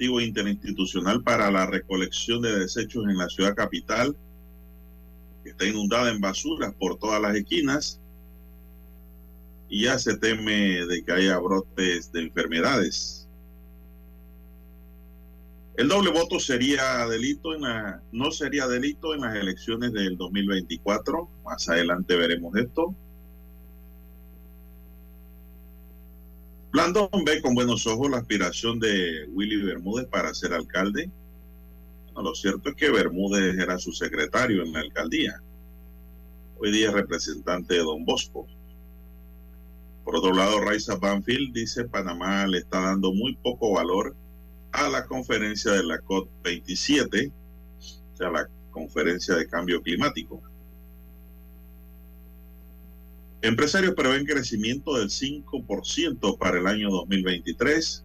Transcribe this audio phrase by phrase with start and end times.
[0.00, 4.16] Operativo interinstitucional para la recolección de desechos en la ciudad capital,
[5.44, 8.00] que está inundada en basuras por todas las esquinas
[9.68, 13.28] y ya se teme de que haya brotes de enfermedades.
[15.76, 21.28] El doble voto sería delito en la, no sería delito en las elecciones del 2024.
[21.44, 22.94] Más adelante veremos esto.
[26.72, 31.10] Blandón ve con buenos ojos la aspiración de Willy Bermúdez para ser alcalde.
[32.14, 35.42] lo cierto es que Bermúdez era su secretario en la alcaldía.
[36.60, 38.46] Hoy día es representante de Don Bosco.
[40.04, 44.14] Por otro lado, Raiza Banfield dice Panamá le está dando muy poco valor
[44.70, 50.40] a la conferencia de la COP27, o sea, la conferencia de cambio climático.
[53.42, 58.04] Empresarios prevén crecimiento del 5% para el año 2023.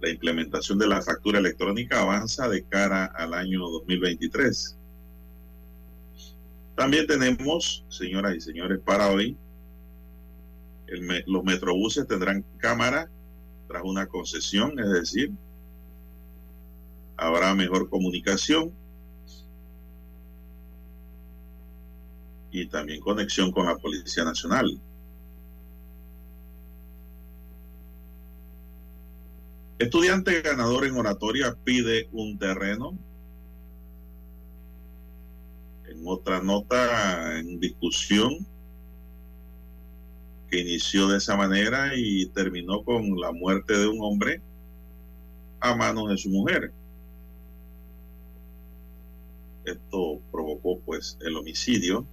[0.00, 4.76] La implementación de la factura electrónica avanza de cara al año 2023.
[6.76, 9.38] También tenemos, señoras y señores, para hoy,
[11.26, 13.10] los metrobuses tendrán cámara
[13.68, 15.32] tras una concesión, es decir,
[17.16, 18.72] habrá mejor comunicación
[22.56, 24.80] y también conexión con la Policía Nacional.
[29.78, 32.96] Estudiante ganador en oratoria pide un terreno.
[35.86, 38.46] En otra nota en discusión
[40.50, 44.40] que inició de esa manera y terminó con la muerte de un hombre
[45.60, 46.72] a manos de su mujer.
[49.66, 52.06] Esto provocó pues el homicidio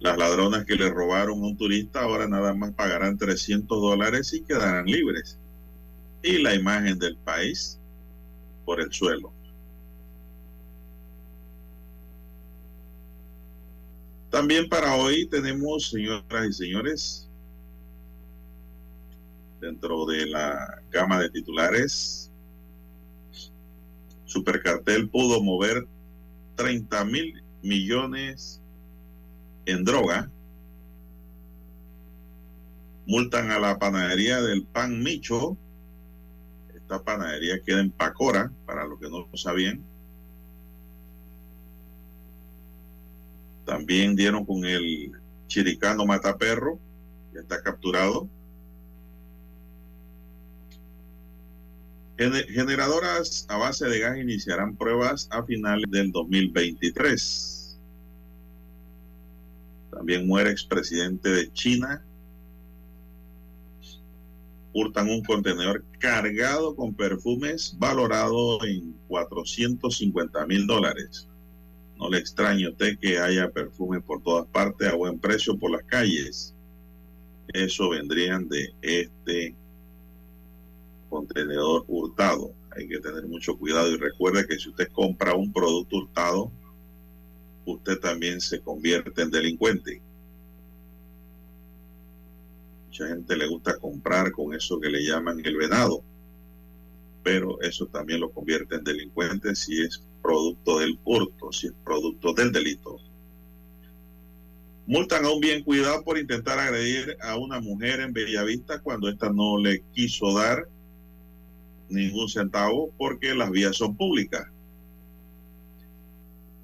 [0.00, 4.42] las ladronas que le robaron a un turista ahora nada más pagarán 300 dólares y
[4.42, 5.38] quedarán libres.
[6.22, 7.78] Y la imagen del país
[8.64, 9.32] por el suelo.
[14.30, 17.28] También para hoy tenemos, señoras y señores,
[19.60, 22.30] dentro de la gama de titulares,
[24.26, 25.86] Supercartel pudo mover
[26.56, 28.60] 30 mil millones
[29.66, 30.30] en droga.
[33.06, 35.56] Multan a la panadería del Pan Micho.
[36.74, 39.84] Esta panadería queda en Pacora, para los que no lo sabían.
[43.64, 45.12] También dieron con el
[45.48, 46.78] chiricano mataperro,
[47.32, 48.28] que está capturado.
[52.16, 57.55] Generadoras a base de gas iniciarán pruebas a finales del 2023.
[59.96, 62.04] También muere expresidente de China.
[64.74, 71.26] Hurtan un contenedor cargado con perfumes valorado en 450 mil dólares.
[71.98, 75.82] No le extraño usted que haya perfumes por todas partes a buen precio por las
[75.84, 76.54] calles.
[77.54, 79.54] Eso vendrían de este
[81.08, 82.52] contenedor hurtado.
[82.76, 86.52] Hay que tener mucho cuidado y recuerde que si usted compra un producto hurtado,
[87.66, 90.00] usted también se convierte en delincuente.
[92.86, 96.02] Mucha gente le gusta comprar con eso que le llaman el venado,
[97.22, 102.32] pero eso también lo convierte en delincuente si es producto del hurto, si es producto
[102.32, 102.98] del delito.
[104.86, 109.30] Multan a un bien cuidado por intentar agredir a una mujer en Bellavista cuando ésta
[109.32, 110.68] no le quiso dar
[111.88, 114.46] ningún centavo porque las vías son públicas.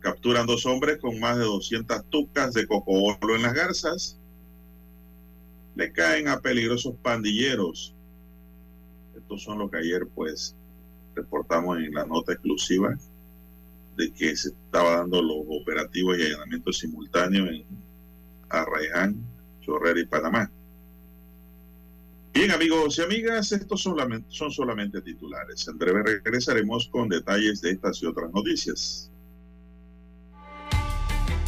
[0.02, 4.18] Capturan dos hombres con más de 200 tucas de cocobolo en las garzas.
[5.76, 7.94] Le caen a peligrosos pandilleros.
[9.16, 10.56] Estos son los que ayer pues
[11.14, 12.98] reportamos en la nota exclusiva
[13.96, 17.64] de que se estaba dando los operativos y allanamientos simultáneos en
[18.48, 19.14] Arraiján,
[19.60, 20.50] Chorrera y Panamá.
[22.34, 25.68] Bien, amigos y amigas, estos son son solamente titulares.
[25.68, 29.11] En breve regresaremos con detalles de estas y otras noticias.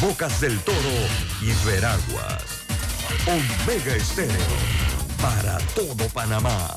[0.00, 0.76] Bocas del Toro
[1.42, 2.44] y Veraguas.
[3.26, 4.36] Omega Estéreo
[5.20, 6.76] para todo Panamá.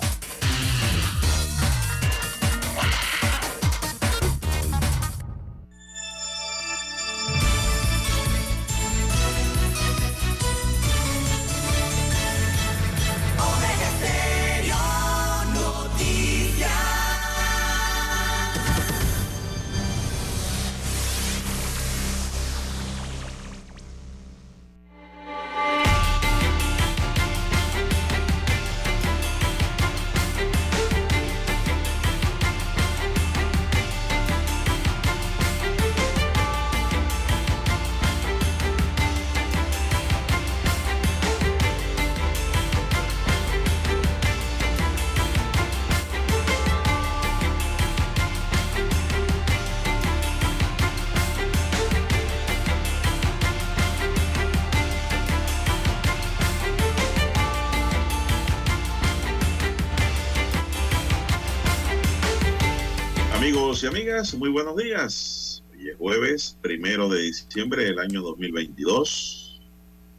[63.92, 65.64] Amigas, muy buenos días.
[65.74, 69.60] Hoy es jueves, primero de diciembre del año 2022.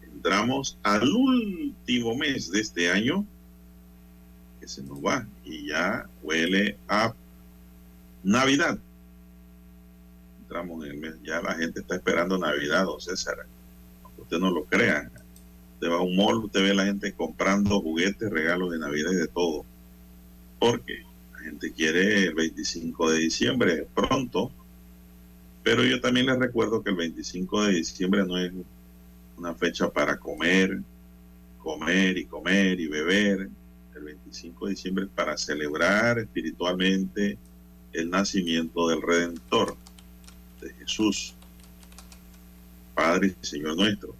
[0.02, 3.24] Entramos al último mes de este año
[4.60, 7.14] que se nos va y ya huele a
[8.22, 8.78] Navidad.
[10.42, 13.38] Entramos en el mes, ya la gente está esperando Navidad, don César.
[14.04, 15.10] Aunque usted no lo crea.
[15.76, 19.12] Usted va a un mall, usted ve a la gente comprando juguetes, regalos de Navidad
[19.12, 19.64] y de todo.
[20.58, 21.06] Porque
[21.42, 24.52] gente quiere el 25 de diciembre pronto,
[25.62, 28.52] pero yo también les recuerdo que el 25 de diciembre no es
[29.36, 30.80] una fecha para comer,
[31.58, 33.48] comer y comer y beber.
[33.94, 37.38] El 25 de diciembre es para celebrar espiritualmente
[37.92, 39.76] el nacimiento del Redentor,
[40.60, 41.34] de Jesús,
[42.94, 44.14] Padre y Señor nuestro.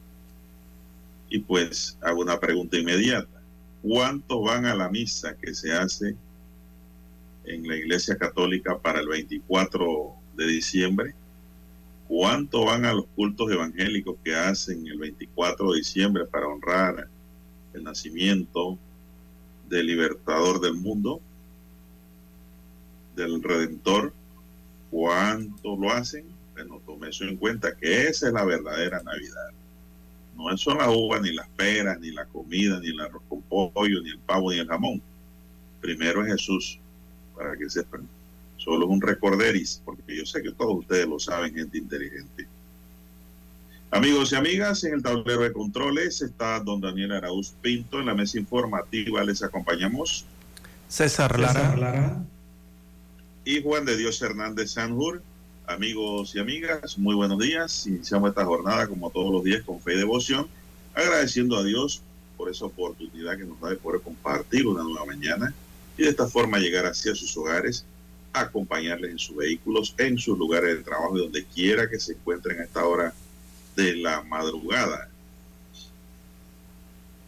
[1.28, 3.41] Y pues hago una pregunta inmediata.
[3.82, 6.14] ¿Cuántos van a la misa que se hace
[7.44, 11.15] en la Iglesia Católica para el 24 de diciembre?
[12.08, 17.08] ¿Cuánto van a los cultos evangélicos que hacen el 24 de diciembre para honrar
[17.72, 18.79] el nacimiento
[19.69, 21.20] del libertador del mundo,
[23.17, 24.13] del redentor?
[24.91, 26.27] ¿Cuánto lo hacen?
[26.53, 29.51] Bueno, tome eso en cuenta, que esa es la verdadera Navidad.
[30.37, 34.03] No son las uvas, ni las peras, ni la comida, ni el arroz con pollo,
[34.03, 35.03] ni el pavo, ni el jamón.
[35.81, 36.79] Primero es Jesús
[37.34, 38.08] para que sepan.
[38.56, 42.46] Solo un recorderis, porque yo sé que todos ustedes lo saben, gente inteligente.
[43.91, 48.01] Amigos y amigas, en el tablero de controles está don Daniel Arauz Pinto.
[48.01, 50.24] En la mesa informativa les acompañamos
[50.89, 52.22] César Lara,
[53.44, 55.22] y Juan de Dios Hernández Sanjur.
[55.67, 57.86] Amigos y amigas, muy buenos días.
[57.86, 60.46] Iniciamos esta jornada como todos los días con fe y devoción,
[60.94, 62.03] agradeciendo a Dios
[62.36, 65.55] por esa oportunidad que nos da de poder compartir una nueva mañana
[65.96, 67.84] y de esta forma llegar hacia sus hogares,
[68.32, 72.61] acompañarles en sus vehículos, en sus lugares de trabajo y donde quiera que se encuentren
[72.61, 73.13] a esta hora
[73.77, 75.08] de la madrugada.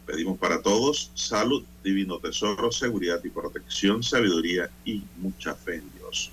[0.05, 6.31] Pedimos para todos salud, divino tesoro, seguridad y protección, sabiduría y mucha fe en Dios.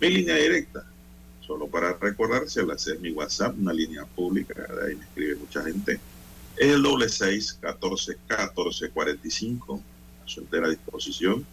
[0.00, 0.86] Mi línea directa
[1.46, 6.00] Solo para recordárselas, es mi WhatsApp, una línea pública, de ahí me escribe mucha gente.
[6.56, 9.80] Es el doble seis, catorce, catorce, cuarenta y cinco,
[10.24, 11.46] a su entera disposición.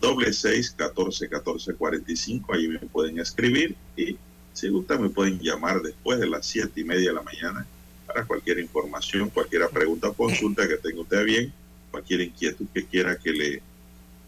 [0.00, 4.16] Doble seis, catorce, catorce, cuarenta y cinco, ahí me pueden escribir y
[4.52, 7.66] si gustan me pueden llamar después de las siete y media de la mañana
[8.06, 11.52] para cualquier información, cualquier pregunta o consulta que tenga usted bien,
[11.90, 13.62] cualquier inquietud que quiera que le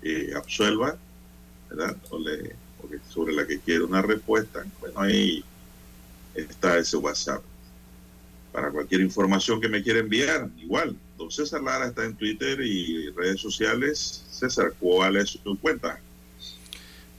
[0.03, 0.97] eh, absuelva,
[1.69, 1.97] ¿verdad?
[2.11, 2.55] O le
[3.09, 5.45] sobre la que quiero una respuesta, bueno, ahí
[6.35, 7.43] está ese WhatsApp.
[8.53, 10.97] Para cualquier información que me quiera enviar, igual.
[11.31, 14.25] César Lara está en Twitter y redes sociales.
[14.31, 16.01] César, ¿cuál es su cuenta?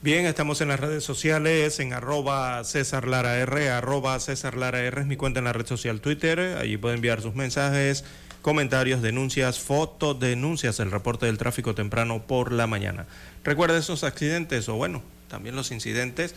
[0.02, 5.02] Bien, estamos en las redes sociales, en arroba César Lara R, arroba César Lara R
[5.02, 6.58] es mi cuenta en la red social Twitter.
[6.58, 8.04] Allí puede enviar sus mensajes,
[8.42, 13.06] comentarios, denuncias, fotos, denuncias, el reporte del tráfico temprano por la mañana.
[13.44, 16.34] Recuerde esos accidentes o bueno, también los incidentes.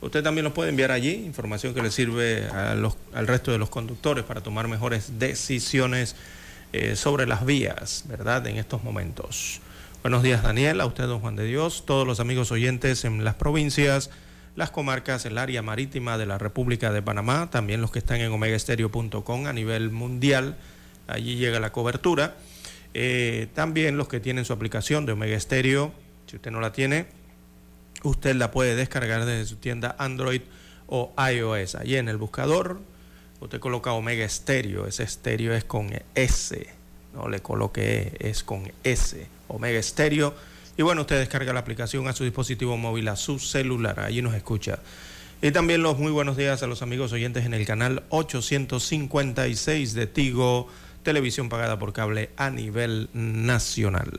[0.00, 4.24] Usted también los puede enviar allí, información que le sirve al resto de los conductores
[4.24, 6.14] para tomar mejores decisiones
[6.72, 8.46] eh, sobre las vías, ¿verdad?
[8.46, 9.60] En estos momentos.
[10.02, 13.34] Buenos días, Daniel, a usted, don Juan de Dios, todos los amigos oyentes en las
[13.34, 14.10] provincias,
[14.54, 18.30] las comarcas, el área marítima de la República de Panamá, también los que están en
[18.32, 20.56] omegaestereo.com a nivel mundial,
[21.06, 22.36] allí llega la cobertura.
[22.94, 25.92] Eh, también los que tienen su aplicación de Omega Estéreo,
[26.26, 27.06] si usted no la tiene,
[28.02, 30.42] usted la puede descargar desde su tienda Android
[30.86, 31.74] o iOS.
[31.74, 32.80] Allí en el buscador,
[33.40, 34.86] usted coloca Omega Estéreo.
[34.86, 36.66] Ese estéreo es con S.
[37.14, 39.26] No le coloque E, es con S.
[39.48, 40.34] Omega Estéreo.
[40.76, 44.00] Y bueno, usted descarga la aplicación a su dispositivo móvil, a su celular.
[44.00, 44.78] Allí nos escucha.
[45.40, 50.06] Y también los muy buenos días a los amigos oyentes en el canal 856 de
[50.06, 50.68] Tigo,
[51.04, 54.10] televisión pagada por cable a nivel nacional.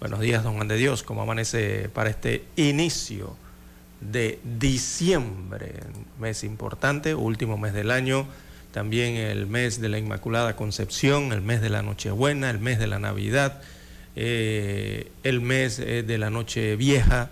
[0.00, 1.02] Buenos días, don Juan de Dios.
[1.02, 3.36] ¿Cómo amanece para este inicio
[4.00, 5.74] de diciembre?
[6.20, 8.26] Mes importante, último mes del año.
[8.72, 12.86] También el mes de la Inmaculada Concepción, el mes de la Nochebuena, el mes de
[12.86, 13.62] la Navidad,
[14.14, 17.30] eh, el mes eh, de la Noche Vieja.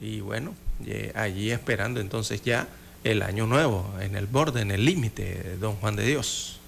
[0.00, 0.54] Y bueno,
[0.86, 2.68] eh, allí esperando entonces ya
[3.02, 6.58] el año nuevo, en el borde, en el límite, don Juan de Dios.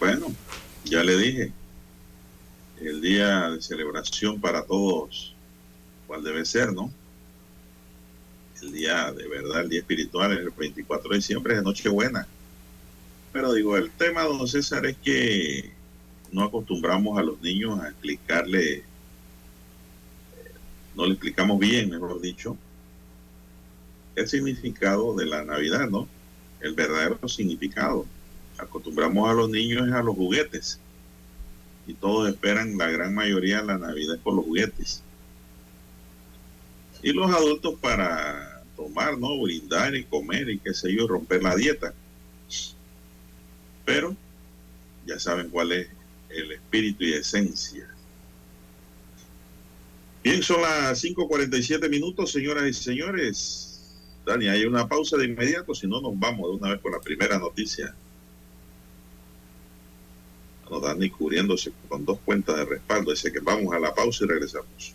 [0.00, 0.32] Bueno,
[0.84, 1.52] ya le dije,
[2.80, 5.34] el día de celebración para todos,
[6.06, 6.90] cual debe ser, ¿no?
[8.72, 12.26] Día de verdad, el día espiritual, el 24 de diciembre es Nochebuena.
[13.32, 15.72] Pero digo, el tema, don César, es que
[16.30, 18.84] no acostumbramos a los niños a explicarle, eh,
[20.94, 22.56] no le explicamos bien, mejor dicho,
[24.16, 26.08] el significado de la Navidad, ¿no?
[26.60, 28.06] El verdadero significado.
[28.58, 30.78] Acostumbramos a los niños a los juguetes
[31.86, 35.02] y todos esperan la gran mayoría de la Navidad por los juguetes.
[37.02, 39.40] Y los adultos para tomar, ¿no?
[39.40, 41.94] Brindar y comer y qué sé yo, romper la dieta.
[43.84, 44.16] Pero
[45.06, 45.88] ya saben cuál es
[46.30, 47.88] el espíritu y esencia.
[50.22, 53.70] Bien, son las 5.47 minutos, señoras y señores.
[54.24, 57.00] Dani, hay una pausa de inmediato, si no nos vamos de una vez con la
[57.00, 57.94] primera noticia
[60.70, 63.10] no Dani cubriéndose con dos cuentas de respaldo.
[63.10, 64.94] Dice que vamos a la pausa y regresamos.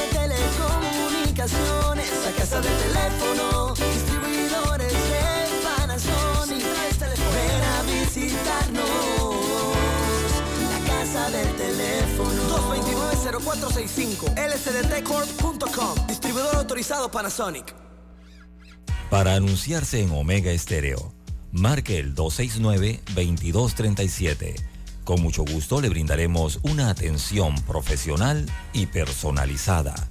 [1.41, 2.25] de telecomunicaciones.
[2.25, 5.19] La casa del teléfono, distribuidores de
[5.63, 6.63] Panasonic.
[7.33, 8.83] Ven a visitarnos.
[10.69, 12.41] La casa del teléfono.
[13.31, 16.07] 229-0465 lsdtcorp.com.
[16.07, 17.73] Distribuidor autorizado Panasonic.
[19.09, 21.13] Para anunciarse en Omega Estéreo,
[21.51, 24.55] marque el 269-2237
[25.03, 30.10] con mucho gusto le brindaremos una atención profesional y personalizada.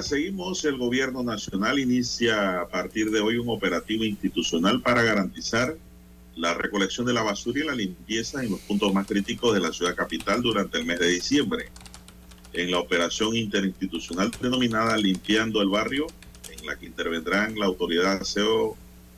[0.00, 0.64] Seguimos.
[0.64, 5.76] El gobierno nacional inicia a partir de hoy un operativo institucional para garantizar
[6.36, 9.72] la recolección de la basura y la limpieza en los puntos más críticos de la
[9.72, 11.68] ciudad capital durante el mes de diciembre.
[12.54, 16.06] En la operación interinstitucional denominada Limpiando el Barrio,
[16.50, 18.76] en la que intervendrán la Autoridad de Aseo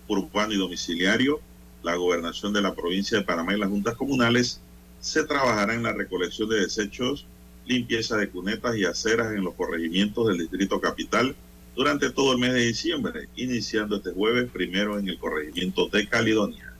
[0.09, 1.41] Urbano y Domiciliario,
[1.83, 4.61] la Gobernación de la Provincia de Panamá y las juntas comunales,
[5.01, 7.27] se trabajará en la recolección de desechos
[7.67, 11.35] limpieza de cunetas y aceras en los corregimientos del Distrito Capital
[11.75, 16.73] durante todo el mes de diciembre, iniciando este jueves primero en el corregimiento de Caledonia.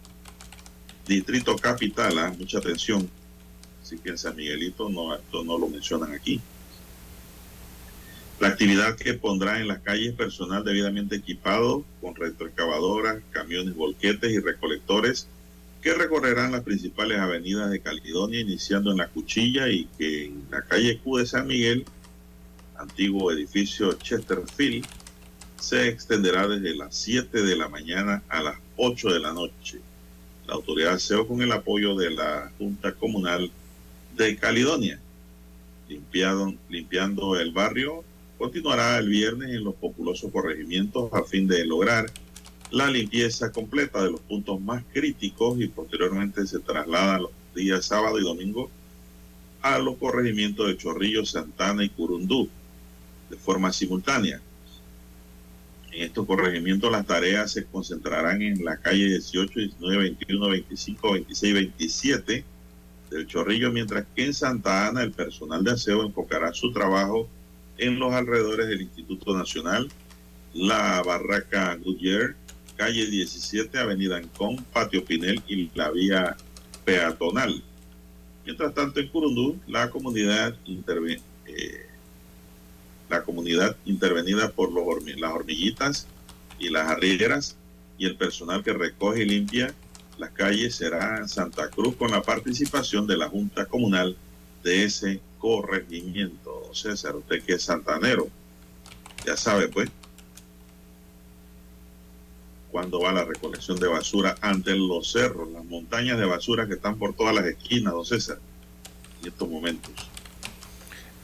[1.07, 2.35] Distrito Capital, ¿ah?
[2.39, 3.09] mucha atención.
[3.83, 6.41] Así que Miguelito no, esto no lo mencionan aquí.
[8.41, 14.41] La actividad que pondrá en las calles personal debidamente equipado con retroexcavadoras, camiones volquetes y
[14.41, 15.29] recolectores
[15.85, 20.63] que recorrerán las principales avenidas de Caledonia, iniciando en la Cuchilla y que en la
[20.63, 21.85] calle Q de San Miguel,
[22.79, 24.87] antiguo edificio Chesterfield,
[25.61, 29.79] se extenderá desde las 7 de la mañana a las 8 de la noche.
[30.47, 33.51] La autoridad SEO con el apoyo de la Junta Comunal
[34.17, 34.99] de Caledonia.
[36.71, 38.03] Limpiando el barrio
[38.39, 42.07] continuará el viernes en los populosos corregimientos a fin de lograr
[42.75, 48.19] la limpieza completa de los puntos más críticos y posteriormente se traslada los días sábado
[48.19, 48.69] y domingo
[49.63, 52.49] a los corregimientos de Chorrillo, Santana y Curundú
[53.31, 54.41] de forma simultánea.
[55.93, 61.55] En estos corregimientos las tareas se concentrarán en la calle 18, 19, 21, 25, 26
[61.55, 62.45] 27
[63.09, 67.29] del Chorrillo, mientras que en Santa Ana el personal de aseo enfocará su trabajo
[67.79, 69.89] en los alrededores del Instituto Nacional,
[70.53, 72.35] la Barraca Goodyear,
[72.77, 76.37] calle 17, Avenida Ancón, Patio Pinel y la vía
[76.85, 77.63] peatonal.
[78.45, 80.55] Mientras tanto, en Curundú, la comunidad,
[81.47, 81.87] eh,
[83.85, 84.85] intervenida por los
[85.17, 86.07] las hormiguitas
[86.59, 87.57] y las arrieras
[87.97, 89.75] y el personal que recoge y limpia
[90.19, 94.17] las calles será Santa Cruz con la participación de la Junta Comunal
[94.63, 96.71] de ese corregimiento.
[96.73, 98.29] César, usted que es santanero,
[99.27, 99.91] ya sabe pues
[102.75, 106.99] cuando va la recolección de basura ante los cerros, las montañas de basura que están
[106.99, 108.41] por todas las esquinas, don César,
[109.23, 109.93] en estos momentos.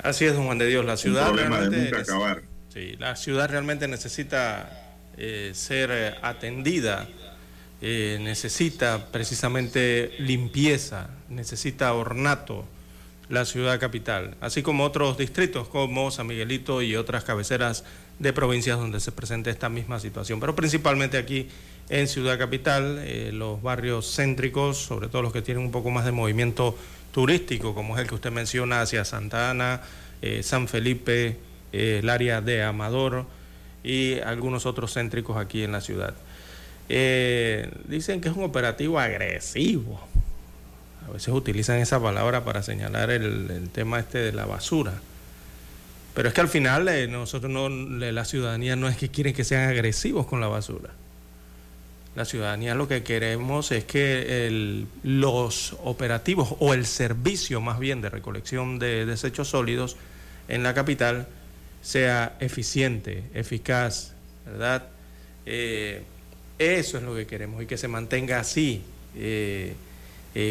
[0.00, 1.28] Así es, don Juan de Dios, la ciudad...
[1.28, 2.42] Un problema de nunca acabar.
[2.72, 7.08] Sí, la ciudad realmente necesita eh, ser eh, atendida,
[7.82, 12.64] eh, necesita precisamente limpieza, necesita ornato
[13.28, 17.82] la ciudad capital, así como otros distritos como San Miguelito y otras cabeceras
[18.20, 21.48] de provincias donde se presenta esta misma situación, pero principalmente aquí
[21.88, 26.04] en Ciudad Capital, eh, los barrios céntricos, sobre todo los que tienen un poco más
[26.04, 26.76] de movimiento
[27.12, 29.80] turístico, como es el que usted menciona hacia Santa Ana,
[30.20, 31.38] eh, San Felipe,
[31.72, 33.24] eh, el área de Amador
[33.82, 36.14] y algunos otros céntricos aquí en la ciudad.
[37.88, 40.00] dicen que es un operativo agresivo.
[41.08, 45.00] A veces utilizan esa palabra para señalar el tema este de la basura.
[46.14, 49.44] Pero es que al final eh, nosotros no, la ciudadanía no es que quieren que
[49.44, 50.90] sean agresivos con la basura.
[52.16, 58.10] La ciudadanía lo que queremos es que los operativos o el servicio más bien de
[58.10, 59.96] recolección de desechos sólidos
[60.48, 61.28] en la capital
[61.82, 64.88] sea eficiente, eficaz, ¿verdad?
[65.46, 66.02] Eh,
[66.58, 68.82] eso es lo que queremos y que se mantenga así,
[69.14, 69.74] eh,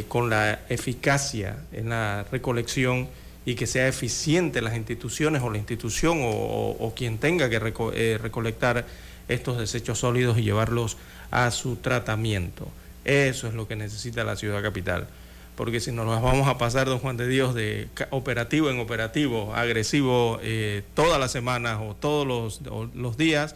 [0.07, 3.09] con la eficacia en la recolección
[3.45, 7.59] y que sea eficiente las instituciones o la institución o, quien tenga que
[7.93, 8.85] eh, recolectar
[9.27, 10.97] estos desechos sólidos y llevarlos
[11.31, 12.67] a su tratamiento.
[13.05, 15.07] Eso es lo que necesita la ciudad capital.
[15.55, 20.39] porque si nos vamos a pasar, don Juan de Dios, de operativo en operativo, agresivo
[20.41, 22.61] eh, todas las semanas o todos los,
[22.95, 23.55] los días,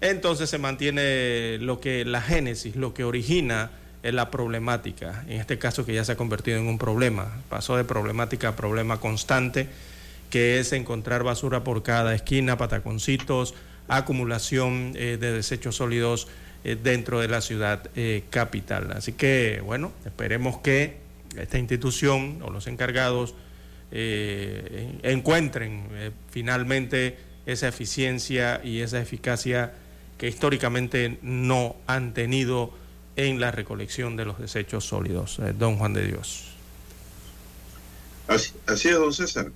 [0.00, 3.70] entonces se mantiene lo que la génesis, lo que origina
[4.02, 7.84] la problemática, en este caso que ya se ha convertido en un problema, pasó de
[7.84, 9.68] problemática a problema constante,
[10.30, 13.54] que es encontrar basura por cada esquina, pataconcitos,
[13.88, 16.28] acumulación eh, de desechos sólidos
[16.64, 18.92] eh, dentro de la ciudad eh, capital.
[18.92, 20.98] Así que, bueno, esperemos que
[21.36, 23.34] esta institución o los encargados
[23.90, 25.82] encuentren
[26.30, 29.72] finalmente esa eficiencia y esa eficacia
[30.18, 32.70] que históricamente no han tenido
[33.18, 35.40] en la recolección de los desechos sólidos.
[35.40, 36.44] Eh, don Juan de Dios.
[38.28, 39.50] Así, es, don César.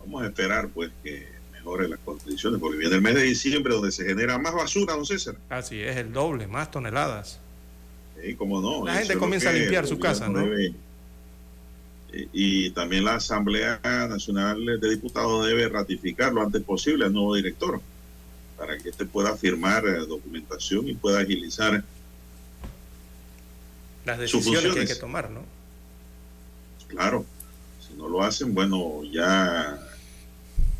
[0.00, 3.90] Vamos a esperar pues que mejore las condiciones, porque viene el mes de diciembre donde
[3.90, 5.34] se genera más basura, don César.
[5.48, 7.40] Así es, el doble, más toneladas.
[8.22, 8.84] Y como no.
[8.84, 10.46] La gente comienza a limpiar su casa, ¿no?
[12.12, 17.80] y, también la Asamblea Nacional de Diputados debe ratificar lo antes posible al nuevo director
[18.58, 21.82] para que éste pueda firmar eh, documentación y pueda agilizar
[24.04, 25.44] las decisiones que hay que tomar, ¿no?
[26.88, 27.24] Claro,
[27.86, 29.78] si no lo hacen, bueno, ya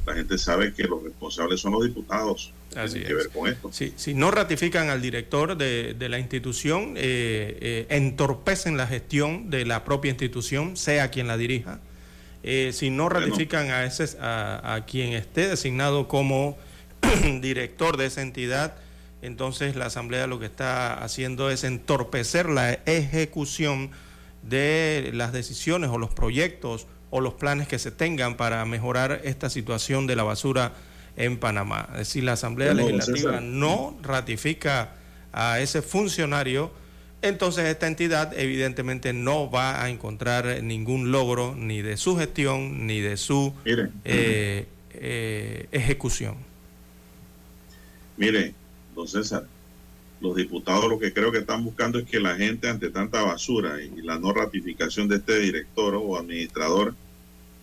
[0.07, 2.53] la gente sabe que los responsables son los diputados.
[2.75, 3.71] Así que ver con esto.
[3.73, 9.85] si no ratifican al director de, la institución, eh, eh, entorpecen la gestión de la
[9.85, 11.81] propia institución, sea quien la dirija.
[12.43, 16.57] Eh, si no ratifican a, ese, a, a quien esté designado como
[17.41, 18.77] director de esa entidad,
[19.23, 23.91] entonces la Asamblea lo que está haciendo es entorpecer la ejecución
[24.43, 29.51] de las decisiones o los proyectos o los planes que se tengan para mejorar esta
[29.51, 30.73] situación de la basura
[31.17, 31.89] en Panamá.
[31.93, 34.95] Es decir, la Asamblea Legislativa no ratifica
[35.33, 36.73] a ese funcionario,
[37.23, 43.01] entonces esta entidad evidentemente no va a encontrar ningún logro ni de su gestión ni
[43.01, 46.37] de su eh, eh, ejecución.
[48.17, 48.55] Mire,
[49.01, 49.47] don César,
[50.21, 53.83] los diputados lo que creo que están buscando es que la gente ante tanta basura
[53.83, 56.95] y la no ratificación de este director o administrador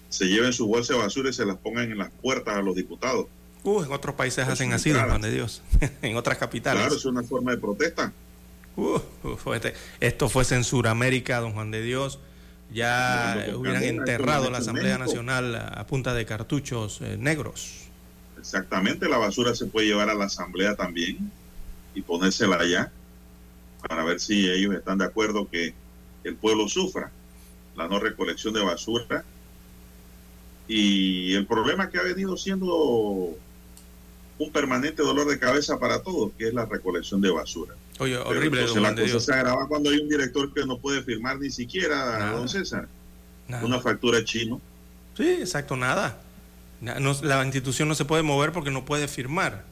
[0.09, 2.75] se lleven su bolsa de basura y se las pongan en las puertas a los
[2.75, 3.27] diputados.
[3.63, 5.61] Uh, en otros países hacen así, don Juan de Dios.
[6.01, 6.81] en otras capitales.
[6.81, 8.13] Claro, es una forma de protesta.
[8.75, 8.99] Uh,
[9.53, 12.19] este, esto fuese en Sudamérica, don Juan de Dios.
[12.71, 17.86] Ya hubieran enterrado la Asamblea Nacional a punta de cartuchos eh, negros.
[18.39, 21.31] Exactamente, la basura se puede llevar a la asamblea también
[21.93, 22.91] y ponérsela allá
[23.87, 25.73] para ver si ellos están de acuerdo que
[26.23, 27.11] el pueblo sufra
[27.75, 29.23] la no recolección de basura.
[30.67, 33.37] Y el problema que ha venido siendo
[34.39, 37.75] un permanente dolor de cabeza para todos, que es la recolección de basura.
[37.99, 38.61] Oye, horrible.
[38.61, 42.31] Entonces la cosa se agrava cuando hay un director que no puede firmar ni siquiera,
[42.31, 42.87] don César,
[43.61, 44.59] una factura chino.
[45.15, 46.26] Sí, exacto, nada
[46.81, 49.63] la institución no se puede mover porque no puede firmar,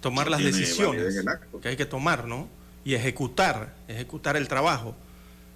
[0.00, 1.24] tomar las decisiones
[1.62, 2.48] que hay que tomar, ¿no?
[2.84, 4.96] Y ejecutar, ejecutar el trabajo.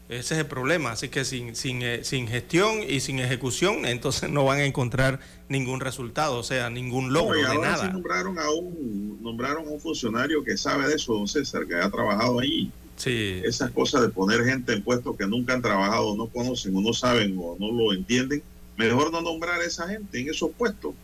[0.09, 0.93] Ese es el problema.
[0.93, 5.21] Así que sin, sin, eh, sin gestión y sin ejecución, entonces no van a encontrar
[5.49, 7.89] ningún resultado, o sea, ningún logro de nada.
[7.89, 11.91] nombraron a un nombraron a un funcionario que sabe de eso, don César, que ha
[11.91, 12.71] trabajado ahí.
[12.97, 13.41] Sí.
[13.43, 16.93] Esas cosas de poner gente en puestos que nunca han trabajado, no conocen o no
[16.93, 18.43] saben o no lo entienden,
[18.77, 20.95] Mejor no nombrar a esa gente en esos puestos.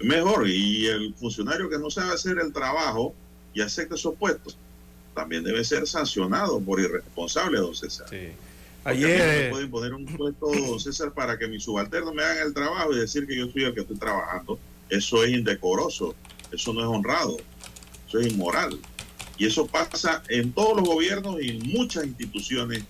[0.00, 0.48] Mejor.
[0.48, 3.14] Y el funcionario que no sabe hacer el trabajo
[3.54, 4.56] y acepta esos puestos,
[5.14, 8.06] también debe ser sancionado por irresponsable, don César.
[8.08, 8.28] Sí.
[8.84, 9.46] Ayer.
[9.46, 12.92] No pueden poner un puesto, don César, para que mis subalternos me hagan el trabajo
[12.92, 14.58] y decir que yo soy el que estoy trabajando.
[14.88, 16.14] Eso es indecoroso.
[16.52, 17.36] Eso no es honrado.
[18.06, 18.78] Eso es inmoral.
[19.36, 22.84] Y eso pasa en todos los gobiernos y en muchas instituciones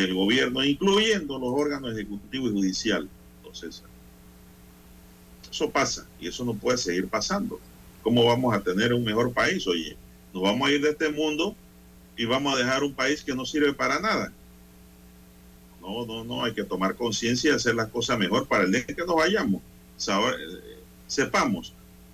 [0.00, 3.08] del gobierno, incluyendo los órganos ejecutivo y judicial.
[3.38, 3.82] Entonces,
[5.50, 7.60] eso pasa y eso no puede seguir pasando.
[8.02, 9.66] ¿Cómo vamos a tener un mejor país?
[9.66, 9.96] Oye,
[10.32, 11.54] nos vamos a ir de este mundo
[12.16, 14.32] y vamos a dejar un país que no sirve para nada.
[15.80, 18.84] No, no, no, hay que tomar conciencia y hacer las cosas mejor para el día
[18.84, 19.62] que nos vayamos.
[19.98, 21.72] Eh, sepamos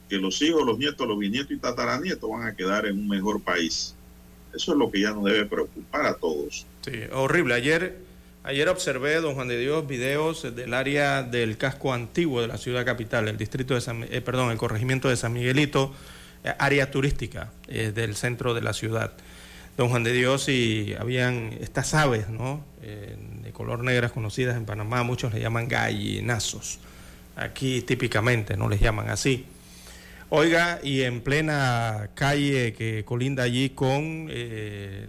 [0.08, 3.40] que los hijos, los nietos, los bisnietos y tataranietos van a quedar en un mejor
[3.40, 3.94] país.
[4.52, 6.66] Eso es lo que ya nos debe preocupar a todos.
[6.90, 7.54] Sí, horrible.
[7.54, 7.98] Ayer,
[8.42, 12.84] ayer observé, don Juan de Dios, videos del área del casco antiguo de la ciudad
[12.84, 15.94] capital, el distrito de San, eh, perdón, el corregimiento de San Miguelito,
[16.42, 19.12] eh, área turística eh, del centro de la ciudad.
[19.76, 22.68] Don Juan de Dios, y habían estas aves, ¿no?
[22.80, 26.80] de color negras conocidas en Panamá, muchos le llaman gallinazos.
[27.36, 29.46] Aquí típicamente no les llaman así.
[30.32, 35.08] Oiga, y en plena calle que colinda allí con eh,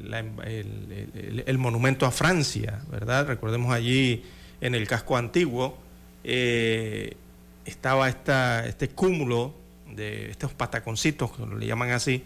[1.46, 3.28] el, monumento a Francia, ¿verdad?
[3.28, 4.24] Recordemos allí
[4.62, 5.78] en el casco antiguo,
[6.24, 7.16] eh,
[7.66, 9.54] estaba esta, este cúmulo
[9.96, 12.24] de estos pataconcitos, que le llaman así,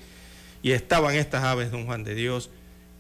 [0.63, 2.49] y estaban estas aves, don Juan de Dios,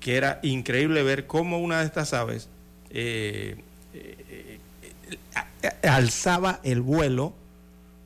[0.01, 2.49] que era increíble ver cómo una de estas aves
[2.89, 3.55] eh,
[5.83, 7.33] alzaba el vuelo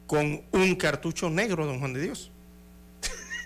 [0.09, 2.31] con un cartucho negro, don Juan de Dios.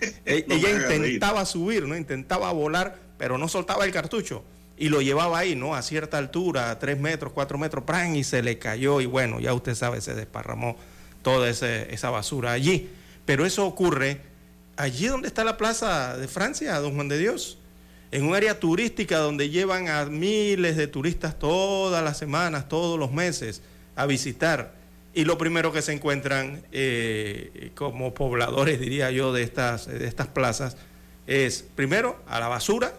[0.24, 1.94] Ella intentaba subir, ¿no?
[1.94, 4.42] Intentaba volar, pero no soltaba el cartucho.
[4.78, 5.74] Y lo llevaba ahí, ¿no?
[5.74, 8.16] A cierta altura, a tres metros, cuatro metros, ¡pran!
[8.16, 9.02] y se le cayó.
[9.02, 10.76] Y bueno, ya usted sabe, se desparramó
[11.20, 12.88] toda esa basura allí.
[13.26, 14.22] Pero eso ocurre
[14.78, 17.58] allí donde está la Plaza de Francia, don Juan de Dios.
[18.10, 23.12] En un área turística donde llevan a miles de turistas todas las semanas, todos los
[23.12, 23.60] meses,
[23.96, 24.82] a visitar
[25.14, 30.26] y lo primero que se encuentran eh, como pobladores, diría yo, de estas, de estas
[30.26, 30.76] plazas
[31.26, 32.92] es, primero, a la basura,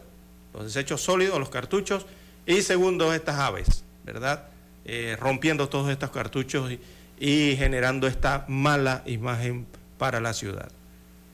[0.54, 2.06] los desechos sólidos, los cartuchos,
[2.46, 4.48] y segundo, estas aves, ¿verdad?
[4.86, 6.72] Eh, rompiendo todos estos cartuchos
[7.20, 9.66] y, generando esta mala imagen
[9.98, 10.72] para la ciudad.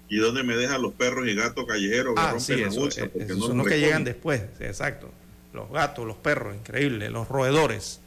[0.10, 3.06] ¿Y dónde me dejan los perros y gatos callejeros que ah, rompen la bolsa?
[3.06, 5.12] Eh, son los que llegan después, exacto.
[5.54, 8.01] Los gatos, los perros, increíble, los roedores.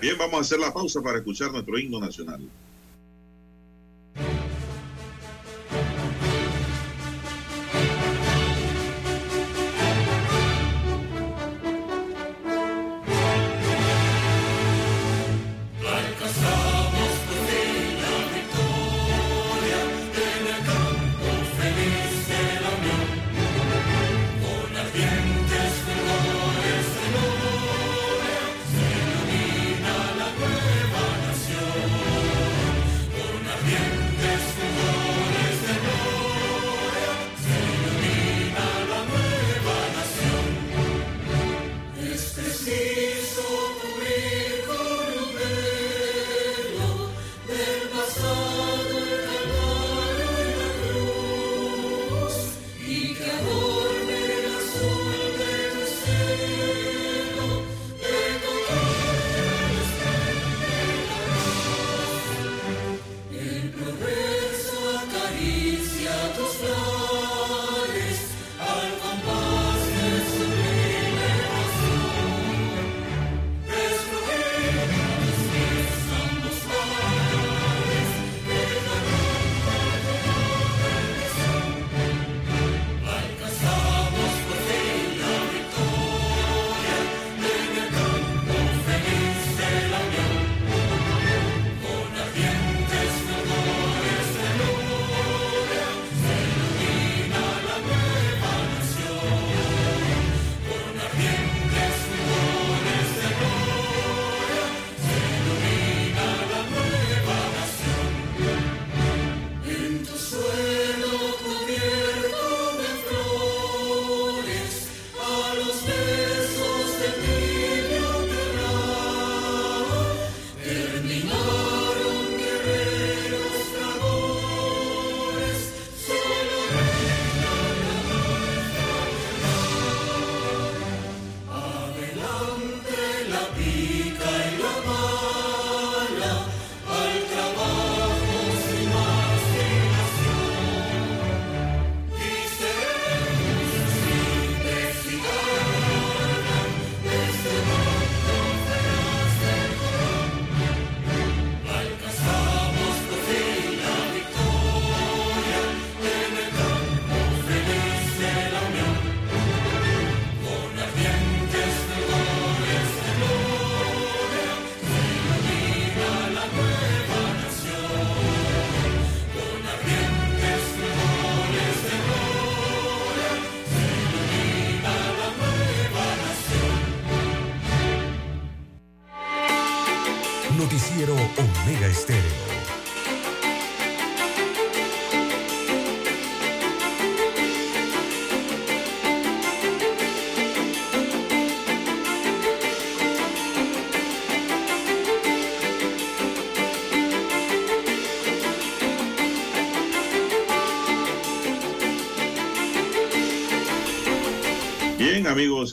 [0.00, 2.40] Bien, vamos a hacer la pausa para escuchar nuestro himno nacional.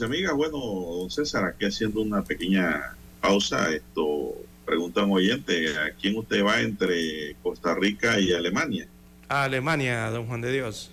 [0.00, 0.58] y amigas, bueno,
[0.98, 6.60] don César, aquí haciendo una pequeña pausa, esto, pregunta un oyente, ¿a quién usted va
[6.60, 8.86] entre Costa Rica y Alemania?
[9.28, 10.90] A Alemania, don Juan de Dios.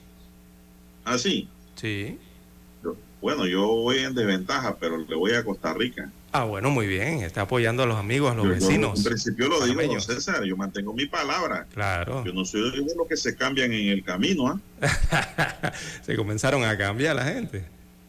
[1.06, 1.48] ¿Ah, sí?
[1.76, 2.18] Sí.
[3.22, 6.12] Bueno, yo voy en desventaja, pero le voy a Costa Rica.
[6.34, 7.20] Ah, bueno, muy bien.
[7.22, 8.98] Está apoyando a los amigos, a los vecinos.
[8.98, 11.68] en principio lo digo, César, yo mantengo mi palabra.
[11.74, 12.26] Claro.
[12.26, 14.60] Yo no soy de los que se cambian en el camino, ¿ah?
[16.02, 17.66] se comenzaron a cambiar la gente.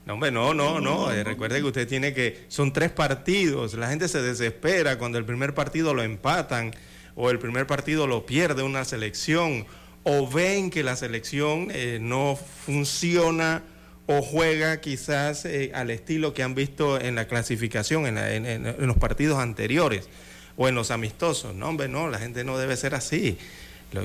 [0.07, 1.11] No, hombre, no, no, no.
[1.11, 2.45] Eh, recuerde que usted tiene que.
[2.49, 3.75] Son tres partidos.
[3.75, 6.73] La gente se desespera cuando el primer partido lo empatan
[7.15, 9.67] o el primer partido lo pierde una selección
[10.03, 13.63] o ven que la selección eh, no funciona
[14.07, 19.39] o juega quizás eh, al estilo que han visto en la clasificación, en, los partidos
[19.39, 20.09] anteriores
[20.57, 21.55] o en los amistosos.
[21.55, 23.39] No, hombre, no, la gente no debe ser así.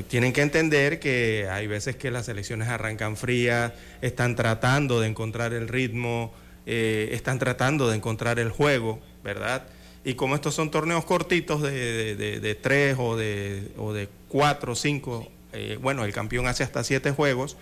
[0.07, 5.53] Tienen que entender que hay veces que las elecciones arrancan frías, están tratando de encontrar
[5.53, 6.33] el ritmo,
[6.65, 9.63] eh, están tratando de encontrar el juego, ¿verdad?
[10.03, 15.77] Y como estos son torneos cortitos de, tres o de, o de cuatro cinco, eh,
[15.81, 17.57] bueno, el campeón hace hasta siete juegos,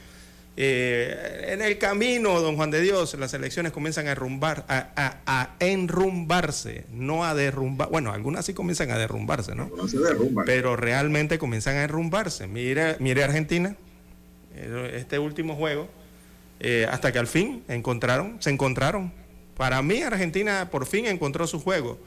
[0.60, 6.86] eh, en el camino, don Juan de Dios, las elecciones comienzan a, derrumbar, a, enrumbarse,
[6.92, 7.90] no a derrumbar.
[7.90, 9.70] Bueno, algunas sí comienzan a derrumbarse, ¿no?
[10.48, 12.48] Pero realmente comienzan a derrumbarse.
[12.48, 13.76] Mire, mire Argentina,
[14.56, 15.90] eh, este último juego,
[16.60, 19.14] eh, hasta que al fin encontraron, se encontraron.
[19.56, 22.00] Para mí Argentina por fin encontró su juego.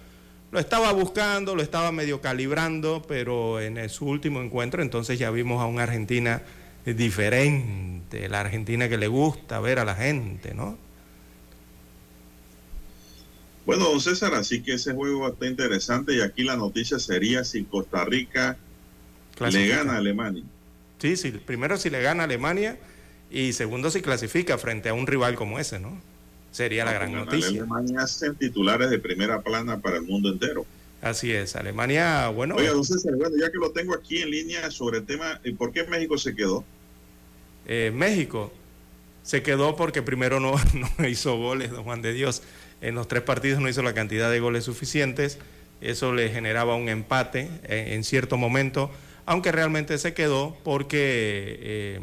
[0.50, 5.62] Lo estaba buscando, lo estaba medio calibrando, pero en su último encuentro entonces ya vimos
[5.62, 6.42] a una Argentina
[6.84, 10.78] diferente, la Argentina que le gusta ver a la gente, ¿no?
[13.66, 17.64] Bueno, don César, así que ese juego está interesante y aquí la noticia sería si
[17.64, 18.56] Costa Rica
[19.38, 20.42] le gana a Alemania.
[20.98, 22.78] Sí, sí, primero si le gana a Alemania
[23.30, 26.00] y segundo si clasifica frente a un rival como ese, ¿no?
[26.50, 27.48] Sería la gran noticia.
[27.48, 30.66] Alemania hacen titulares de primera plana para el mundo entero.
[31.02, 32.56] Así es, Alemania, bueno.
[32.56, 35.72] Oiga, don César, bueno, ya que lo tengo aquí en línea sobre el tema, ¿por
[35.72, 36.64] qué México se quedó?
[37.66, 38.52] Eh, México
[39.22, 40.54] se quedó porque primero no,
[40.98, 42.42] no hizo goles, don Juan de Dios.
[42.80, 45.38] En los tres partidos no hizo la cantidad de goles suficientes.
[45.80, 48.90] Eso le generaba un empate en, cierto momento,
[49.24, 52.00] aunque realmente se quedó porque eh,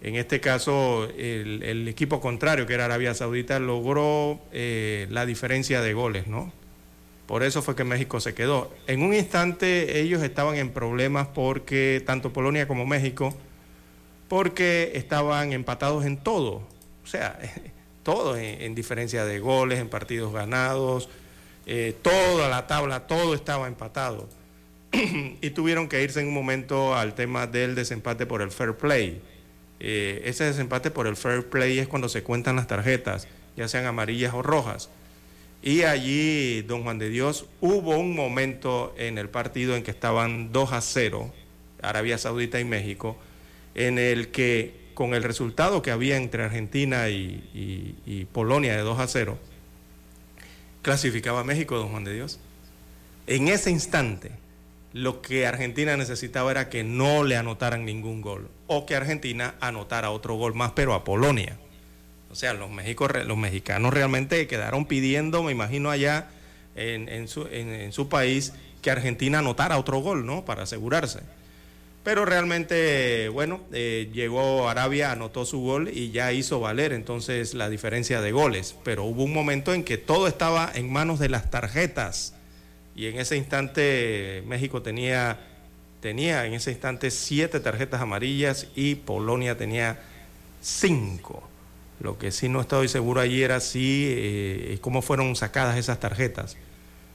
[0.00, 5.92] en este caso el, equipo contrario, que era Arabia Saudita, logró eh, la diferencia de
[5.92, 6.52] goles, ¿no?
[7.28, 8.72] Por eso fue que México se quedó.
[8.86, 13.36] En un instante ellos estaban en problemas porque tanto Polonia como México,
[14.28, 16.62] porque estaban empatados en todo.
[17.04, 17.38] O sea,
[18.02, 21.10] todo en, diferencia de goles, en partidos ganados,
[21.66, 24.26] eh, toda la tabla, todo estaba empatado.
[24.92, 29.20] y tuvieron que irse en un momento al tema del desempate por el fair play.
[29.80, 33.84] Eh, ese desempate por el fair play es cuando se cuentan las tarjetas, ya sean
[33.84, 34.88] amarillas o rojas.
[35.62, 40.52] Y allí, don Juan de Dios, hubo un momento en el partido en que estaban
[40.52, 41.32] 2 a 0,
[41.82, 43.16] Arabia Saudita y México,
[43.74, 49.06] en el que con el resultado que había entre Argentina y, Polonia de 2 a
[49.08, 49.38] 0,
[50.82, 52.38] clasificaba México, don Juan de Dios.
[53.26, 54.32] En ese instante,
[54.92, 60.10] lo que Argentina necesitaba era que no le anotaran ningún gol, o que Argentina anotara
[60.10, 61.58] otro gol más, pero a Polonia.
[62.30, 66.28] O sea, los, los mexicanos realmente quedaron pidiendo, me imagino allá
[66.78, 70.44] en, su, país, que Argentina anotara otro gol, ¿no?
[70.44, 71.20] Para asegurarse.
[72.04, 77.68] Pero realmente, bueno, eh, llegó Arabia, anotó su gol y ya hizo valer entonces la
[77.68, 78.76] diferencia de goles.
[78.84, 82.34] Pero hubo un momento en que todo estaba en manos de las tarjetas.
[82.94, 85.38] Y en ese instante México tenía,
[86.00, 90.00] tenía en ese instante siete tarjetas amarillas y Polonia tenía
[90.62, 91.47] cinco.
[92.00, 96.56] Lo que sí no estoy seguro allí era si eh, cómo fueron sacadas esas tarjetas.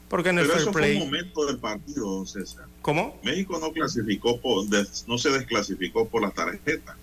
[0.10, 2.66] Porque en el Pero eso fue un momento del partido, César.
[2.82, 3.20] ¿Cómo?
[3.24, 4.66] México no clasificó por,
[5.08, 6.96] no se desclasificó por las tarjetas.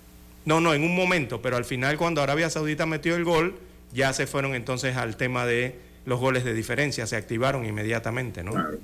[0.44, 3.58] No, no, en un momento, pero al final cuando Arabia Saudita metió el gol,
[3.92, 8.52] ya se fueron entonces al tema de los goles de diferencia, se activaron inmediatamente, ¿no?
[8.52, 8.78] Claro.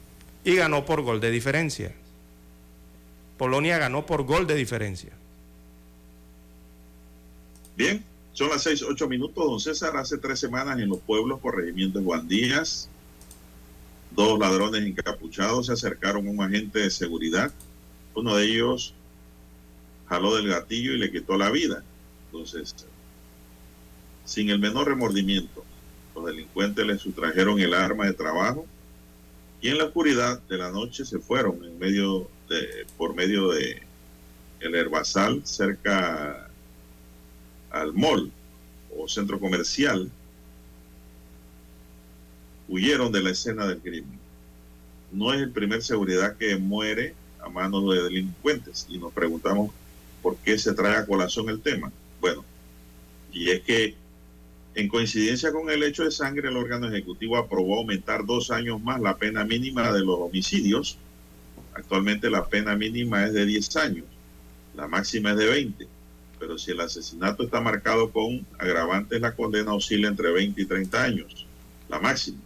[0.44, 1.92] Y ganó por gol de diferencia.
[3.38, 5.10] Polonia ganó por gol de diferencia.
[7.76, 8.02] Bien,
[8.36, 9.96] son las seis, ocho minutos, don César.
[9.96, 12.90] Hace tres semanas en los pueblos por regimiento de Juan Díaz,
[14.10, 17.50] dos ladrones encapuchados se acercaron a un agente de seguridad.
[18.14, 18.92] Uno de ellos
[20.06, 21.82] jaló del gatillo y le quitó la vida.
[22.26, 22.74] Entonces,
[24.26, 25.64] sin el menor remordimiento,
[26.14, 28.66] los delincuentes le sustrajeron el arma de trabajo
[29.62, 31.58] y en la oscuridad de la noche se fueron
[32.98, 33.82] por medio de
[34.60, 36.50] el herbazal cerca
[37.70, 38.32] al mall
[38.98, 40.10] o centro comercial,
[42.68, 44.18] huyeron de la escena del crimen.
[45.12, 49.70] no es el primer seguridad que muere a manos de delincuentes y nos preguntamos
[50.20, 51.92] por qué se trae a colación el tema.
[52.20, 52.44] Bueno,
[53.32, 53.94] y es que
[54.74, 59.00] en coincidencia con el hecho de sangre, el órgano ejecutivo aprobó aumentar dos años más
[59.00, 60.98] la pena mínima de los homicidios.
[61.72, 64.04] Actualmente la pena mínima es de 10 años,
[64.74, 65.88] la máxima es de 20,
[66.38, 71.02] pero si el asesinato está marcado con agravantes, la condena oscila entre 20 y 30
[71.02, 71.46] años,
[71.88, 72.38] la máxima.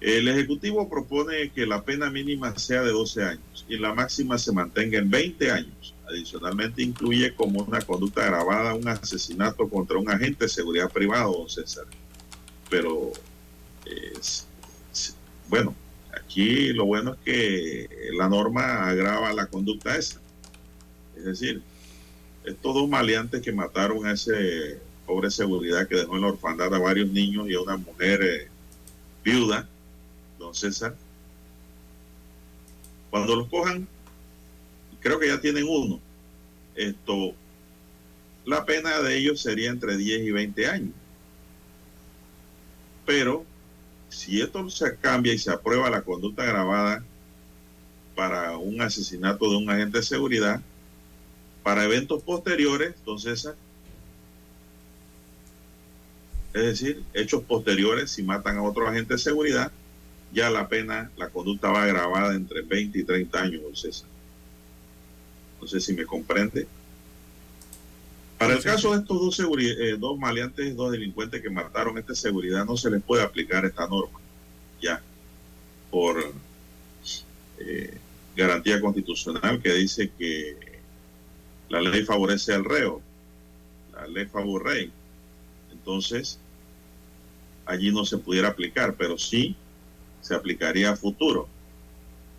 [0.00, 4.52] El Ejecutivo propone que la pena mínima sea de 12 años y la máxima se
[4.52, 5.94] mantenga en 20 años.
[6.08, 11.50] Adicionalmente incluye como una conducta agravada un asesinato contra un agente de seguridad privado, don
[11.50, 11.84] César.
[12.70, 13.12] Pero,
[15.48, 15.74] bueno,
[16.14, 20.20] aquí lo bueno es que la norma agrava la conducta esa.
[21.16, 21.62] Es decir,
[22.44, 26.78] estos dos maleantes que mataron a ese pobre seguridad que dejó en la orfandad a
[26.78, 28.48] varios niños y a una mujer eh,
[29.24, 29.68] viuda,
[30.38, 30.94] don César.
[33.10, 33.88] Cuando los cojan,
[35.00, 36.00] creo que ya tienen uno.
[36.76, 37.34] Esto,
[38.44, 40.94] la pena de ellos sería entre 10 y 20 años.
[43.04, 43.44] Pero
[44.08, 47.02] si esto se cambia y se aprueba la conducta grabada
[48.14, 50.62] para un asesinato de un agente de seguridad,
[51.62, 53.48] para eventos posteriores, entonces,
[56.54, 59.70] es decir, hechos posteriores, si matan a otro agente de seguridad,
[60.32, 64.08] ya la pena, la conducta va agravada entre 20 y 30 años, don César.
[65.60, 66.66] No sé si me comprende.
[68.38, 72.64] Para el caso de estos dos, eh, dos maleantes, dos delincuentes que mataron esta seguridad,
[72.64, 74.18] no se les puede aplicar esta norma,
[74.80, 75.02] ya,
[75.90, 76.32] por
[77.58, 77.98] eh,
[78.34, 80.69] garantía constitucional que dice que
[81.70, 83.00] la ley favorece al reo,
[83.94, 84.90] la ley favorece.
[85.72, 86.38] Entonces,
[87.64, 89.56] allí no se pudiera aplicar, pero sí
[90.20, 91.48] se aplicaría a futuro.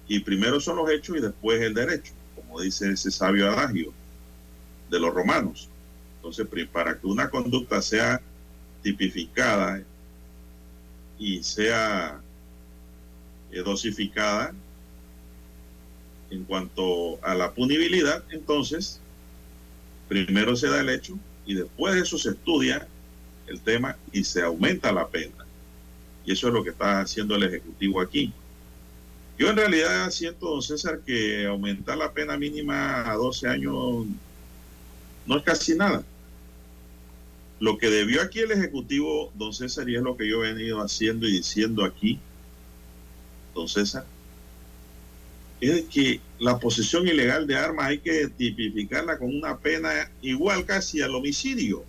[0.08, 3.94] Y primero son los hechos y después el derecho, como dice ese sabio adagio
[4.90, 5.70] de los romanos.
[6.18, 8.22] Entonces, para que una conducta sea
[8.84, 9.82] tipificada
[11.18, 12.20] y sea
[13.52, 14.54] eh, dosificada
[16.30, 19.00] en cuanto a la punibilidad, entonces,
[20.12, 22.86] primero se da el hecho y después de eso se estudia
[23.48, 25.46] el tema y se aumenta la pena.
[26.26, 28.34] Y eso es lo que está haciendo el Ejecutivo aquí.
[29.40, 34.06] Yo en realidad siento, don César, que aumentar la pena mínima a 12 años
[35.26, 36.04] no es casi nada.
[37.62, 40.82] Lo que debió aquí el Ejecutivo, don César, y es lo que yo he venido
[40.82, 42.20] haciendo y diciendo aquí,
[43.56, 44.06] don César,
[45.62, 51.00] es que la posesión ilegal de armas hay que tipificarla con una pena igual casi
[51.00, 51.84] al homicidio.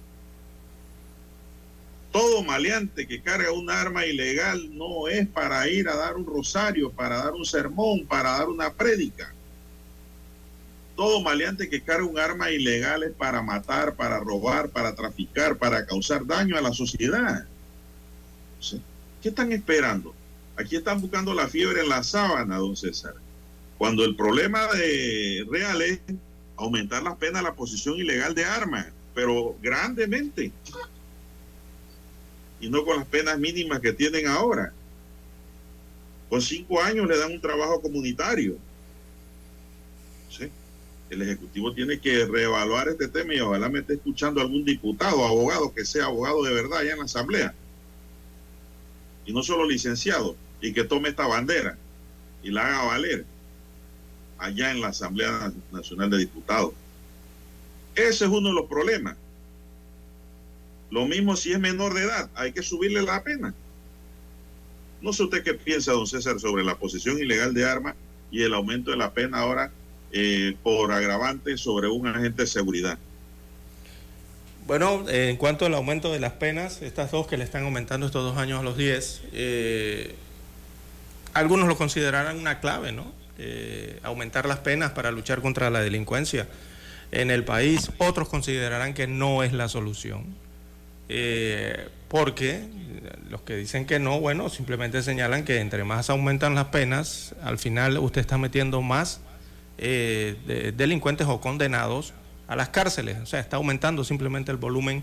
[2.13, 6.93] Todo maleante que carga un arma ilegal no es para ir a dar un rosario,
[6.93, 9.33] para dar un sermón, para dar una prédica.
[10.97, 15.87] Todo maleante que carga un arma ilegal es para matar, para robar, para traficar, para
[15.87, 17.47] causar daño a la sociedad.
[19.23, 20.15] ¿Qué están esperando?
[20.59, 23.15] Aquí están buscando la fiebre en la sábana, don César.
[23.83, 25.99] Cuando el problema de real es
[26.57, 30.53] aumentar las penas a la posición ilegal de armas, pero grandemente
[32.61, 34.73] y no con las penas mínimas que tienen ahora.
[36.31, 38.57] Con cinco años le dan un trabajo comunitario.
[41.11, 45.75] El Ejecutivo tiene que reevaluar este tema y ojalá me esté escuchando algún diputado, abogado,
[45.75, 47.53] que sea abogado de verdad allá en la Asamblea.
[49.27, 51.77] Y no solo licenciado, y que tome esta bandera
[52.45, 53.32] y la haga valer
[54.43, 56.73] allá en la Asamblea Nacional de Diputados.
[57.95, 59.17] Ese es uno de los problemas.
[60.91, 63.55] Lo mismo si es menor de edad, hay que subirle la pena.
[65.01, 67.95] No sé usted qué piensa, don César, sobre la posesión ilegal de armas
[68.31, 69.71] y el aumento de la pena ahora
[70.13, 72.99] eh, por agravante sobre un agente de seguridad.
[74.67, 78.23] Bueno, en cuanto al aumento de las penas, estas dos que le están aumentando estos
[78.23, 80.15] dos años a los 10, eh,
[81.35, 83.22] algunos lo considerarán una clave, ¿no?
[83.39, 86.49] Eh, aumentar las penas para luchar contra la delincuencia
[87.13, 87.91] en el país.
[87.99, 90.25] Otros considerarán que no es la solución.
[91.09, 92.63] Eh, porque
[93.31, 97.59] los que dicen que no, bueno, simplemente señalan que entre más aumentan las penas, al
[97.59, 99.21] final usted está metiendo más
[99.79, 102.13] eh, delincuentes o condenados
[102.49, 103.19] a las cárceles.
[103.23, 105.03] O sea, está aumentando simplemente el volumen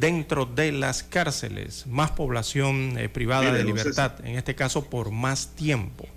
[0.00, 6.08] dentro de las cárceles, más población privada de libertad, en este caso por más tiempo.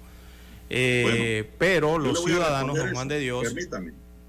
[0.69, 3.53] Pero los ciudadanos, Juan de Dios,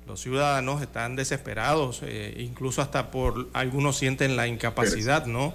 [0.07, 5.55] los ciudadanos están desesperados, eh, incluso hasta por algunos sienten la incapacidad, ¿no?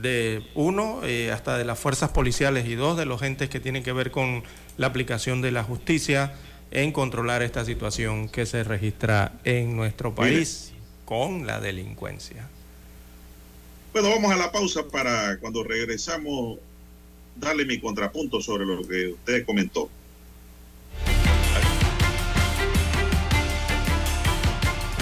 [0.00, 3.82] de uno, eh, hasta de las fuerzas policiales y dos, de los entes que tienen
[3.82, 4.44] que ver con
[4.76, 6.34] la aplicación de la justicia
[6.70, 10.72] en controlar esta situación que se registra en nuestro país
[11.04, 12.46] con la delincuencia.
[13.92, 16.58] Bueno, vamos a la pausa para cuando regresamos
[17.34, 19.90] darle mi contrapunto sobre lo que usted comentó.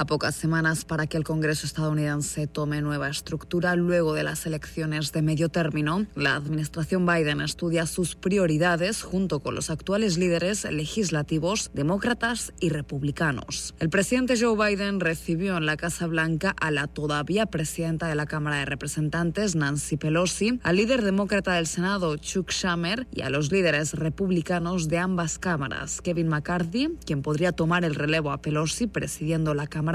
[0.00, 5.12] A pocas semanas para que el Congreso estadounidense tome nueva estructura luego de las elecciones
[5.12, 11.70] de medio término, la administración Biden estudia sus prioridades junto con los actuales líderes legislativos
[11.74, 13.74] demócratas y republicanos.
[13.78, 18.24] El presidente Joe Biden recibió en la Casa Blanca a la todavía presidenta de la
[18.24, 23.52] Cámara de Representantes, Nancy Pelosi, al líder demócrata del Senado, Chuck Schumer, y a los
[23.52, 29.52] líderes republicanos de ambas cámaras, Kevin McCarthy, quien podría tomar el relevo a Pelosi presidiendo
[29.52, 29.89] la Cámara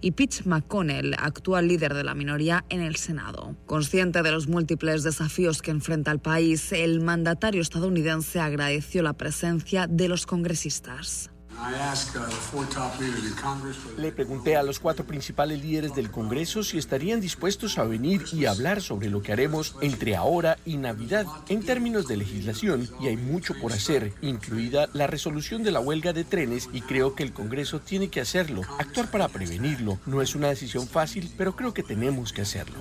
[0.00, 3.56] Y Pitch McConnell, actual líder de la minoría en el Senado.
[3.66, 9.88] Consciente de los múltiples desafíos que enfrenta el país, el mandatario estadounidense agradeció la presencia
[9.88, 11.31] de los congresistas.
[13.98, 18.46] Le pregunté a los cuatro principales líderes del Congreso si estarían dispuestos a venir y
[18.46, 23.16] hablar sobre lo que haremos entre ahora y Navidad en términos de legislación y hay
[23.16, 27.32] mucho por hacer, incluida la resolución de la huelga de trenes y creo que el
[27.32, 29.98] Congreso tiene que hacerlo, actuar para prevenirlo.
[30.06, 32.76] No es una decisión fácil, pero creo que tenemos que hacerlo.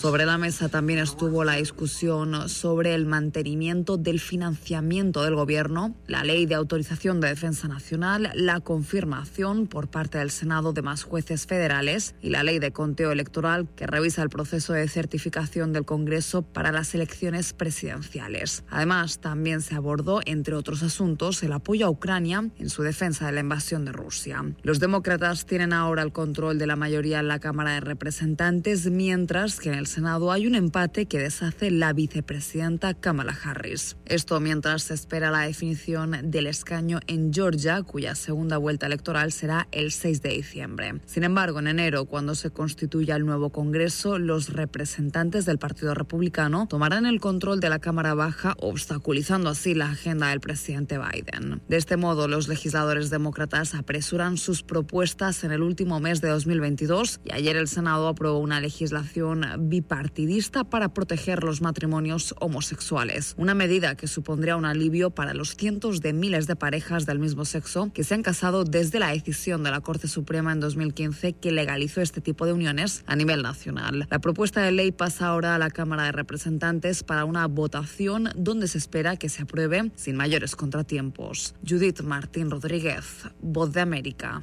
[0.00, 6.22] Sobre la mesa también estuvo la discusión sobre el mantenimiento del financiamiento del gobierno, la
[6.22, 11.46] ley de autorización de defensa nacional, la confirmación por parte del Senado de más jueces
[11.46, 16.42] federales y la ley de conteo electoral que revisa el proceso de certificación del Congreso
[16.42, 18.62] para las elecciones presidenciales.
[18.70, 23.32] Además, también se abordó, entre otros asuntos, el apoyo a Ucrania en su defensa de
[23.32, 24.44] la invasión de Rusia.
[24.62, 29.58] Los demócratas tienen ahora el control de la mayoría en la Cámara de Representantes, mientras
[29.58, 33.96] que en el Senado hay un empate que deshace la vicepresidenta Kamala Harris.
[34.04, 39.66] Esto mientras se espera la definición del escaño en Georgia, cuya segunda vuelta electoral será
[39.72, 41.00] el 6 de diciembre.
[41.06, 46.66] Sin embargo, en enero, cuando se constituya el nuevo Congreso, los representantes del Partido Republicano
[46.68, 51.62] tomarán el control de la Cámara Baja, obstaculizando así la agenda del presidente Biden.
[51.66, 57.20] De este modo, los legisladores demócratas apresuran sus propuestas en el último mes de 2022
[57.24, 59.46] y ayer el Senado aprobó una legislación
[59.82, 66.12] para proteger los matrimonios homosexuales, una medida que supondría un alivio para los cientos de
[66.12, 69.80] miles de parejas del mismo sexo que se han casado desde la decisión de la
[69.80, 74.06] Corte Suprema en 2015 que legalizó este tipo de uniones a nivel nacional.
[74.10, 78.68] La propuesta de ley pasa ahora a la Cámara de Representantes para una votación donde
[78.68, 81.54] se espera que se apruebe sin mayores contratiempos.
[81.66, 84.42] Judith Martín Rodríguez, Voz de América.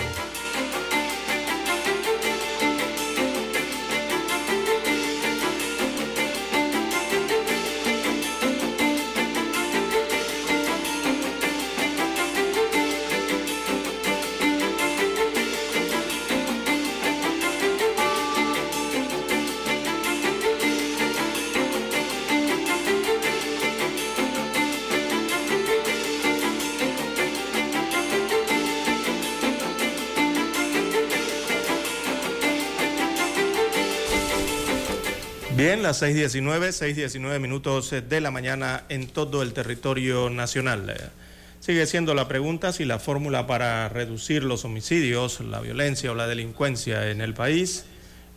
[35.91, 41.11] Las 6.19, 6.19 minutos de la mañana en todo el territorio nacional.
[41.59, 46.27] Sigue siendo la pregunta si la fórmula para reducir los homicidios, la violencia o la
[46.27, 47.83] delincuencia en el país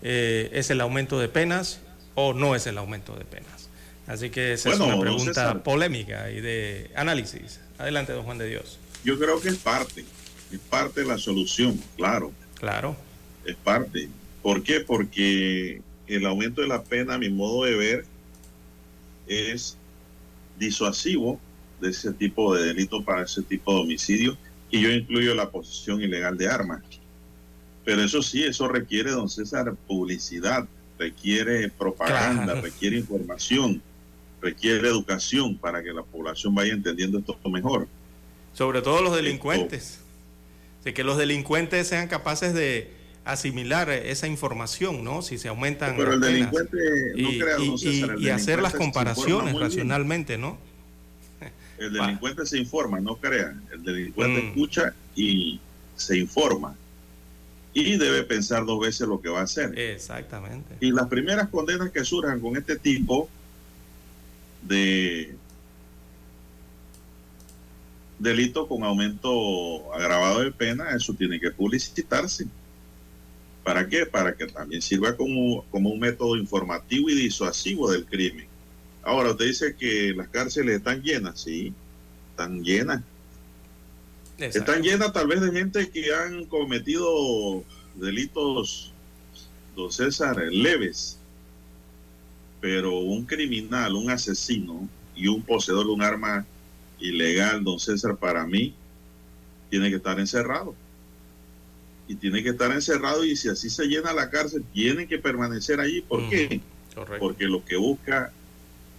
[0.03, 1.79] eh, es el aumento de penas
[2.17, 3.69] o no es el aumento de penas.
[4.09, 7.61] Así que esa es una pregunta polémica y de análisis.
[7.79, 8.81] Adelante, don Juan de Dios.
[9.05, 10.05] Yo creo que es parte,
[10.51, 12.33] es parte de la solución, claro.
[12.59, 12.97] Claro.
[13.47, 14.09] Es parte.
[14.43, 14.81] ¿Por qué?
[14.81, 18.05] Porque el aumento de la pena, a mi modo de ver,
[19.27, 19.77] es
[20.59, 21.41] disuasivo
[21.81, 24.37] de ese tipo de delito para ese tipo de homicidio
[24.71, 26.83] y yo incluyo la posesión ilegal de armas.
[27.85, 30.67] Pero eso sí, eso requiere, don César, publicidad,
[30.99, 33.83] requiere propaganda, requiere información,
[34.41, 37.87] requiere educación para que la población vaya entendiendo esto mejor.
[38.53, 40.01] Sobre todo los delincuentes.
[40.83, 42.91] De que los delincuentes sean capaces de
[43.25, 45.23] asimilar esa información, ¿no?
[45.23, 46.79] Si se aumentan Pero el delincuente,
[47.17, 50.59] no y, y, hacer las comparaciones racionalmente, ¿no?
[51.79, 53.63] El delincuente se informa, no crean.
[53.73, 54.47] El delincuente mm.
[54.49, 55.61] escucha y
[55.97, 56.77] se informa.
[57.73, 59.77] Y debe pensar dos veces lo que va a hacer.
[59.77, 60.77] Exactamente.
[60.81, 63.29] Y las primeras condenas que surjan con este tipo
[64.63, 65.35] de
[68.19, 72.47] delito con aumento agravado de pena, eso tiene que publicitarse.
[73.65, 74.05] ¿Para qué?
[74.05, 78.47] Para que también sirva como, como un método informativo y disuasivo del crimen.
[79.03, 81.73] Ahora, usted dice que las cárceles están llenas, sí,
[82.31, 83.03] están llenas.
[84.37, 88.93] Están llenas tal vez de gente que han cometido delitos,
[89.75, 91.19] don César, leves,
[92.61, 96.45] pero un criminal, un asesino y un poseedor de un arma
[96.99, 98.75] ilegal, don César, para mí,
[99.71, 100.75] tiene que estar encerrado
[102.07, 105.81] y tiene que estar encerrado y si así se llena la cárcel, tienen que permanecer
[105.81, 106.03] allí.
[106.03, 106.61] ¿Por qué?
[107.19, 108.33] Porque lo que busca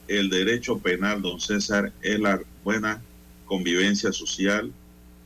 [0.07, 3.01] el derecho penal, don César, es la buena
[3.45, 4.71] convivencia social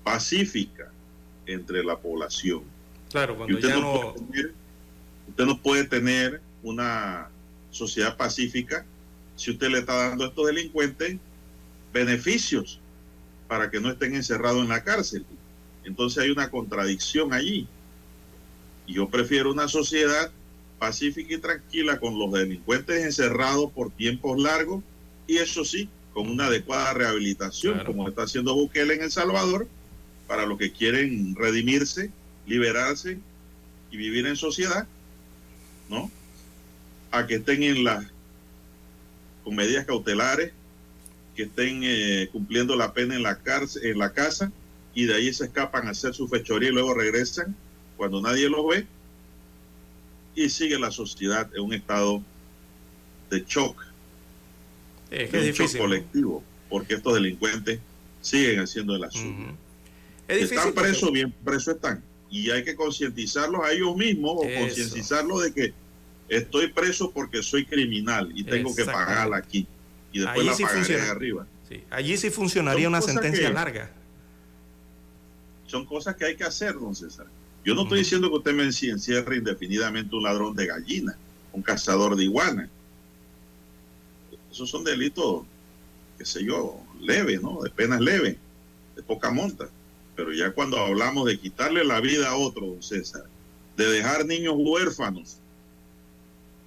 [0.04, 0.92] pacífica
[1.46, 2.64] entre la población.
[3.10, 4.14] Claro, cuando usted ya no...
[4.14, 7.30] usted no puede tener una
[7.72, 8.86] sociedad pacífica
[9.36, 11.18] si usted le está dando a estos delincuentes
[11.94, 12.80] beneficios
[13.48, 15.26] para que no estén encerrados en la cárcel.
[15.90, 17.68] Entonces hay una contradicción allí.
[18.86, 20.32] Y yo prefiero una sociedad
[20.78, 24.84] pacífica y tranquila con los delincuentes encerrados por tiempos largos
[25.26, 29.68] y eso sí, con una adecuada rehabilitación, como está haciendo Bukele en El Salvador,
[30.28, 32.12] para los que quieren redimirse,
[32.46, 33.18] liberarse
[33.92, 34.88] y vivir en sociedad,
[35.90, 36.12] ¿no?
[37.12, 38.06] A que estén en las
[39.44, 40.52] con medidas cautelares,
[41.36, 44.52] que estén eh, cumpliendo la pena en la cárcel, en la casa
[44.94, 47.56] y de ahí se escapan a hacer su fechoría y luego regresan
[47.98, 48.88] cuando nadie los ve.
[50.36, 52.24] Y sigue la sociedad en un estado
[53.30, 53.84] de shock,
[55.12, 57.80] es de un shock colectivo, porque estos delincuentes
[58.22, 59.54] siguen haciendo el asunto.
[60.28, 65.54] están presos, bien presos están, y hay que concientizarlos a ellos mismos o concientizarlos de
[65.54, 65.74] que
[66.30, 69.68] estoy preso porque soy criminal y tengo que pagar aquí.
[70.12, 71.48] Y después la pagaré arriba.
[71.90, 73.92] Allí sí funcionaría una sentencia larga
[75.70, 77.28] son cosas que hay que hacer, don César.
[77.64, 81.16] Yo no estoy diciendo que usted me encierre indefinidamente un ladrón de gallina,
[81.54, 82.70] un cazador de iguana.
[84.52, 85.44] Esos son delitos,
[86.18, 87.62] qué sé yo, leves, ¿no?
[87.62, 88.38] De penas leves,
[88.96, 89.70] de poca monta.
[90.16, 93.24] Pero ya cuando hablamos de quitarle la vida a otro, don César,
[93.78, 95.38] de dejar niños huérfanos,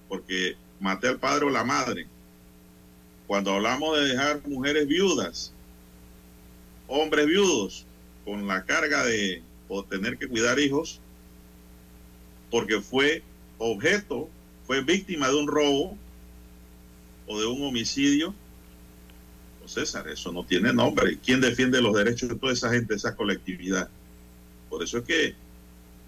[0.08, 2.06] porque maté al padre o la madre,
[3.26, 5.52] cuando hablamos de dejar mujeres viudas,
[6.86, 7.86] hombres viudos,
[8.24, 9.42] con la carga de
[9.88, 11.00] tener que cuidar hijos
[12.50, 13.22] porque fue
[13.56, 14.28] objeto,
[14.66, 15.96] fue víctima de un robo
[17.26, 18.34] o de un homicidio.
[19.64, 21.18] O César, eso no tiene nombre.
[21.24, 23.88] ¿Quién defiende los derechos de toda esa gente, esa colectividad?
[24.68, 25.34] Por eso es que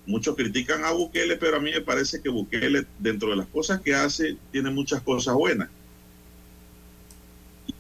[0.05, 3.81] muchos critican a Bukele, pero a mí me parece que Bukele, dentro de las cosas
[3.81, 5.71] que hace, tiene muchas cosas buenas.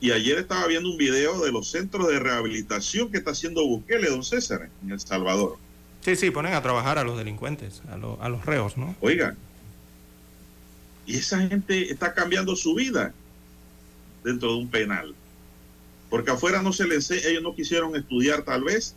[0.00, 4.08] Y ayer estaba viendo un video de los centros de rehabilitación que está haciendo Bukele,
[4.08, 5.56] don César, en El Salvador.
[6.00, 8.94] Sí, sí, ponen a trabajar a los delincuentes, a, a los reos, ¿no?
[9.00, 9.36] Oigan,
[11.06, 13.12] y esa gente está cambiando su vida
[14.22, 15.14] dentro de un penal.
[16.10, 18.94] Porque afuera no se les ellos no quisieron estudiar tal vez,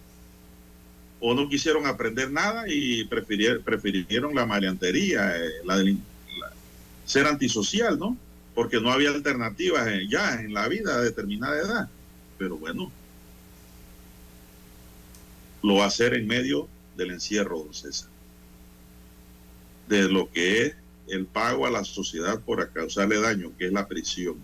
[1.19, 5.93] o no quisieron aprender nada y prefirieron, prefirieron la maleantería, eh, la, la,
[7.05, 8.15] ser antisocial, ¿no?
[8.58, 11.89] Porque no había alternativas ya en la vida a determinada edad.
[12.39, 12.91] Pero bueno,
[15.62, 18.10] lo va a hacer en medio del encierro, don César.
[19.88, 20.76] De lo que es
[21.08, 24.38] el pago a la sociedad por causarle daño, que es la prisión.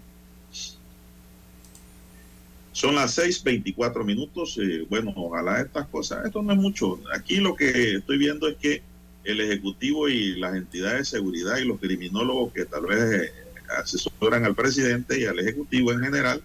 [2.72, 4.60] Son las 6:24 minutos.
[4.62, 7.00] Eh, bueno, ojalá estas cosas, esto no es mucho.
[7.16, 8.84] Aquí lo que estoy viendo es que
[9.24, 13.43] el Ejecutivo y las entidades de seguridad y los criminólogos que tal vez
[13.80, 16.42] asesoran al presidente y al Ejecutivo en general,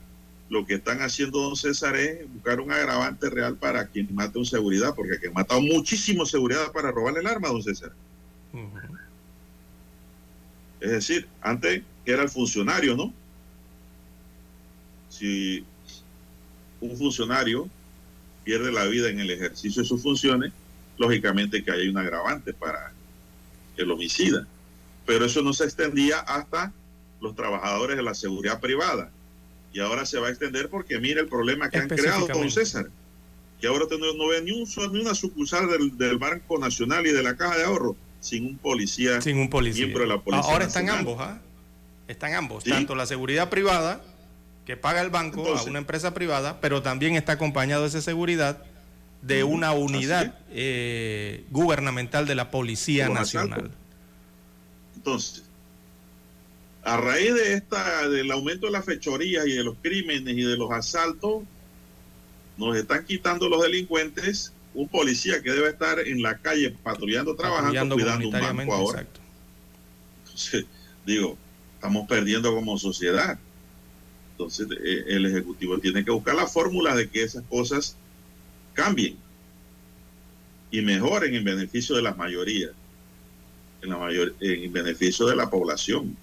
[0.50, 4.46] lo que están haciendo, don César, es buscar un agravante real para quien mate un
[4.46, 7.92] seguridad, porque quien ha matado muchísimo seguridad para robarle el arma, don César.
[10.80, 13.12] Es decir, antes era el funcionario, ¿no?
[15.10, 15.64] Si
[16.80, 17.68] un funcionario
[18.44, 20.52] pierde la vida en el ejercicio de sus funciones,
[20.96, 22.92] lógicamente que hay un agravante para
[23.76, 24.46] el homicida.
[25.04, 26.72] Pero eso no se extendía hasta
[27.20, 29.10] los trabajadores de la seguridad privada.
[29.72, 32.88] Y ahora se va a extender porque mire el problema que han creado, don César.
[33.60, 37.36] Que ahora no, ve ni, un, ni una sucursal del, Banco Nacional y de la
[37.36, 39.20] Caja de Ahorro sin un policía.
[39.20, 39.86] Sin un policía.
[39.86, 41.40] Miembro de la policía ahora están ambos, ¿ah?
[42.06, 42.64] Están ambos.
[42.64, 44.02] Tanto la seguridad privada,
[44.64, 48.64] que paga el banco a una empresa privada, pero también está acompañado de esa seguridad
[49.22, 53.70] de una unidad eh, gubernamental de la Policía Nacional.
[54.96, 55.47] Entonces,
[56.84, 60.56] a raíz de esta, del aumento de las fechorías y de los crímenes y de
[60.56, 61.42] los asaltos,
[62.56, 67.96] nos están quitando los delincuentes un policía que debe estar en la calle patrullando, trabajando,
[67.96, 69.06] cuidando un banco ahora.
[70.24, 70.66] Entonces,
[71.06, 71.36] digo,
[71.74, 73.38] estamos perdiendo como sociedad.
[74.32, 77.96] Entonces, eh, el Ejecutivo tiene que buscar la fórmula de que esas cosas
[78.74, 79.16] cambien
[80.70, 82.70] y mejoren en beneficio de las mayorías,
[83.82, 86.16] en, la mayor, en beneficio de la población.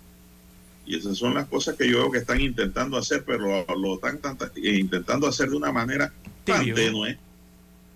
[0.85, 4.19] Y esas son las cosas que yo veo que están intentando hacer, pero lo, están
[4.55, 6.13] eh, intentando hacer de una manera
[6.43, 7.17] tibio, tan tenue.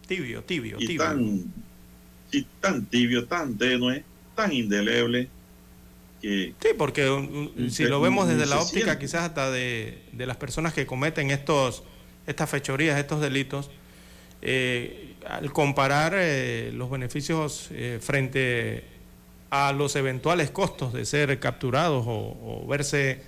[0.07, 1.53] Tibio, tibio, y Tan,
[2.31, 4.03] y tan tibio, tan tenue,
[4.35, 5.29] tan indeleble.
[6.21, 7.07] Que sí, porque
[7.69, 11.83] si lo vemos desde la óptica quizás hasta de, de, las personas que cometen estos
[12.29, 13.71] estas fechorías, estos delitos,
[14.41, 18.85] eh, al comparar eh, los beneficios eh, frente
[19.49, 23.21] a los eventuales costos de ser capturados o, verse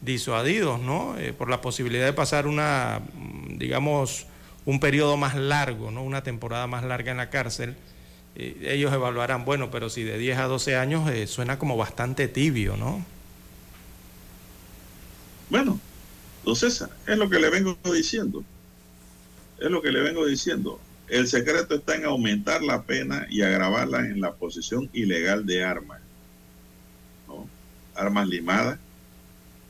[0.00, 1.16] disuadidos, ¿no?
[1.36, 3.00] por la posibilidad de pasar una,
[3.48, 4.26] digamos,
[4.64, 6.02] un periodo más largo, ¿no?
[6.02, 7.74] Una temporada más larga en la cárcel.
[8.36, 13.04] ellos evaluarán, bueno, pero si de 10 a 12 años suena como bastante tibio, ¿no?
[15.50, 15.80] Bueno,
[16.44, 18.44] don César, es lo que le vengo diciendo.
[19.58, 20.78] Es lo que le vengo diciendo.
[21.08, 26.00] El secreto está en aumentar la pena y agravarla en la posesión ilegal de armas.
[27.94, 28.78] Armas limadas,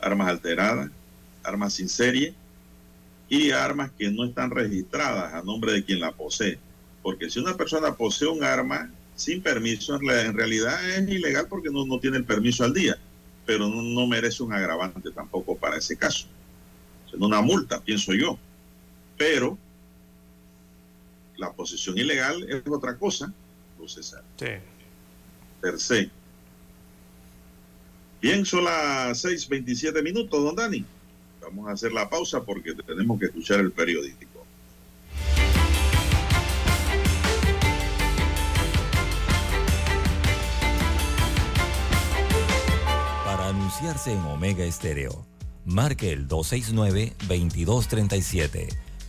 [0.01, 0.91] armas alteradas,
[1.45, 2.35] armas sin serie
[3.29, 6.59] y armas que no están registradas a nombre de quien la posee.
[7.03, 11.87] Porque si una persona posee un arma sin permiso, en realidad es ilegal porque no,
[11.87, 12.99] no tiene el permiso al día,
[13.47, 16.27] pero no, no merece un agravante tampoco para ese caso.
[17.07, 18.39] Es una multa, pienso yo.
[19.17, 19.57] Pero
[21.39, 23.33] la posesión ilegal es otra cosa,
[23.77, 24.25] procesar.
[24.39, 24.47] Sí.
[25.61, 26.11] Per se.
[28.21, 30.85] Bien, son las 6:27 minutos, don Dani.
[31.41, 34.45] Vamos a hacer la pausa porque tenemos que escuchar el periodístico.
[43.25, 45.27] Para anunciarse en Omega Estéreo,
[45.65, 48.88] marque el 269-2237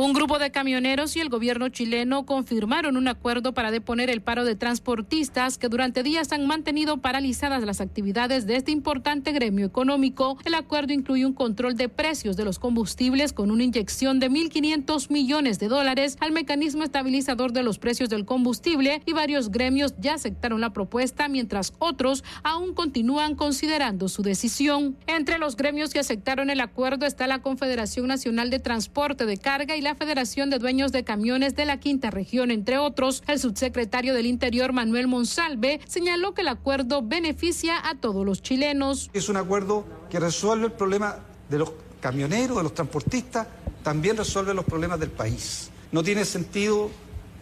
[0.00, 4.44] Un grupo de camioneros y el gobierno chileno confirmaron un acuerdo para deponer el paro
[4.44, 10.38] de transportistas que durante días han mantenido paralizadas las actividades de este importante gremio económico.
[10.44, 15.10] El acuerdo incluye un control de precios de los combustibles con una inyección de 1.500
[15.10, 20.14] millones de dólares al mecanismo estabilizador de los precios del combustible y varios gremios ya
[20.14, 24.96] aceptaron la propuesta mientras otros aún continúan considerando su decisión.
[25.08, 29.76] Entre los gremios que aceptaron el acuerdo está la Confederación Nacional de Transporte de Carga
[29.76, 33.22] y la Federación de Dueños de Camiones de la Quinta Región, entre otros.
[33.26, 39.10] El subsecretario del Interior, Manuel Monsalve, señaló que el acuerdo beneficia a todos los chilenos.
[39.12, 41.16] Es un acuerdo que resuelve el problema
[41.48, 43.46] de los camioneros, de los transportistas,
[43.82, 45.70] también resuelve los problemas del país.
[45.92, 46.90] No tiene sentido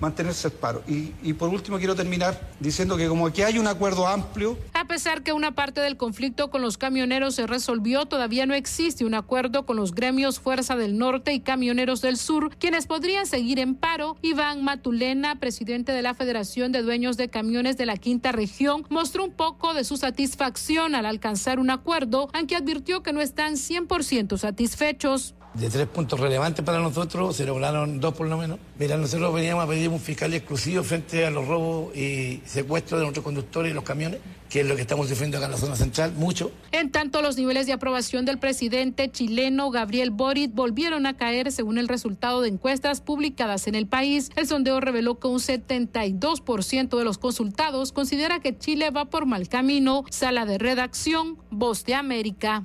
[0.01, 0.83] mantenerse el paro.
[0.87, 4.59] Y, por último quiero terminar diciendo que como aquí hay un acuerdo amplio.
[4.73, 9.05] A pesar que una parte del conflicto con los camioneros se resolvió, todavía no existe
[9.05, 13.59] un acuerdo con los gremios Fuerza del Norte y Camioneros del Sur, quienes podrían seguir
[13.59, 14.17] en paro.
[14.23, 19.25] Iván Matulena, presidente de la Federación de Dueños de Camiones de la Quinta Región, mostró
[19.25, 24.39] un poco de su satisfacción al alcanzar un acuerdo, aunque advirtió que no están 100%
[24.39, 28.59] satisfechos de tres puntos relevantes para nosotros, se lograron dos por lo menos.
[28.79, 33.05] Mira, nosotros veníamos a pedir un fiscal exclusivo frente a los robos y secuestros de
[33.05, 35.77] nuestros conductores y los camiones, que es lo que estamos sufriendo acá en la zona
[35.77, 36.51] central, mucho.
[36.73, 41.79] En tanto, los niveles de aprobación del presidente chileno Gabriel Boric volvieron a caer según
[41.79, 44.31] el resultado de encuestas publicadas en el país.
[44.37, 49.49] El sondeo reveló que un 72% de los consultados considera que Chile va por mal
[49.49, 50.05] camino.
[50.11, 52.65] Sala de redacción, Voz de América.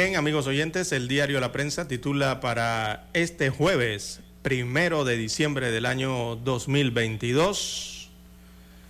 [0.00, 5.86] Bien, amigos oyentes, el diario La Prensa titula para este jueves, primero de diciembre del
[5.86, 8.08] año 2022,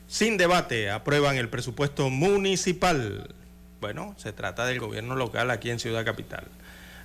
[0.07, 3.35] sin debate, aprueban el presupuesto municipal.
[3.81, 6.45] Bueno, se trata del gobierno local aquí en Ciudad Capital.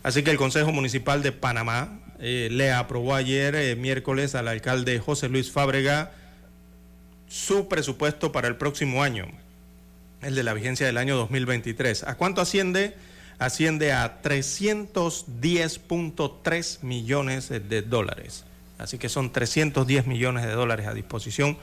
[0.03, 4.99] Así que el Consejo Municipal de Panamá eh, le aprobó ayer, eh, miércoles, al alcalde
[4.99, 6.11] José Luis Fábrega
[7.29, 9.27] su presupuesto para el próximo año,
[10.21, 12.03] el de la vigencia del año 2023.
[12.03, 12.97] ¿A cuánto asciende?
[13.39, 18.45] Asciende a 310.3 millones de dólares.
[18.77, 21.57] Así que son 310 millones de dólares a disposición,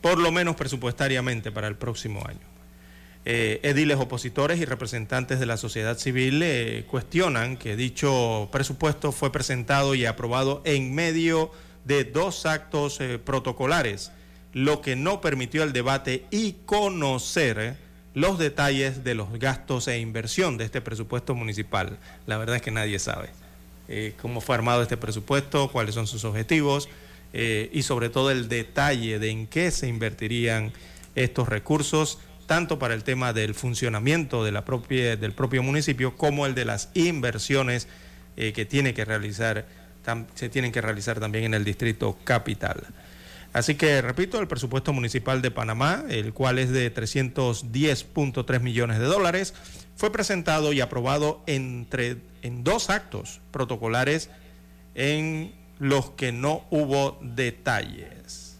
[0.00, 2.40] por lo menos presupuestariamente para el próximo año.
[3.26, 9.30] Eh, ediles opositores y representantes de la sociedad civil eh, cuestionan que dicho presupuesto fue
[9.30, 11.50] presentado y aprobado en medio
[11.84, 14.10] de dos actos eh, protocolares,
[14.54, 17.76] lo que no permitió el debate y conocer
[18.14, 21.98] los detalles de los gastos e inversión de este presupuesto municipal.
[22.26, 23.30] La verdad es que nadie sabe
[23.88, 26.88] eh, cómo fue armado este presupuesto, cuáles son sus objetivos
[27.32, 30.72] eh, y sobre todo el detalle de en qué se invertirían
[31.14, 36.46] estos recursos, tanto para el tema del funcionamiento de la propia, del propio municipio como
[36.46, 37.88] el de las inversiones
[38.36, 39.66] eh, que tiene que realizar,
[40.34, 42.82] se tienen que realizar también en el distrito capital.
[43.52, 49.06] Así que, repito, el presupuesto municipal de Panamá, el cual es de 310.3 millones de
[49.06, 49.54] dólares,
[49.96, 54.30] fue presentado y aprobado entre, en dos actos protocolares
[54.94, 58.56] en los que no hubo detalles.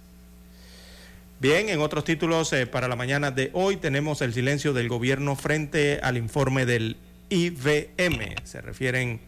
[1.39, 5.37] Bien, en otros títulos eh, para la mañana de hoy tenemos el silencio del gobierno
[5.37, 6.97] frente al informe del
[7.31, 8.35] IVM.
[8.45, 9.21] Se refieren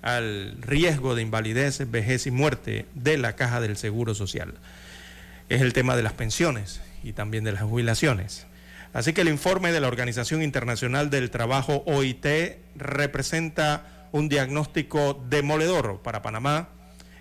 [0.00, 4.54] al riesgo de invalidez, vejez y muerte de la caja del Seguro Social
[5.54, 8.46] es el tema de las pensiones y también de las jubilaciones.
[8.94, 12.26] Así que el informe de la Organización Internacional del Trabajo OIT
[12.74, 16.70] representa un diagnóstico demoledor para Panamá.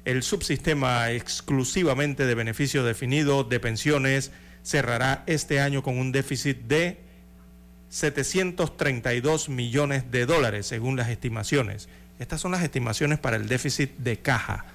[0.06, 4.32] El subsistema exclusivamente de beneficio definido de pensiones
[4.64, 7.00] cerrará este año con un déficit de
[7.90, 11.90] 732 millones de dólares, según las estimaciones.
[12.18, 14.66] Estas son las estimaciones para el déficit de caja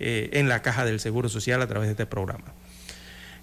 [0.00, 2.54] eh, en la caja del Seguro Social a través de este programa.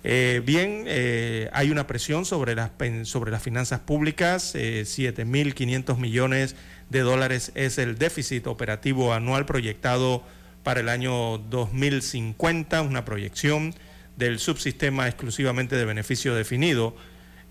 [0.04, 2.72] Eh, bien, eh, hay una presión sobre las,
[3.04, 6.56] sobre las finanzas públicas, eh, 7.500 millones
[6.90, 10.24] de dólares es el déficit operativo anual proyectado
[10.64, 13.76] para el año 2050, una proyección
[14.18, 16.96] del subsistema exclusivamente de beneficio definido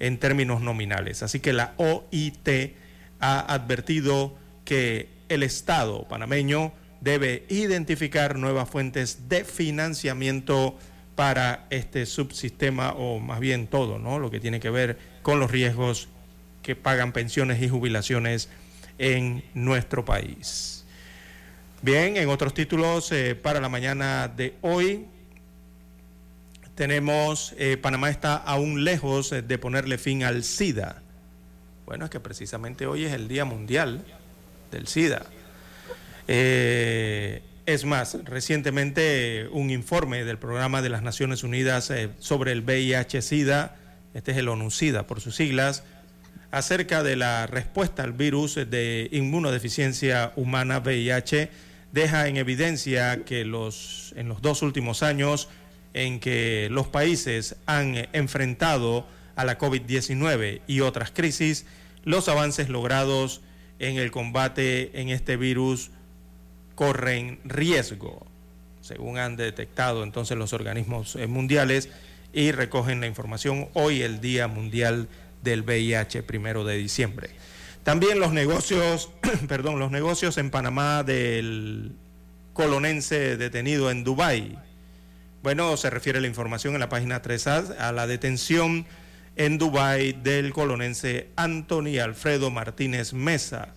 [0.00, 1.22] en términos nominales.
[1.22, 2.74] Así que la OIT
[3.20, 10.76] ha advertido que el Estado panameño debe identificar nuevas fuentes de financiamiento
[11.20, 14.18] para este subsistema o más bien todo, ¿no?
[14.18, 16.08] Lo que tiene que ver con los riesgos
[16.62, 18.48] que pagan pensiones y jubilaciones
[18.96, 20.86] en nuestro país.
[21.82, 25.04] Bien, en otros títulos eh, para la mañana de hoy
[26.74, 31.02] tenemos, eh, Panamá está aún lejos de ponerle fin al SIDA.
[31.84, 34.06] Bueno, es que precisamente hoy es el Día Mundial
[34.70, 35.26] del SIDA.
[36.28, 37.42] Eh,
[37.72, 43.76] es más, recientemente un informe del Programa de las Naciones Unidas eh, sobre el VIH-Sida,
[44.12, 45.84] este es el ONU-SIDA por sus siglas,
[46.50, 51.50] acerca de la respuesta al virus de inmunodeficiencia humana VIH,
[51.92, 55.48] deja en evidencia que los, en los dos últimos años
[55.94, 59.06] en que los países han enfrentado
[59.36, 61.66] a la COVID-19 y otras crisis,
[62.04, 63.42] los avances logrados
[63.78, 65.92] en el combate en este virus
[66.80, 68.26] corren riesgo,
[68.80, 71.90] según han detectado entonces los organismos eh, mundiales
[72.32, 75.06] y recogen la información hoy, el Día Mundial
[75.42, 77.28] del VIH, primero de diciembre.
[77.82, 79.10] También los negocios,
[79.46, 81.92] perdón, los negocios en Panamá del
[82.54, 84.56] colonense detenido en Dubái.
[85.42, 88.86] Bueno, se refiere la información en la página 3A a la detención
[89.36, 93.74] en Dubái del colonense Anthony Alfredo Martínez Mesa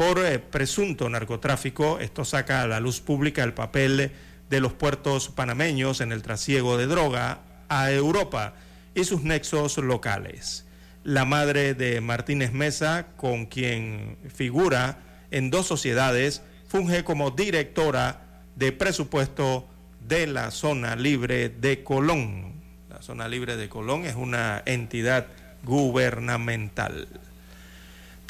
[0.00, 1.98] por eh, presunto narcotráfico.
[1.98, 4.10] Esto saca a la luz pública el papel
[4.48, 8.54] de los puertos panameños en el trasiego de droga a Europa
[8.94, 10.64] y sus nexos locales.
[11.04, 18.22] La madre de Martínez Mesa, con quien figura en dos sociedades, funge como directora
[18.56, 19.68] de presupuesto
[20.08, 22.54] de la zona libre de Colón.
[22.88, 25.26] La zona libre de Colón es una entidad
[25.62, 27.06] gubernamental.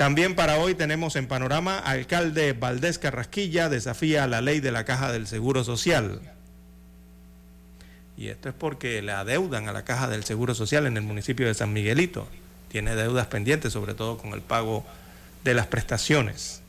[0.00, 5.12] También para hoy tenemos en panorama, alcalde Valdés Carrasquilla desafía la ley de la Caja
[5.12, 6.22] del Seguro Social.
[8.16, 11.46] Y esto es porque le adeudan a la Caja del Seguro Social en el municipio
[11.46, 12.26] de San Miguelito.
[12.68, 14.86] Tiene deudas pendientes, sobre todo con el pago
[15.44, 16.62] de las prestaciones,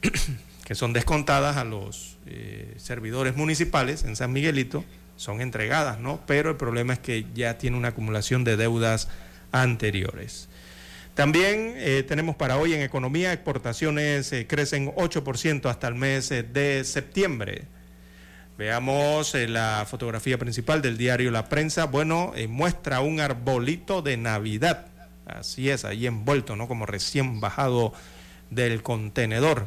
[0.64, 4.82] que son descontadas a los eh, servidores municipales en San Miguelito
[5.18, 6.22] son entregadas, ¿no?
[6.26, 9.08] Pero el problema es que ya tiene una acumulación de deudas
[9.52, 10.48] anteriores.
[11.14, 16.82] También eh, tenemos para hoy en economía, exportaciones eh, crecen 8% hasta el mes de
[16.84, 17.64] septiembre.
[18.58, 21.86] Veamos la fotografía principal del diario La Prensa.
[21.86, 24.86] Bueno, muestra un arbolito de Navidad.
[25.26, 26.68] Así es, ahí envuelto, ¿no?
[26.68, 27.92] Como recién bajado
[28.50, 29.66] del contenedor.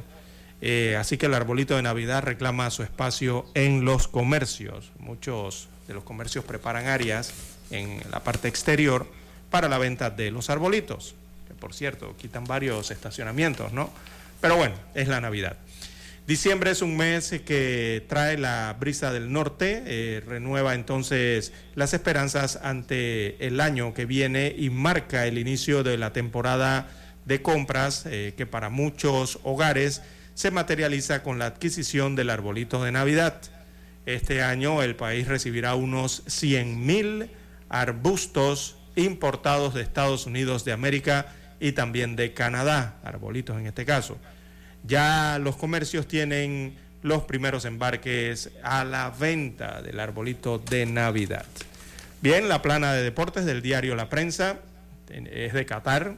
[0.62, 4.92] Eh, así que el arbolito de Navidad reclama su espacio en los comercios.
[5.00, 7.34] Muchos de los comercios preparan áreas
[7.70, 9.08] en la parte exterior
[9.50, 11.16] para la venta de los arbolitos,
[11.60, 13.90] por cierto quitan varios estacionamientos, ¿no?
[14.42, 15.58] Pero bueno, es la Navidad.
[16.28, 22.60] Diciembre es un mes que trae la brisa del norte, eh, renueva entonces las esperanzas
[22.62, 26.90] ante el año que viene y marca el inicio de la temporada
[27.24, 30.02] de compras eh, que para muchos hogares
[30.34, 33.42] se materializa con la adquisición del arbolito de Navidad.
[34.06, 37.30] Este año el país recibirá unos 100.000
[37.70, 44.18] arbustos importados de Estados Unidos de América y también de Canadá, arbolitos en este caso.
[44.84, 51.46] Ya los comercios tienen los primeros embarques a la venta del arbolito de Navidad.
[52.22, 54.60] Bien, la plana de deportes del diario La Prensa
[55.10, 56.16] es de Qatar,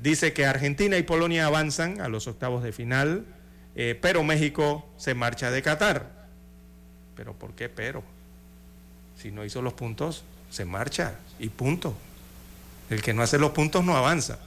[0.00, 3.24] Dice que Argentina y Polonia avanzan a los octavos de final,
[3.74, 6.08] eh, pero México se marcha de Qatar.
[7.16, 8.04] ¿Pero por qué pero?
[9.20, 11.96] Si no hizo los puntos, se marcha y punto.
[12.90, 14.38] El que no hace los puntos no avanza.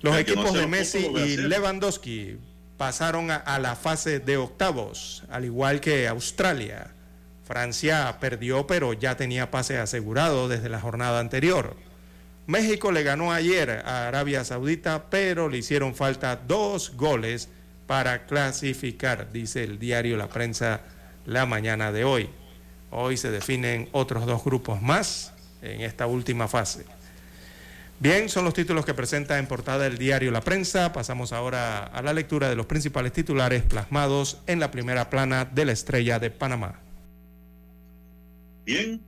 [0.00, 2.38] Los equipos de Messi y Lewandowski
[2.76, 6.92] pasaron a la fase de octavos, al igual que Australia.
[7.44, 11.76] Francia perdió, pero ya tenía pase asegurado desde la jornada anterior.
[12.46, 17.48] México le ganó ayer a Arabia Saudita, pero le hicieron falta dos goles
[17.86, 20.82] para clasificar, dice el diario La Prensa
[21.26, 22.30] la mañana de hoy.
[22.90, 25.32] Hoy se definen otros dos grupos más
[25.62, 26.84] en esta última fase.
[28.00, 30.92] Bien, son los títulos que presenta en portada el diario La Prensa.
[30.92, 35.64] Pasamos ahora a la lectura de los principales titulares plasmados en la primera plana de
[35.64, 36.80] la estrella de Panamá.
[38.64, 39.00] Bien,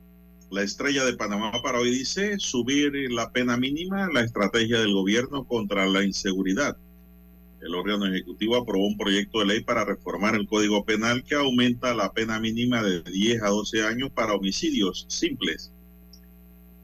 [0.49, 5.45] la estrella de Panamá para hoy dice subir la pena mínima, la estrategia del gobierno
[5.45, 6.75] contra la inseguridad.
[7.61, 11.93] El órgano ejecutivo aprobó un proyecto de ley para reformar el Código Penal que aumenta
[11.93, 15.71] la pena mínima de 10 a 12 años para homicidios simples.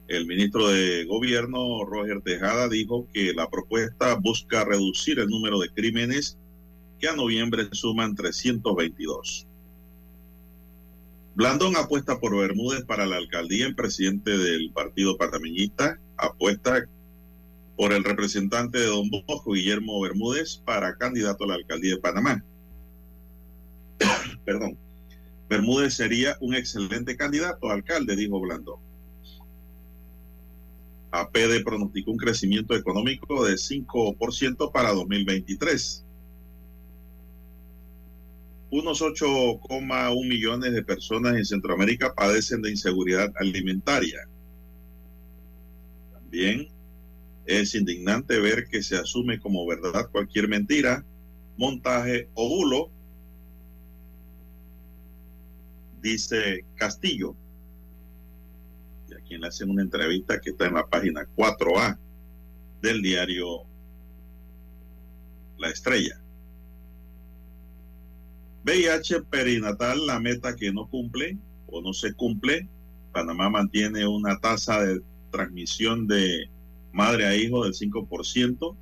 [0.07, 5.69] El ministro de Gobierno, Roger Tejada, dijo que la propuesta busca reducir el número de
[5.69, 6.37] crímenes
[6.99, 9.47] que a noviembre suman 322.
[11.35, 13.67] Blandón apuesta por Bermúdez para la alcaldía.
[13.67, 16.87] El presidente del partido panameñista apuesta
[17.75, 22.43] por el representante de Don Bosco, Guillermo Bermúdez, para candidato a la alcaldía de Panamá.
[24.45, 24.77] Perdón.
[25.49, 28.79] Bermúdez sería un excelente candidato a alcalde, dijo Blando.
[31.11, 36.05] APD pronosticó un crecimiento económico de 5% para 2023.
[38.69, 44.27] Unos 8,1 millones de personas en Centroamérica padecen de inseguridad alimentaria.
[46.13, 46.67] También
[47.45, 51.05] es indignante ver que se asume como verdad cualquier mentira,
[51.55, 52.91] montaje o bulo,
[56.01, 57.35] dice Castillo
[59.27, 61.97] quien le hacen una entrevista que está en la página 4A
[62.81, 63.63] del diario
[65.57, 66.19] La Estrella.
[68.63, 72.67] VIH perinatal, la meta que no cumple o no se cumple.
[73.13, 75.01] Panamá mantiene una tasa de
[75.31, 76.49] transmisión de
[76.91, 78.75] madre a hijo del 5%,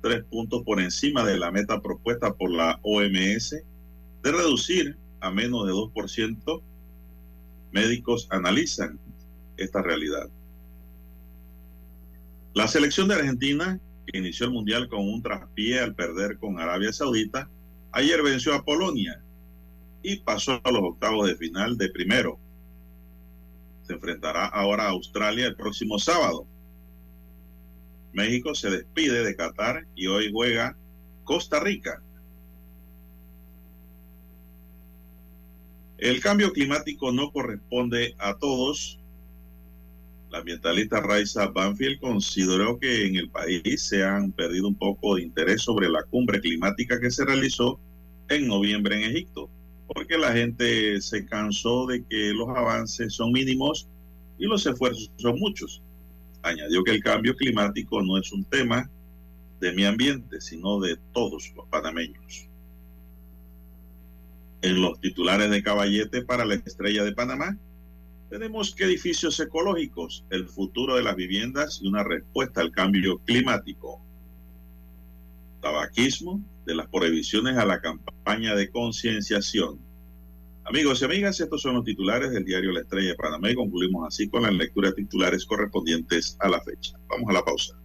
[0.00, 5.66] tres puntos por encima de la meta propuesta por la OMS de reducir a menos
[5.66, 6.62] de 2%.
[7.72, 8.98] Médicos analizan
[9.56, 10.28] esta realidad.
[12.54, 16.92] La selección de Argentina, que inició el Mundial con un traspié al perder con Arabia
[16.92, 17.50] Saudita,
[17.92, 19.22] ayer venció a Polonia
[20.02, 22.38] y pasó a los octavos de final de primero.
[23.82, 26.46] Se enfrentará ahora a Australia el próximo sábado.
[28.12, 30.76] México se despide de Qatar y hoy juega
[31.24, 32.02] Costa Rica.
[35.98, 38.98] El cambio climático no corresponde a todos
[40.36, 45.22] la ambientalista Raisa Banfield consideró que en el país se han perdido un poco de
[45.22, 47.80] interés sobre la cumbre climática que se realizó
[48.28, 49.48] en noviembre en Egipto,
[49.86, 53.88] porque la gente se cansó de que los avances son mínimos
[54.38, 55.82] y los esfuerzos son muchos.
[56.42, 58.90] Añadió que el cambio climático no es un tema
[59.58, 62.46] de mi ambiente, sino de todos los panameños.
[64.60, 67.56] En los titulares de Caballete para la Estrella de Panamá,
[68.28, 74.00] tenemos que edificios ecológicos, el futuro de las viviendas y una respuesta al cambio climático.
[75.60, 79.78] Tabaquismo, de las prohibiciones a la campaña de concienciación.
[80.64, 84.06] Amigos y amigas, estos son los titulares del diario La Estrella de Panamá y concluimos
[84.08, 86.98] así con la lectura de titulares correspondientes a la fecha.
[87.08, 87.78] Vamos a la pausa.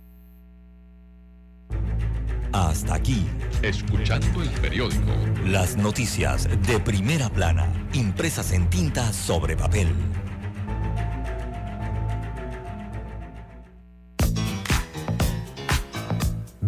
[2.54, 3.24] Hasta aquí,
[3.62, 5.12] escuchando el periódico.
[5.46, 9.88] Las noticias de primera plana, impresas en tinta sobre papel.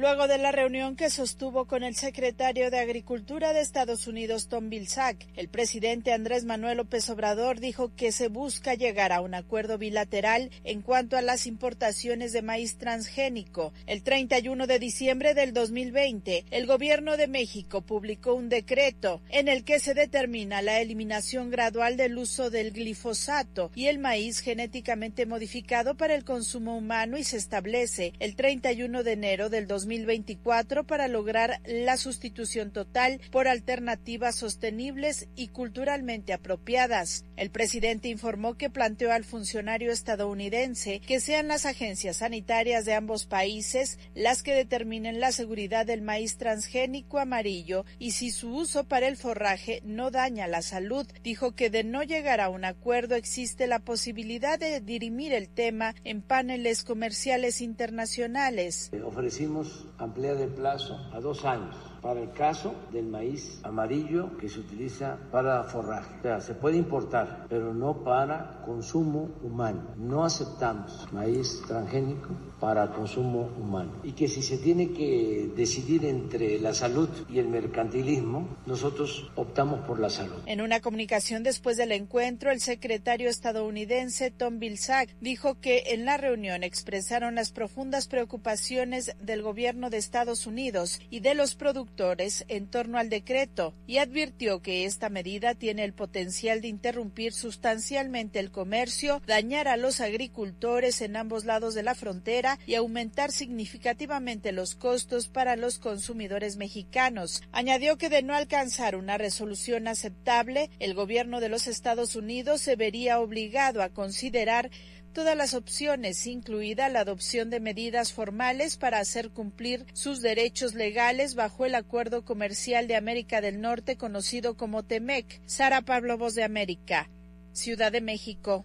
[0.00, 4.70] Luego de la reunión que sostuvo con el secretario de Agricultura de Estados Unidos, Tom
[4.70, 9.76] Vilsack, el presidente Andrés Manuel López Obrador dijo que se busca llegar a un acuerdo
[9.76, 13.74] bilateral en cuanto a las importaciones de maíz transgénico.
[13.86, 19.64] El 31 de diciembre del 2020, el gobierno de México publicó un decreto en el
[19.64, 25.94] que se determina la eliminación gradual del uso del glifosato y el maíz genéticamente modificado
[25.94, 31.08] para el consumo humano y se establece el 31 de enero del 2020 2024 para
[31.08, 37.24] lograr la sustitución total por alternativas sostenibles y culturalmente apropiadas.
[37.36, 43.26] El presidente informó que planteó al funcionario estadounidense que sean las agencias sanitarias de ambos
[43.26, 49.08] países las que determinen la seguridad del maíz transgénico amarillo y si su uso para
[49.08, 51.06] el forraje no daña la salud.
[51.24, 55.94] Dijo que de no llegar a un acuerdo existe la posibilidad de dirimir el tema
[56.04, 58.90] en paneles comerciales internacionales.
[59.04, 64.60] Ofrecimos ampliar el plazo a dos años para el caso del maíz amarillo que se
[64.60, 66.18] utiliza para forraje.
[66.18, 69.94] O sea, se puede importar, pero no para consumo humano.
[69.96, 72.28] No aceptamos maíz transgénico
[72.60, 73.92] para consumo humano.
[74.04, 79.80] Y que si se tiene que decidir entre la salud y el mercantilismo, nosotros optamos
[79.86, 80.42] por la salud.
[80.46, 86.18] En una comunicación después del encuentro, el secretario estadounidense Tom Vilsack dijo que en la
[86.18, 92.66] reunión expresaron las profundas preocupaciones del gobierno de Estados Unidos y de los productores en
[92.66, 98.50] torno al decreto y advirtió que esta medida tiene el potencial de interrumpir sustancialmente el
[98.50, 104.74] comercio, dañar a los agricultores en ambos lados de la frontera y aumentar significativamente los
[104.74, 107.42] costos para los consumidores mexicanos.
[107.52, 112.76] Añadió que de no alcanzar una resolución aceptable, el gobierno de los Estados Unidos se
[112.76, 114.70] vería obligado a considerar
[115.12, 121.34] todas las opciones, incluida la adopción de medidas formales para hacer cumplir sus derechos legales
[121.34, 125.40] bajo el Acuerdo Comercial de América del Norte conocido como TEMEC.
[125.46, 127.10] Sara Pablo, Voz de América,
[127.52, 128.64] Ciudad de México.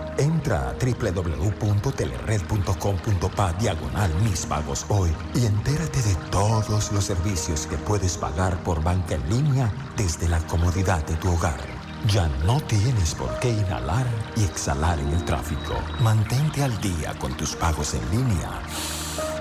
[0.17, 8.17] Entra a www.telered.com.pa diagonal mis pagos hoy y entérate de todos los servicios que puedes
[8.17, 11.61] pagar por banca en línea desde la comodidad de tu hogar.
[12.07, 14.05] Ya no tienes por qué inhalar
[14.35, 15.75] y exhalar en el tráfico.
[16.01, 18.49] Mantente al día con tus pagos en línea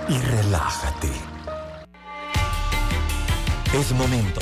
[0.08, 1.10] y relájate.
[3.72, 4.40] Es momento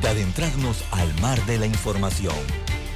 [0.00, 2.67] de adentrarnos al mar de la información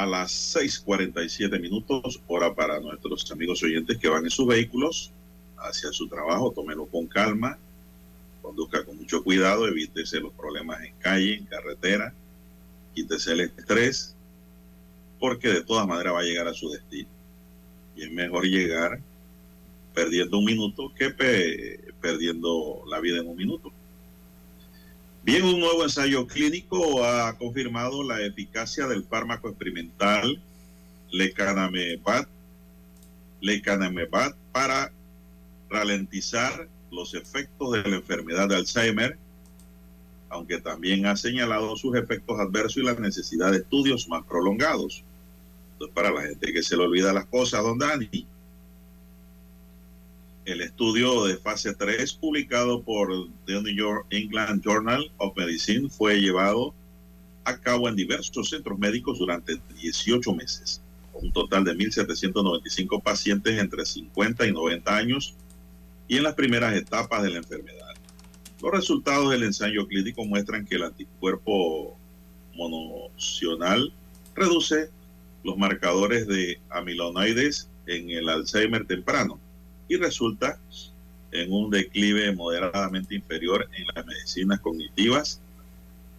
[0.00, 5.12] A las 6:47 minutos, hora para nuestros amigos oyentes que van en sus vehículos
[5.58, 6.52] hacia su trabajo.
[6.52, 7.58] Tómelo con calma,
[8.40, 12.14] conduzca con mucho cuidado, evítese los problemas en calle, en carretera,
[12.94, 14.16] quítese el estrés,
[15.18, 17.10] porque de todas maneras va a llegar a su destino.
[17.94, 19.00] Y es mejor llegar
[19.92, 21.10] perdiendo un minuto que
[22.00, 23.70] perdiendo la vida en un minuto.
[25.22, 30.42] Bien, un nuevo ensayo clínico ha confirmado la eficacia del fármaco experimental
[31.10, 32.26] lecanemab,
[33.42, 34.90] lecanemab para
[35.68, 39.18] ralentizar los efectos de la enfermedad de Alzheimer,
[40.30, 45.04] aunque también ha señalado sus efectos adversos y la necesidad de estudios más prolongados.
[45.92, 48.26] Para la gente que se le olvida las cosas, Dani,
[50.44, 56.20] el estudio de fase 3 publicado por The New York England Journal of Medicine fue
[56.20, 56.74] llevado
[57.44, 60.80] a cabo en diversos centros médicos durante 18 meses.
[61.12, 65.34] Un total de 1.795 pacientes entre 50 y 90 años
[66.08, 67.94] y en las primeras etapas de la enfermedad.
[68.62, 71.96] Los resultados del ensayo clínico muestran que el anticuerpo
[72.54, 73.92] monocional
[74.34, 74.90] reduce
[75.44, 79.38] los marcadores de amiloides en el Alzheimer temprano
[79.90, 80.58] y resulta
[81.32, 85.40] en un declive moderadamente inferior en las medicinas cognitivas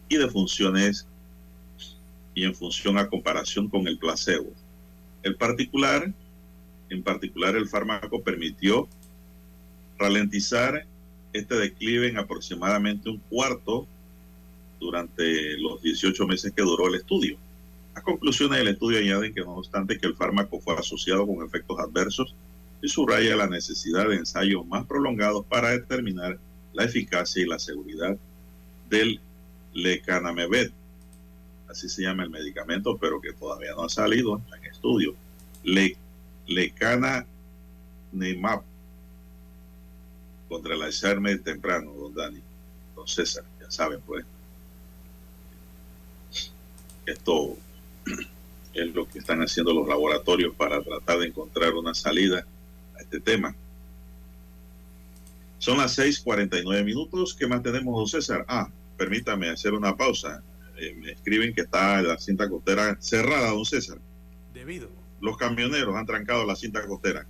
[0.10, 1.07] y de funciones
[2.35, 4.52] y en función a comparación con el placebo.
[5.23, 6.14] El particular,
[6.89, 8.89] en particular el fármaco permitió
[9.98, 10.85] ralentizar
[11.31, 13.88] este declive en aproximadamente un cuarto
[14.81, 17.38] durante los 18 meses que duró el estudio.
[17.95, 21.80] Las conclusiones del estudio añaden que no obstante que el fármaco fue asociado con efectos
[21.80, 22.35] adversos
[22.82, 26.40] y subraya la necesidad de ensayos más prolongados para determinar
[26.74, 28.18] la eficacia y la seguridad
[28.90, 29.20] del
[29.74, 30.72] lecanemab.
[31.68, 35.16] Así se llama el medicamento, pero que todavía no ha salido en estudio.
[35.64, 35.95] Le,
[40.49, 42.41] contra el Alzheimer temprano, don Dani,
[42.95, 44.26] don César, ya saben pues.
[47.06, 47.56] Esto
[48.74, 52.45] es lo que están haciendo los laboratorios para tratar de encontrar una salida
[53.02, 53.56] a este tema.
[55.57, 57.36] Son las 6:49 minutos.
[57.36, 58.45] ¿Qué más tenemos, don César?
[58.48, 60.41] Ah, permítame hacer una pausa.
[60.78, 63.99] Eh, me escriben que está la cinta costera cerrada, don César.
[64.53, 64.90] Debido.
[65.19, 67.26] Los camioneros han trancado la cinta costera.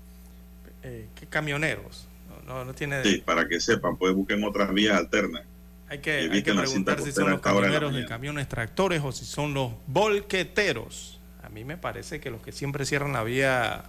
[0.84, 2.08] Eh, ¿Qué camioneros?
[2.48, 3.04] No, no, tiene.
[3.04, 5.44] Sí, para que sepan, pues busquen otras vías alternas.
[5.90, 9.54] Hay que, hay que preguntar si son los camioneros de camiones tractores o si son
[9.54, 11.20] los volqueteros.
[11.44, 13.84] A mí me parece que los que siempre cierran la vía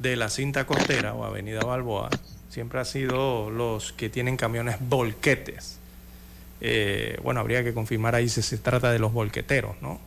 [0.00, 2.08] de la cinta costera o Avenida Balboa
[2.48, 5.78] siempre han sido los que tienen camiones volquetes.
[6.60, 10.00] Eh, bueno, habría que confirmar ahí si se trata de los volqueteros, ¿no?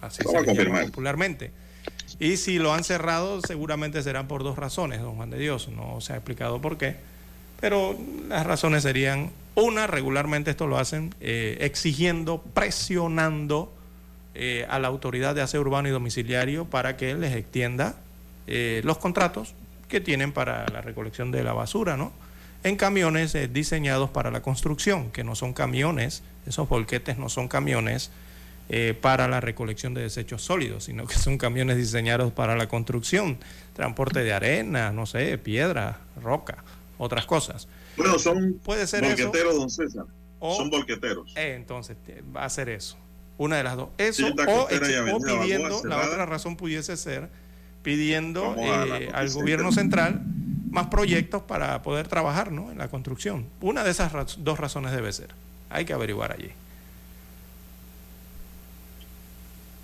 [0.00, 1.50] Así se llama popularmente.
[2.18, 5.68] Y si lo han cerrado, seguramente serán por dos razones, don Juan de Dios.
[5.68, 6.96] No se ha explicado por qué.
[7.60, 7.98] Pero
[8.28, 13.72] las razones serían, una, regularmente esto lo hacen eh, exigiendo, presionando
[14.34, 17.96] eh, a la autoridad de aseo urbano y domiciliario para que les extienda
[18.50, 19.54] eh, los contratos
[19.88, 22.12] que tienen para la recolección de la basura, ¿no?
[22.62, 28.10] En camiones diseñados para la construcción, que no son camiones, esos volquetes no son camiones
[29.00, 33.38] para la recolección de desechos sólidos, sino que son camiones diseñados para la construcción,
[33.72, 36.62] transporte de arena, no sé, piedra, roca
[37.00, 37.66] otras cosas.
[37.96, 40.04] Bueno, son Puede ser volqueteros, don César.
[40.38, 41.32] son volqueteros.
[41.34, 41.96] Eh, entonces,
[42.36, 42.96] va a ser eso.
[43.38, 43.88] Una de las dos.
[43.96, 47.30] Eso o, pidiendo, la otra razón pudiese ser
[47.82, 50.22] pidiendo eh, al gobierno central
[50.70, 52.70] más proyectos para poder trabajar ¿no?
[52.70, 53.46] en la construcción.
[53.60, 55.30] Una de esas dos razones debe ser.
[55.68, 56.50] Hay que averiguar allí.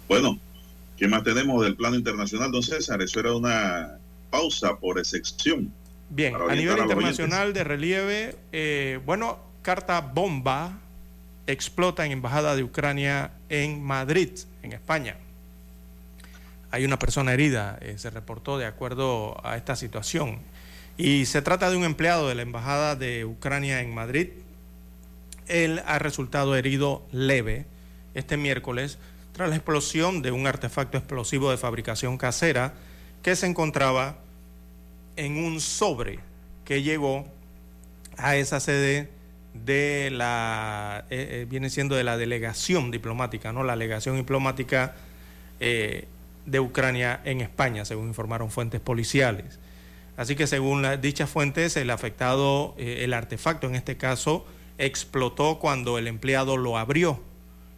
[0.09, 0.39] Bueno,
[0.97, 3.02] ¿qué más tenemos del plano internacional, don César?
[3.02, 3.98] Eso era una
[4.31, 5.73] pausa por excepción.
[6.09, 10.78] Bien, a nivel internacional de relieve, eh, bueno, carta bomba
[11.48, 14.31] explota en Embajada de Ucrania en Madrid,
[14.62, 15.16] en España.
[16.71, 20.41] Hay una persona herida, eh, se reportó de acuerdo a esta situación.
[20.97, 24.29] Y se trata de un empleado de la Embajada de Ucrania en Madrid.
[25.47, 27.67] Él ha resultado herido leve
[28.15, 28.99] este miércoles
[29.33, 32.73] tras la explosión de un artefacto explosivo de fabricación casera
[33.23, 34.17] que se encontraba
[35.17, 36.21] en un sobre
[36.65, 37.27] que llegó
[38.17, 39.11] a esa sede
[39.65, 43.63] de la, eh, eh, viene siendo de la delegación diplomática, ¿no?
[43.63, 44.95] La delegación diplomática
[45.61, 46.07] eh,
[46.47, 49.59] de Ucrania en España, según informaron fuentes policiales.
[50.16, 54.47] Así que según dichas fuentes, el afectado, el artefacto en este caso,
[54.78, 57.23] explotó cuando el empleado lo abrió,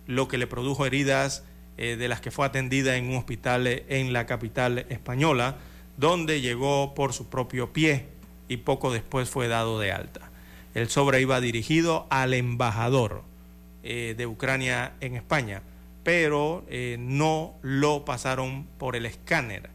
[0.06, 1.42] lo que le produjo heridas
[1.76, 5.56] de las que fue atendida en un hospital en la capital española
[5.98, 8.06] donde llegó por su propio pie
[8.48, 10.30] y poco después fue dado de alta.
[10.74, 13.24] El sobre iba dirigido al embajador
[13.82, 15.62] eh, de Ucrania en España,
[16.08, 19.68] pero eh, no lo pasaron por el escáner,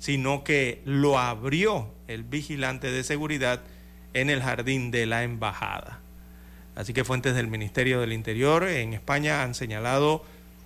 [0.00, 3.62] sino que lo abrió el vigilante de seguridad
[4.12, 6.00] en el jardín de la embajada.
[6.74, 10.24] Así que fuentes del Ministerio del Interior en España han señalado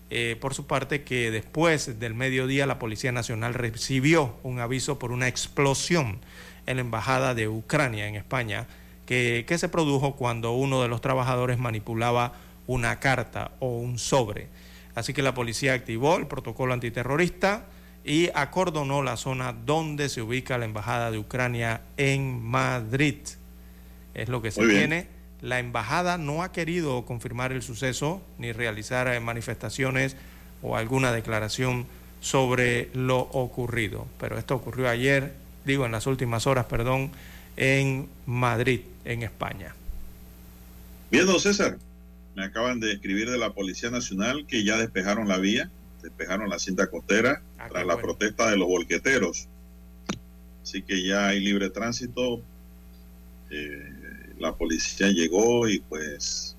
[0.09, 5.13] eh, por su parte, que después del mediodía la Policía Nacional recibió un aviso por
[5.13, 6.21] una explosión
[6.65, 8.67] en la Embajada de Ucrania en España,
[9.05, 12.33] que, que se produjo cuando uno de los trabajadores manipulaba
[12.67, 14.49] una carta o un sobre.
[15.01, 17.67] Así que la policía activó el protocolo antiterrorista
[18.05, 23.17] y acordonó la zona donde se ubica la Embajada de Ucrania en Madrid.
[24.15, 29.09] Es lo que se tiene la embajada no ha querido confirmar el suceso ni realizar
[29.09, 30.17] eh, manifestaciones
[30.63, 31.87] o alguna declaración
[32.21, 34.07] sobre lo ocurrido.
[34.19, 35.33] Pero esto ocurrió ayer,
[35.65, 37.11] digo en las últimas horas, perdón,
[37.57, 39.75] en Madrid, en España.
[41.11, 41.79] Bien, don César,
[42.35, 45.71] me acaban de escribir de la Policía Nacional que ya despejaron la vía,
[46.03, 49.49] despejaron la cinta costera ah, tras la protesta de los volqueteros.
[50.63, 52.43] Así que ya hay libre tránsito.
[53.51, 53.91] Eh,
[54.39, 56.57] la policía llegó y pues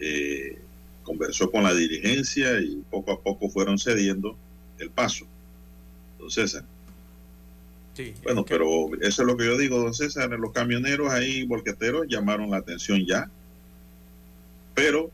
[0.00, 0.58] eh,
[1.02, 4.36] conversó con la dirigencia y poco a poco fueron cediendo
[4.78, 5.26] el paso.
[6.18, 6.64] Don César.
[7.94, 10.30] Sí, bueno, pero eso es lo que yo digo, don César.
[10.30, 13.30] Los camioneros ahí, volqueteros, llamaron la atención ya.
[14.80, 15.10] Pero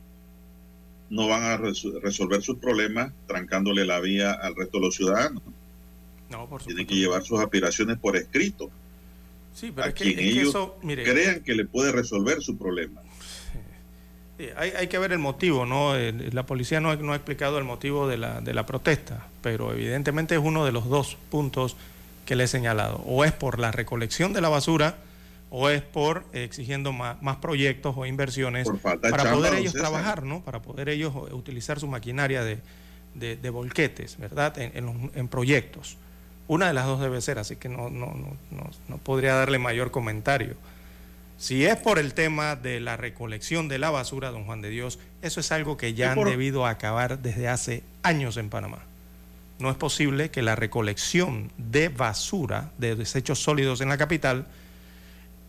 [1.09, 5.43] no van a resolver sus problemas trancándole la vía al resto de los ciudadanos.
[6.29, 8.69] No, por Tienen que llevar sus aspiraciones por escrito.
[9.53, 13.01] Sí, pero a es que, quien ellos crean que le puede resolver su problema.
[14.55, 15.95] hay, que ver el motivo, ¿no?
[15.95, 20.35] La policía no, no ha explicado el motivo de la, de la protesta, pero evidentemente
[20.35, 21.75] es uno de los dos puntos
[22.25, 22.97] que le he señalado.
[23.05, 24.97] O es por la recolección de la basura
[25.49, 30.41] o es por exigiendo más, proyectos o inversiones para poder ellos trabajar, ¿no?
[30.41, 32.59] Para poder ellos utilizar su maquinaria de,
[33.15, 34.57] de, volquetes, ¿verdad?
[34.57, 35.97] En, en, proyectos.
[36.47, 39.91] Una de las dos debe ser, así que no, no, no, no, podría darle mayor
[39.91, 40.55] comentario.
[41.37, 44.99] Si es por el tema de la recolección de la basura, don Juan de Dios,
[45.21, 48.79] eso es algo que ya han debido acabar desde hace años en Panamá.
[49.59, 54.47] No es posible que la recolección de basura, de desechos sólidos en la capital,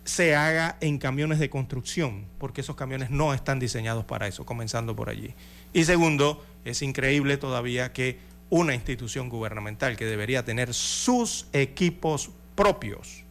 [0.09, 4.97] se haga en camiones de construcción, porque esos camiones no están diseñados para eso, comenzando
[4.97, 5.35] por allí.
[5.75, 8.19] Y segundo, es increíble todavía que
[8.49, 13.23] una institución gubernamental que debería tener sus equipos propios,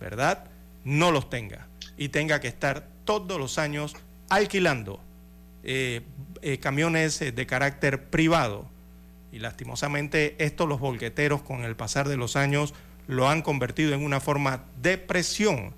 [0.00, 0.46] ¿verdad?
[0.82, 3.94] No los tenga y tenga que estar todos los años
[4.30, 4.98] alquilando
[5.62, 6.00] eh,
[6.40, 8.64] eh, camiones eh, de carácter privado.
[9.30, 12.72] Y lastimosamente esto los bolqueteros con el pasar de los años
[13.08, 15.74] lo han convertido en una forma de presión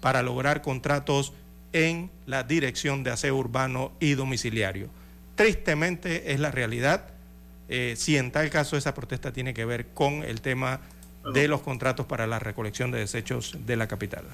[0.00, 1.32] para lograr contratos
[1.72, 4.88] en la dirección de aseo urbano y domiciliario.
[5.34, 7.10] Tristemente es la realidad.
[7.68, 10.80] Eh, si en tal caso esa protesta tiene que ver con el tema
[11.32, 14.24] de los contratos para la recolección de desechos de la capital.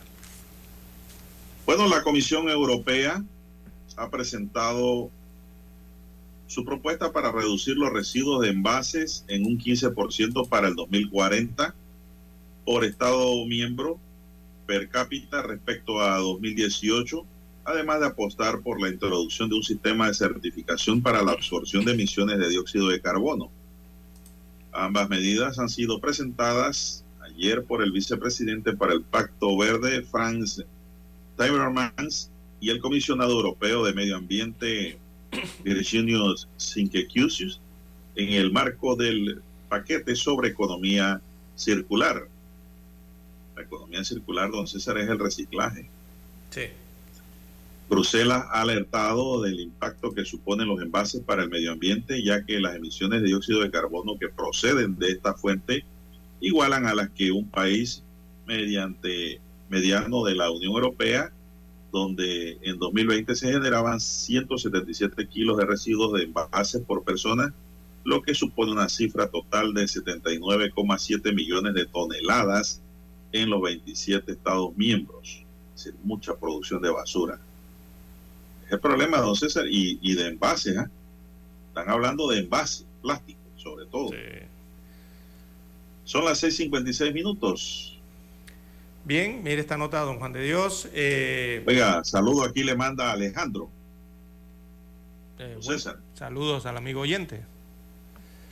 [1.65, 3.23] Bueno, la Comisión Europea
[3.97, 5.11] ha presentado
[6.47, 11.75] su propuesta para reducir los residuos de envases en un 15% para el 2040
[12.65, 13.99] por Estado miembro
[14.73, 17.27] per cápita respecto a 2018,
[17.67, 21.93] además de apostar por la introducción de un sistema de certificación para la absorción de
[21.93, 23.51] emisiones de dióxido de carbono.
[24.73, 30.65] Ambas medidas han sido presentadas ayer por el vicepresidente para el Pacto Verde, Franz
[31.37, 34.99] Timmermans, y el comisionado europeo de Medio Ambiente,
[35.63, 37.61] Virginius Sinkekiusius,
[38.17, 41.21] en el marco del paquete sobre economía
[41.57, 42.32] circular.
[43.63, 45.89] La economía circular, don César, es el reciclaje.
[46.51, 46.63] Sí.
[47.89, 52.59] Bruselas ha alertado del impacto que suponen los envases para el medio ambiente, ya que
[52.59, 55.85] las emisiones de dióxido de carbono que proceden de esta fuente
[56.41, 58.03] igualan a las que un país
[58.47, 61.31] mediante mediano de la Unión Europea,
[61.93, 67.55] donde en 2020 se generaban 177 kilos de residuos de envases por persona,
[68.03, 72.82] lo que supone una cifra total de 79,7 millones de toneladas
[73.33, 75.45] en los 27 Estados miembros.
[75.75, 77.39] Es decir, mucha producción de basura.
[78.67, 80.77] Es el problema, don César, y, de envases.
[80.77, 80.87] ¿eh?
[81.69, 84.11] Están hablando de envases, plástico, sobre todo.
[86.05, 87.99] Son las 6:56 minutos.
[89.05, 90.89] Bien, mire esta nota, don Juan de Dios.
[90.93, 93.69] Eh, Oiga, saludo aquí le manda Alejandro.
[95.39, 95.99] Eh, César.
[96.15, 97.43] Saludos al amigo oyente.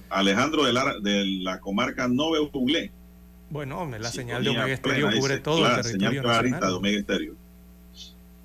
[0.09, 2.91] Alejandro de la, de la comarca Nove Buglé.
[3.51, 6.81] Bueno, la señal de Omega Estéreo cubre todo el territorio nacional.
[6.83, 7.33] De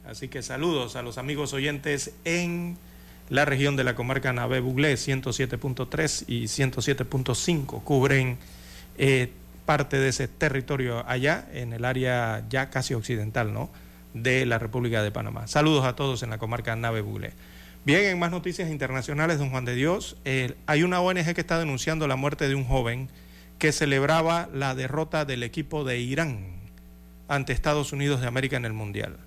[0.04, 2.76] Así que saludos a los amigos oyentes en
[3.30, 7.84] la región de la comarca Nave Buglé, 107.3 y 107.5.
[7.84, 8.38] Cubren
[8.98, 9.32] eh,
[9.66, 13.70] parte de ese territorio allá, en el área ya casi occidental, ¿no?
[14.16, 15.48] De la República de Panamá.
[15.48, 17.34] Saludos a todos en la comarca Nave Buglé.
[17.84, 20.18] Bien, en más noticias internacionales, don Juan de Dios,
[20.66, 23.10] hay una ONG que está denunciando la muerte de un joven
[23.60, 26.56] que celebraba la derrota del equipo de Irán
[27.28, 29.18] ante Estados Unidos de América en el Mundial.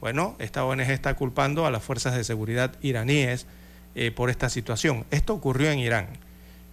[0.00, 3.46] Bueno, esta ONG está culpando a las fuerzas de seguridad iraníes
[3.94, 5.04] eh, por esta situación.
[5.10, 6.08] Esto ocurrió en Irán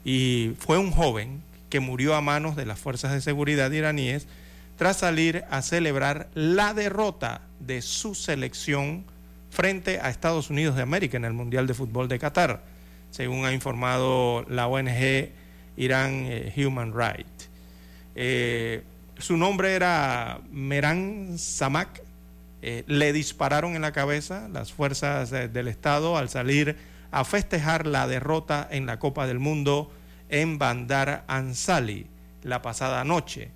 [0.05, 4.27] y fue un joven que murió a manos de las fuerzas de seguridad iraníes
[4.77, 9.03] tras salir a celebrar la derrota de su selección
[9.49, 12.63] frente a Estados Unidos de América en el Mundial de Fútbol de Qatar,
[13.11, 15.31] según ha informado la ONG
[15.77, 17.49] Irán eh, Human Rights.
[18.15, 18.83] Eh,
[19.17, 22.01] su nombre era Meran Samak.
[22.61, 26.75] Eh, le dispararon en la cabeza las fuerzas del Estado al salir
[27.11, 29.91] a festejar la derrota en la Copa del Mundo
[30.29, 32.07] en Bandar Ansali
[32.43, 33.49] la pasada noche,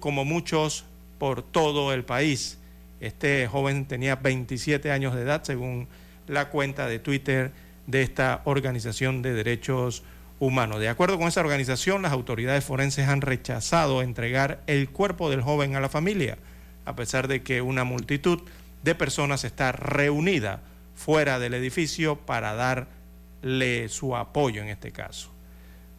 [0.00, 0.84] como muchos
[1.18, 2.58] por todo el país.
[3.00, 5.86] Este joven tenía 27 años de edad, según
[6.26, 7.52] la cuenta de Twitter
[7.86, 10.02] de esta organización de derechos
[10.38, 15.76] De acuerdo con esa organización, las autoridades forenses han rechazado entregar el cuerpo del joven
[15.76, 16.36] a la familia,
[16.84, 18.42] a pesar de que una multitud
[18.82, 20.60] de personas está reunida
[20.94, 25.30] fuera del edificio para darle su apoyo en este caso.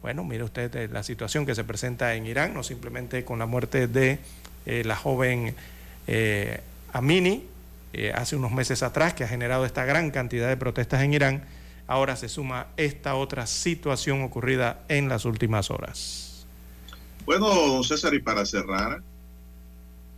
[0.02, 3.46] Bueno, mire usted eh, la situación que se presenta en Irán, no simplemente con la
[3.46, 4.20] muerte de
[4.66, 5.56] eh, la joven
[6.06, 6.60] eh,
[6.92, 7.44] Amini
[8.14, 11.42] hace unos meses atrás, que ha generado esta gran cantidad de protestas en Irán,
[11.88, 16.46] ahora se suma esta otra situación ocurrida en las últimas horas.
[17.26, 19.02] Bueno, César, y para cerrar,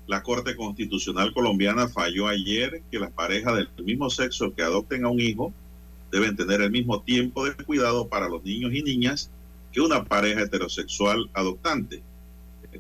[0.07, 5.09] la Corte Constitucional Colombiana falló ayer que las parejas del mismo sexo que adopten a
[5.09, 5.53] un hijo
[6.11, 9.31] deben tener el mismo tiempo de cuidado para los niños y niñas
[9.73, 12.03] que una pareja heterosexual adoptante.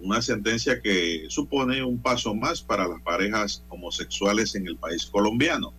[0.03, 5.73] Una sentencia que supone un paso más para las parejas homosexuales en el país colombiano.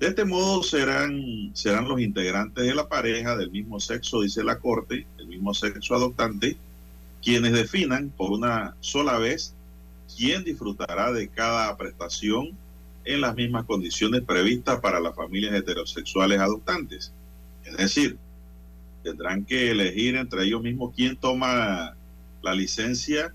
[0.00, 4.58] De este modo serán, serán los integrantes de la pareja del mismo sexo, dice la
[4.58, 6.56] Corte, el mismo sexo adoptante,
[7.22, 9.54] quienes definan por una sola vez
[10.16, 12.50] quién disfrutará de cada prestación
[13.04, 17.12] en las mismas condiciones previstas para las familias heterosexuales adoptantes.
[17.64, 18.18] Es decir,
[19.02, 21.94] tendrán que elegir entre ellos mismos quién toma
[22.42, 23.32] la licencia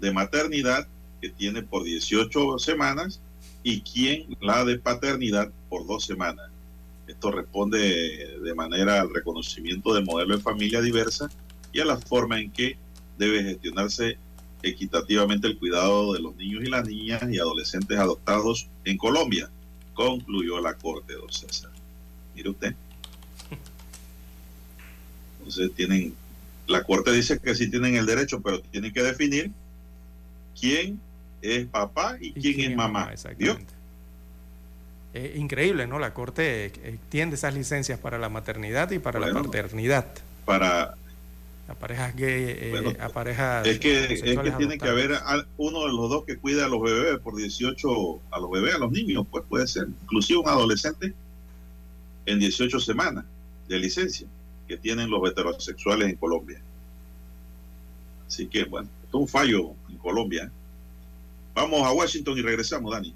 [0.00, 0.86] de maternidad
[1.20, 3.20] que tiene por 18 semanas
[3.64, 6.50] y quién la de paternidad por dos semanas.
[7.08, 11.28] Esto responde de manera al reconocimiento del modelo de familia diversa
[11.72, 12.76] y a la forma en que
[13.18, 14.18] debe gestionarse
[14.62, 19.50] equitativamente el cuidado de los niños y las niñas y adolescentes adoptados en Colombia,
[19.94, 21.70] concluyó la Corte, don César.
[22.34, 22.74] Mire usted.
[25.38, 26.14] Entonces tienen,
[26.66, 29.50] la Corte dice que sí tienen el derecho, pero tienen que definir
[30.58, 31.00] quién
[31.44, 33.10] es papá y, quién, es mamá.
[33.12, 33.74] exactamente.
[35.12, 35.98] Es increíble, ¿no?
[35.98, 40.06] La Corte extiende esas licencias para la maternidad y para la paternidad.
[40.44, 40.96] Para
[41.66, 43.66] a parejas gay, eh, a parejas.
[43.66, 45.12] Es que, es que tiene que haber
[45.56, 48.78] uno de los dos que cuide a los bebés por 18, a los bebés, a
[48.78, 51.14] los niños, pues puede ser, inclusive un adolescente
[52.26, 53.24] en 18 semanas
[53.68, 54.26] de licencia
[54.68, 56.60] que tienen los heterosexuales en Colombia.
[58.26, 60.50] Así que, bueno, esto es un fallo en Colombia.
[61.54, 63.14] Vamos a Washington y regresamos, Dani.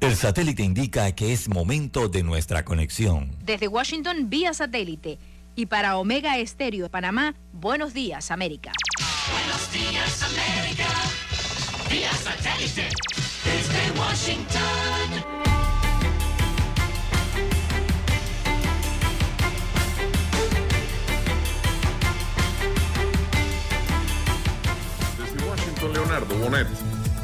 [0.00, 3.36] El satélite indica que es momento de nuestra conexión.
[3.44, 5.18] Desde Washington, vía satélite.
[5.56, 8.72] Y para Omega Estéreo de Panamá, buenos días, América.
[9.32, 10.86] Buenos días, América.
[11.90, 12.88] Vía satélite.
[13.44, 14.60] Desde Washington.
[25.18, 26.68] Desde Washington, Leonardo Bonet.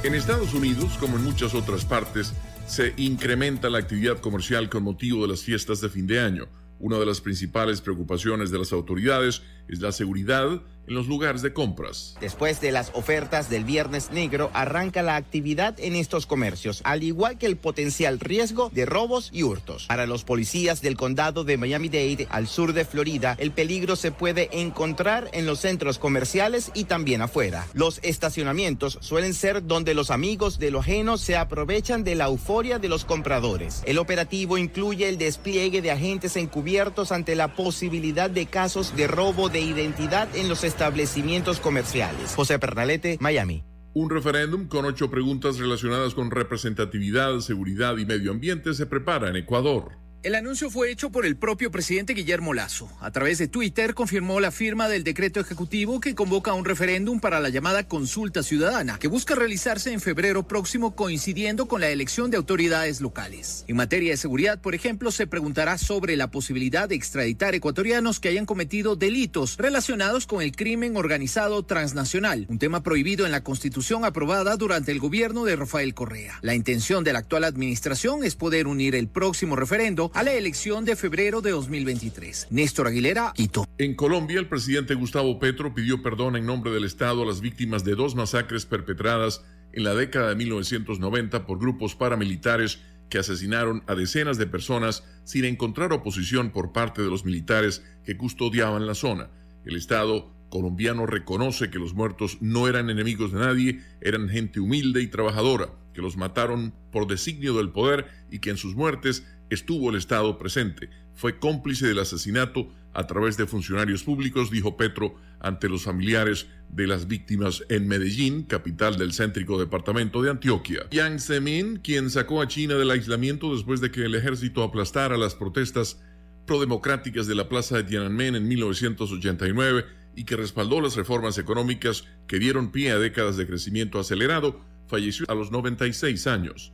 [0.02, 2.34] En Estados Unidos, como en muchas otras partes,
[2.66, 6.48] se incrementa la actividad comercial con motivo de las fiestas de fin de año.
[6.78, 11.52] Una de las principales preocupaciones de las autoridades es la seguridad en los lugares de
[11.52, 12.16] compras.
[12.20, 17.38] Después de las ofertas del Viernes Negro, arranca la actividad en estos comercios, al igual
[17.38, 19.86] que el potencial riesgo de robos y hurtos.
[19.86, 24.48] Para los policías del condado de Miami-Dade, al sur de Florida, el peligro se puede
[24.52, 27.66] encontrar en los centros comerciales y también afuera.
[27.74, 32.78] Los estacionamientos suelen ser donde los amigos de lo ajeno se aprovechan de la euforia
[32.78, 33.82] de los compradores.
[33.86, 39.48] El operativo incluye el despliegue de agentes encubiertos ante la posibilidad de casos de robo
[39.48, 42.34] de identidad en los establecimientos comerciales.
[42.36, 43.64] José Pernalete, Miami.
[43.94, 49.36] Un referéndum con ocho preguntas relacionadas con representatividad, seguridad y medio ambiente se prepara en
[49.36, 49.92] Ecuador.
[50.22, 52.90] El anuncio fue hecho por el propio presidente Guillermo Lazo.
[53.00, 57.38] A través de Twitter confirmó la firma del decreto ejecutivo que convoca un referéndum para
[57.38, 62.38] la llamada consulta ciudadana, que busca realizarse en febrero próximo coincidiendo con la elección de
[62.38, 63.64] autoridades locales.
[63.68, 68.30] En materia de seguridad, por ejemplo, se preguntará sobre la posibilidad de extraditar ecuatorianos que
[68.30, 74.04] hayan cometido delitos relacionados con el crimen organizado transnacional, un tema prohibido en la constitución
[74.04, 76.40] aprobada durante el gobierno de Rafael Correa.
[76.42, 80.86] La intención de la actual administración es poder unir el próximo referendo a la elección
[80.86, 82.46] de febrero de 2023.
[82.48, 83.66] Néstor Aguilera, Quito.
[83.76, 87.84] En Colombia, el presidente Gustavo Petro pidió perdón en nombre del Estado a las víctimas
[87.84, 89.44] de dos masacres perpetradas
[89.74, 92.80] en la década de 1990 por grupos paramilitares
[93.10, 98.16] que asesinaron a decenas de personas sin encontrar oposición por parte de los militares que
[98.16, 99.28] custodiaban la zona.
[99.66, 105.02] El Estado colombiano reconoce que los muertos no eran enemigos de nadie, eran gente humilde
[105.02, 109.90] y trabajadora, que los mataron por designio del poder y que en sus muertes estuvo
[109.90, 115.68] el Estado presente, fue cómplice del asesinato a través de funcionarios públicos, dijo Petro ante
[115.68, 120.86] los familiares de las víctimas en Medellín, capital del céntrico departamento de Antioquia.
[120.90, 125.34] Yang Zemin, quien sacó a China del aislamiento después de que el ejército aplastara las
[125.34, 126.00] protestas
[126.46, 132.38] prodemocráticas de la plaza de Tiananmen en 1989 y que respaldó las reformas económicas que
[132.38, 136.72] dieron pie a décadas de crecimiento acelerado, falleció a los 96 años.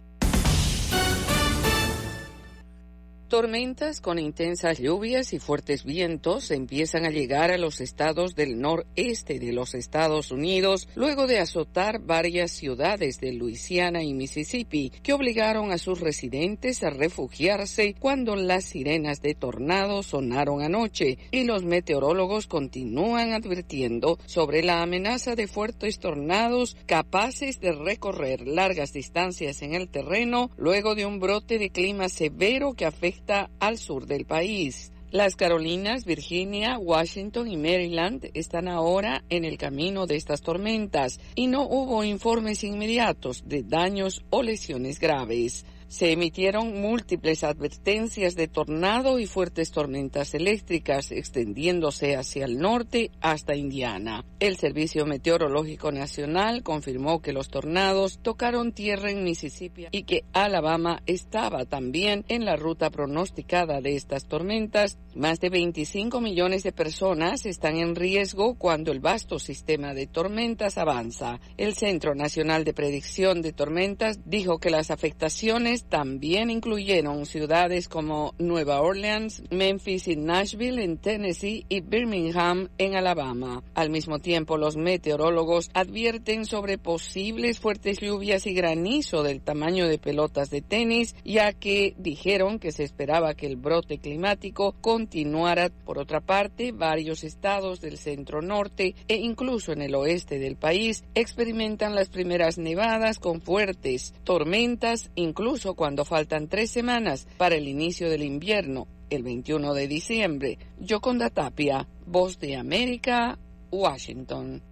[3.32, 9.38] Tormentas con intensas lluvias y fuertes vientos empiezan a llegar a los estados del noreste
[9.38, 15.72] de los Estados Unidos luego de azotar varias ciudades de Luisiana y Mississippi que obligaron
[15.72, 22.46] a sus residentes a refugiarse cuando las sirenas de tornado sonaron anoche y los meteorólogos
[22.46, 29.88] continúan advirtiendo sobre la amenaza de fuertes tornados capaces de recorrer largas distancias en el
[29.88, 34.92] terreno luego de un brote de clima severo que afecta al sur del país.
[35.10, 41.48] Las Carolinas, Virginia, Washington y Maryland están ahora en el camino de estas tormentas y
[41.48, 45.66] no hubo informes inmediatos de daños o lesiones graves.
[45.92, 53.54] Se emitieron múltiples advertencias de tornado y fuertes tormentas eléctricas extendiéndose hacia el norte hasta
[53.54, 54.24] Indiana.
[54.40, 61.02] El Servicio Meteorológico Nacional confirmó que los tornados tocaron tierra en Mississippi y que Alabama
[61.04, 64.96] estaba también en la ruta pronosticada de estas tormentas.
[65.14, 70.78] Más de 25 millones de personas están en riesgo cuando el vasto sistema de tormentas
[70.78, 71.38] avanza.
[71.58, 78.34] El Centro Nacional de Predicción de Tormentas dijo que las afectaciones también incluyeron ciudades como
[78.38, 83.62] Nueva Orleans, Memphis y Nashville en Tennessee y Birmingham en Alabama.
[83.74, 89.98] Al mismo tiempo, los meteorólogos advierten sobre posibles fuertes lluvias y granizo del tamaño de
[89.98, 95.70] pelotas de tenis, ya que dijeron que se esperaba que el brote climático continuara.
[95.70, 101.04] Por otra parte, varios estados del centro norte e incluso en el oeste del país
[101.14, 108.08] experimentan las primeras nevadas con fuertes tormentas, incluso cuando faltan tres semanas para el inicio
[108.08, 110.58] del invierno, el 21 de diciembre.
[110.78, 113.38] Yoconda Tapia, Voz de América,
[113.70, 114.62] Washington.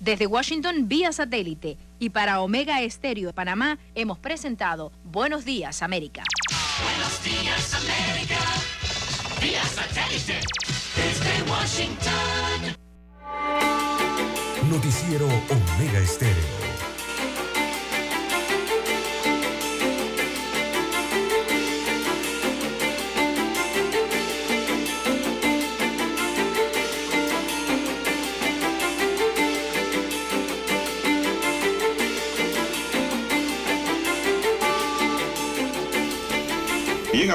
[0.00, 6.24] Desde Washington vía satélite y para Omega Estéreo de Panamá hemos presentado Buenos Días América.
[6.82, 8.38] Buenos días, América.
[9.42, 10.40] Vía satélite.
[10.96, 12.76] Desde Washington.
[14.70, 16.69] Noticiero Omega Estéreo.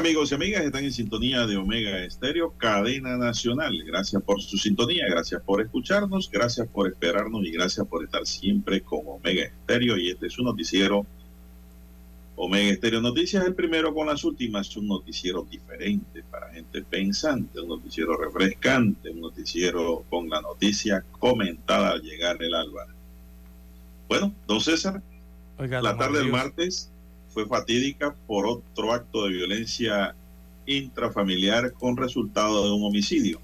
[0.05, 3.73] Amigos y amigas, están en sintonía de Omega Estéreo, cadena nacional.
[3.87, 8.81] Gracias por su sintonía, gracias por escucharnos, gracias por esperarnos y gracias por estar siempre
[8.81, 9.97] con Omega Estéreo.
[9.97, 11.07] Y este es un noticiero
[12.35, 17.69] Omega Estéreo Noticias, el primero con las últimas, un noticiero diferente para gente pensante, un
[17.69, 22.85] noticiero refrescante, un noticiero con la noticia comentada al llegar el alba.
[24.07, 25.01] Bueno, don César,
[25.57, 26.91] Oiga, la don tarde del martes
[27.35, 30.15] fue fatídica por otro acto de violencia
[30.65, 33.41] intrafamiliar con resultado de un homicidio.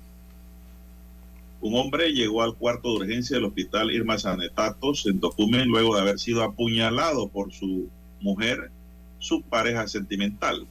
[1.59, 6.01] Un hombre llegó al cuarto de urgencia del hospital Irma Sanetatos en Tocumen luego de
[6.01, 7.89] haber sido apuñalado por su
[8.21, 8.71] mujer,
[9.19, 10.65] su pareja sentimental.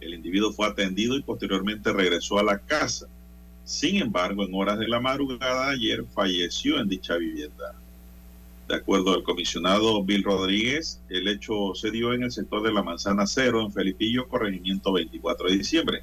[0.00, 3.08] El individuo fue atendido y posteriormente regresó a la casa.
[3.64, 7.74] Sin embargo, en horas de la madrugada ayer falleció en dicha vivienda.
[8.68, 12.82] De acuerdo al comisionado Bill Rodríguez, el hecho se dio en el sector de la
[12.82, 16.02] Manzana Cero, en Felipillo, corregimiento 24 de diciembre.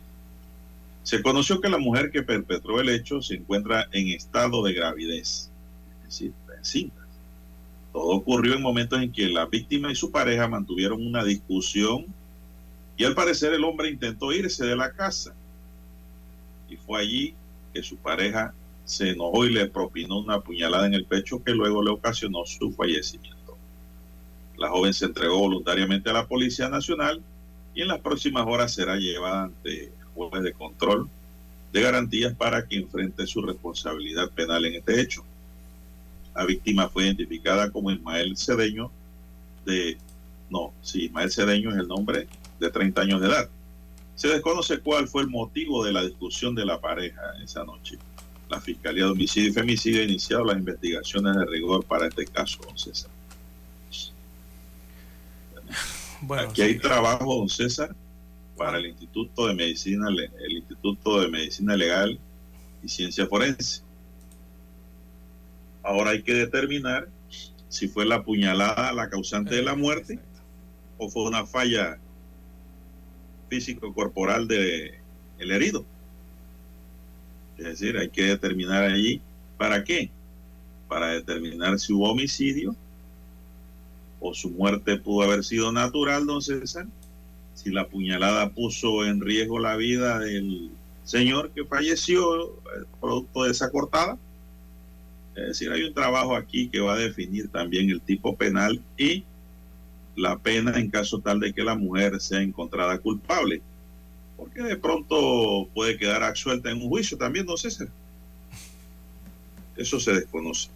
[1.01, 5.49] Se conoció que la mujer que perpetró el hecho se encuentra en estado de gravidez,
[6.01, 7.01] es decir, encinta.
[7.91, 12.05] Todo ocurrió en momentos en que la víctima y su pareja mantuvieron una discusión
[12.95, 15.33] y al parecer el hombre intentó irse de la casa.
[16.69, 17.33] Y fue allí
[17.73, 18.53] que su pareja
[18.91, 22.73] se enojó y le propinó una puñalada en el pecho que luego le ocasionó su
[22.73, 23.57] fallecimiento.
[24.57, 27.21] La joven se entregó voluntariamente a la Policía Nacional
[27.73, 31.09] y en las próximas horas será llevada ante jueces de control
[31.71, 35.23] de garantías para que enfrente su responsabilidad penal en este hecho.
[36.35, 38.91] La víctima fue identificada como Ismael Cedeño
[39.65, 39.97] de...
[40.49, 42.27] No, sí, Ismael Cedeño es el nombre
[42.59, 43.49] de 30 años de edad.
[44.15, 47.97] Se desconoce cuál fue el motivo de la discusión de la pareja esa noche.
[48.51, 52.59] La Fiscalía de Homicidio y Femicidio ha iniciado las investigaciones de rigor para este caso,
[52.67, 53.09] don César.
[56.19, 57.95] Bueno, Aquí hay trabajo, don César,
[58.57, 62.19] para el Instituto de Medicina, el Instituto de Medicina Legal
[62.83, 63.83] y Ciencia Forense.
[65.81, 67.07] Ahora hay que determinar
[67.69, 70.19] si fue la puñalada la causante de la muerte
[70.97, 71.97] o fue una falla
[73.47, 74.99] físico-corporal de
[75.39, 75.85] el herido.
[77.61, 79.21] Es decir, hay que determinar allí
[79.57, 80.09] para qué.
[80.87, 82.75] Para determinar si hubo homicidio
[84.19, 86.87] o su muerte pudo haber sido natural, don César.
[87.53, 90.71] Si la puñalada puso en riesgo la vida del
[91.03, 94.17] señor que falleció eh, producto de esa cortada.
[95.35, 99.23] Es decir, hay un trabajo aquí que va a definir también el tipo penal y
[100.15, 103.61] la pena en caso tal de que la mujer sea encontrada culpable.
[104.41, 107.87] Porque de pronto puede quedar absuelta en un juicio también, don César.
[109.77, 110.69] Eso se desconoce.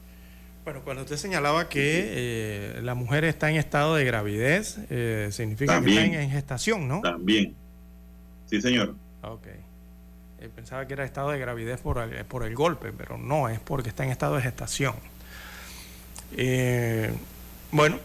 [0.64, 5.82] Bueno, cuando usted señalaba que eh, la mujer está en estado de gravidez, eh, significa
[5.82, 7.02] que está en, gestación, ¿no?
[7.02, 7.56] También.
[8.46, 8.94] Sí, señor.
[9.24, 9.48] Ok.
[9.48, 13.60] Eh, pensaba que era estado de gravidez por el, por el golpe, pero no, es
[13.60, 14.94] porque está en estado de gestación.
[17.72, 17.98] bueno,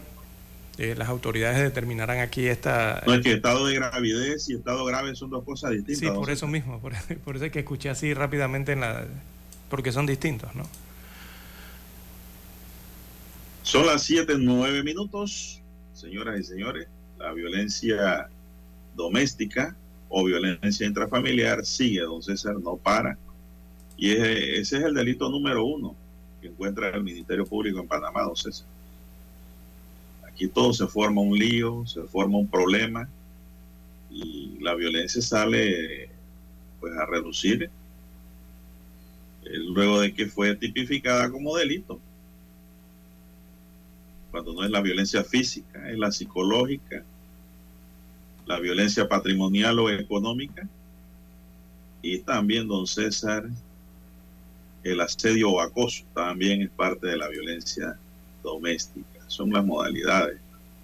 [0.77, 3.03] las autoridades determinarán aquí esta...
[3.05, 5.99] No, es que estado de gravidez y estado grave son dos cosas distintas.
[5.99, 6.93] Sí, por eso mismo, por,
[7.23, 9.05] por eso es que escuché así rápidamente en la...
[9.69, 10.63] porque son distintos, ¿no?
[13.63, 15.61] Son las 7, 9 minutos,
[15.93, 16.87] señoras y señores.
[17.19, 18.27] La violencia
[18.95, 19.75] doméstica
[20.09, 23.17] o violencia intrafamiliar sigue, don César, no para.
[23.97, 25.95] Y ese, ese es el delito número uno
[26.41, 28.67] que encuentra el Ministerio Público en Panamá, don César.
[30.41, 33.07] Aquí todo se forma un lío, se forma un problema
[34.09, 36.09] y la violencia sale
[36.79, 37.69] pues a reducir
[39.45, 41.99] eh, luego de que fue tipificada como delito
[44.31, 47.03] cuando no es la violencia física, es la psicológica,
[48.47, 50.67] la violencia patrimonial o económica,
[52.01, 53.47] y también, don César,
[54.83, 57.95] el asedio o acoso también es parte de la violencia
[58.41, 59.10] doméstica.
[59.31, 60.37] Son las modalidades.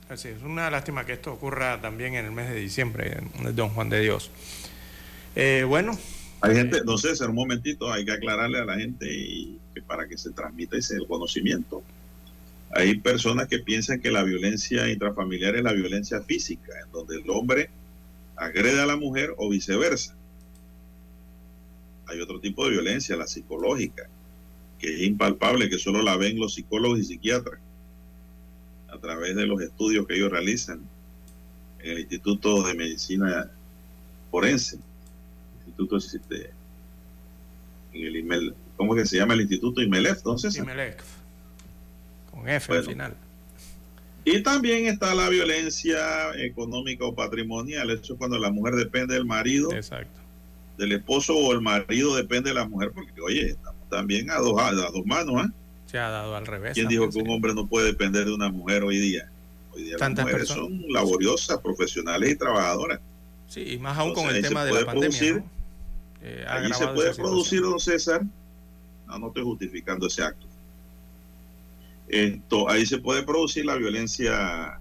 [0.07, 3.17] Así es, una lástima que esto ocurra también en el mes de diciembre,
[3.53, 4.31] don Juan de Dios.
[5.35, 5.97] Eh, bueno.
[6.39, 10.07] Hay gente, don César, un momentito, hay que aclararle a la gente y que para
[10.07, 11.83] que se transmita ese conocimiento.
[12.71, 17.29] Hay personas que piensan que la violencia intrafamiliar es la violencia física, en donde el
[17.29, 17.69] hombre
[18.37, 20.15] agrede a la mujer o viceversa.
[22.05, 24.07] Hay otro tipo de violencia, la psicológica,
[24.79, 27.59] que es impalpable, que solo la ven los psicólogos y psiquiatras
[28.97, 30.81] a través de los estudios que ellos realizan
[31.79, 33.49] en el Instituto de Medicina
[34.31, 34.77] Forense,
[35.65, 35.97] Instituto
[36.29, 36.49] de,
[37.93, 40.17] en el IMEL, ¿cómo que se llama el Instituto IMELEF?
[40.17, 41.01] Entonces, IMELEF
[42.31, 43.15] con F al final.
[44.25, 45.97] Y también está la violencia
[46.35, 47.89] económica o patrimonial.
[47.91, 50.19] Eso es cuando la mujer depende del marido, Exacto.
[50.77, 54.59] del esposo o el marido depende de la mujer, porque oye, estamos también a dos,
[54.61, 55.45] a dos manos.
[55.45, 55.49] ¿eh?
[55.87, 56.73] Se ha dado al revés.
[56.73, 59.29] ¿Quién dijo que un hombre no puede depender de una mujer hoy día?
[59.73, 62.99] Hoy día las mujeres son laboriosas, profesionales y trabajadoras.
[63.47, 65.19] Sí, y más aún con el tema de la pandemia.
[65.19, 65.43] Producir,
[66.21, 68.21] eh, allí se puede producir, don César.
[69.07, 70.47] No, no estoy justificando ese acto
[72.07, 74.79] esto, ahí se puede producir la violencia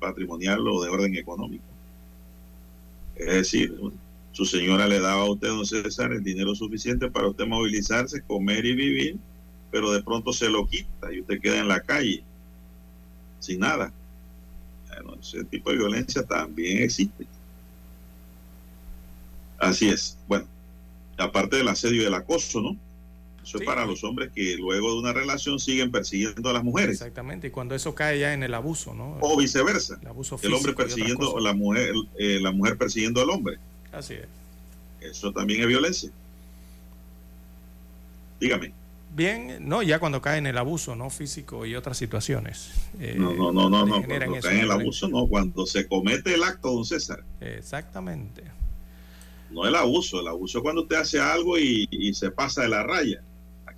[0.00, 1.64] patrimonial o de orden económico.
[3.16, 3.74] Es decir,
[4.32, 8.64] su señora le daba a usted, don César, el dinero suficiente para usted movilizarse, comer
[8.64, 9.16] y vivir,
[9.70, 12.24] pero de pronto se lo quita y usted queda en la calle
[13.38, 13.92] sin nada.
[15.20, 17.26] ese tipo de violencia también existe.
[19.58, 20.16] Así es.
[20.28, 20.46] Bueno,
[21.16, 22.76] aparte del asedio y del acoso, ¿no?
[23.42, 26.96] Eso es para los hombres que luego de una relación siguen persiguiendo a las mujeres.
[26.96, 29.16] Exactamente, y cuando eso cae ya en el abuso, ¿no?
[29.20, 29.98] O viceversa.
[30.02, 33.56] El, abuso el hombre persiguiendo a la mujer, eh, la mujer persiguiendo al hombre.
[33.90, 34.26] Así es.
[35.00, 36.10] Eso también es violencia.
[38.38, 38.77] Dígame.
[39.18, 41.10] Bien, no, ya cuando cae en el abuso, ¿no?
[41.10, 42.70] Físico y otras situaciones.
[43.00, 44.02] Eh, no, no, no, no, no.
[44.04, 45.26] Cuando cae en el abuso, no.
[45.26, 47.24] Cuando se comete el acto, don César.
[47.40, 48.44] Exactamente.
[49.50, 50.20] No el abuso.
[50.20, 53.20] El abuso es cuando usted hace algo y, y se pasa de la raya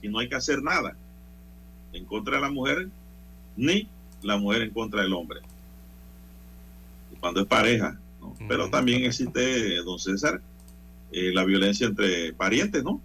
[0.02, 0.94] y no hay que hacer nada
[1.94, 2.88] en contra de la mujer
[3.56, 3.88] ni
[4.22, 5.40] la mujer en contra del hombre.
[7.18, 7.98] Cuando es pareja,
[8.46, 10.42] Pero también existe, don César,
[11.12, 13.00] eh, la violencia entre parientes, ¿no?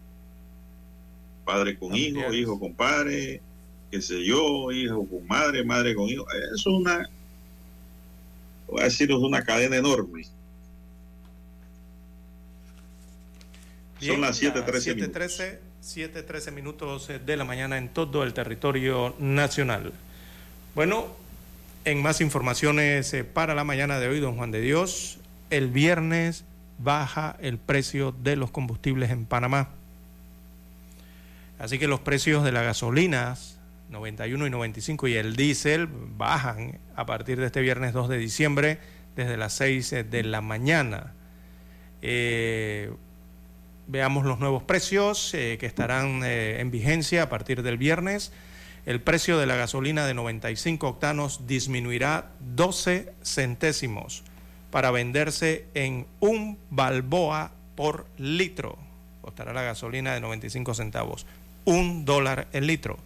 [1.45, 3.41] Padre con hijo, hijo con padre,
[3.91, 6.25] qué sé yo, hijo con madre, madre con hijo.
[6.29, 7.09] Eso es una,
[8.67, 10.23] voy a decir, es una cadena enorme.
[14.01, 19.93] Son las 7.13 7.13 minutos de la mañana en todo el territorio nacional.
[20.73, 21.05] Bueno,
[21.85, 25.19] en más informaciones eh, para la mañana de hoy, don Juan de Dios,
[25.51, 26.43] el viernes
[26.79, 29.69] baja el precio de los combustibles en Panamá.
[31.59, 33.59] Así que los precios de las gasolinas
[33.89, 38.79] 91 y 95 y el diésel bajan a partir de este viernes 2 de diciembre
[39.15, 41.13] desde las 6 de la mañana.
[42.01, 42.91] Eh,
[43.87, 48.31] veamos los nuevos precios eh, que estarán eh, en vigencia a partir del viernes.
[48.85, 54.23] El precio de la gasolina de 95 octanos disminuirá 12 centésimos
[54.69, 58.77] para venderse en un balboa por litro.
[59.21, 61.25] Costará la gasolina de 95 centavos,
[61.65, 62.97] un dólar el litro.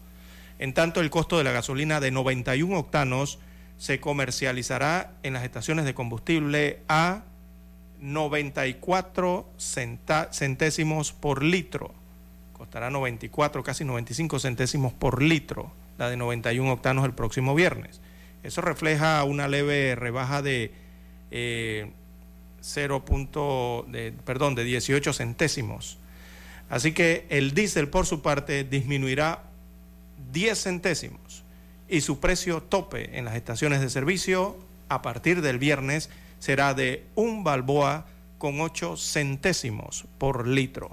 [0.60, 3.40] En tanto, el costo de la gasolina de 91 octanos
[3.78, 7.24] se comercializará en las estaciones de combustible a
[8.02, 9.50] 94
[10.32, 11.94] centésimos por litro.
[12.54, 18.02] Costará 94, casi 95 centésimos por litro, la de 91 octanos el próximo viernes.
[18.44, 20.74] Eso refleja una leve rebaja de
[22.62, 23.04] 0.
[23.88, 25.98] De, perdón, de 18 centésimos.
[26.70, 29.44] Así que el diésel, por su parte, disminuirá
[30.32, 31.44] 10 centésimos
[31.88, 36.10] y su precio tope en las estaciones de servicio a partir del viernes
[36.40, 38.06] será de un balboa
[38.38, 40.90] con 8 centésimos por litro.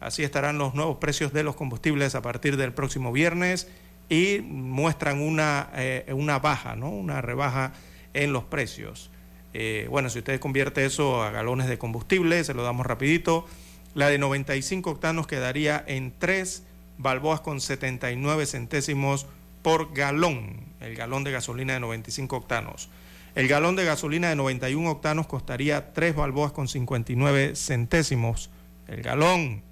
[0.00, 3.68] Así estarán los nuevos precios de los combustibles a partir del próximo viernes
[4.08, 6.90] y muestran una, eh, una baja, ¿no?
[6.90, 7.72] una rebaja
[8.14, 9.10] en los precios.
[9.54, 13.46] Eh, bueno, si usted convierte eso a galones de combustible, se lo damos rapidito.
[13.98, 16.62] La de 95 octanos quedaría en 3
[16.98, 19.26] balboas con 79 centésimos
[19.62, 22.90] por galón, el galón de gasolina de 95 octanos.
[23.34, 28.50] El galón de gasolina de 91 octanos costaría 3 balboas con 59 centésimos
[28.86, 29.64] el galón.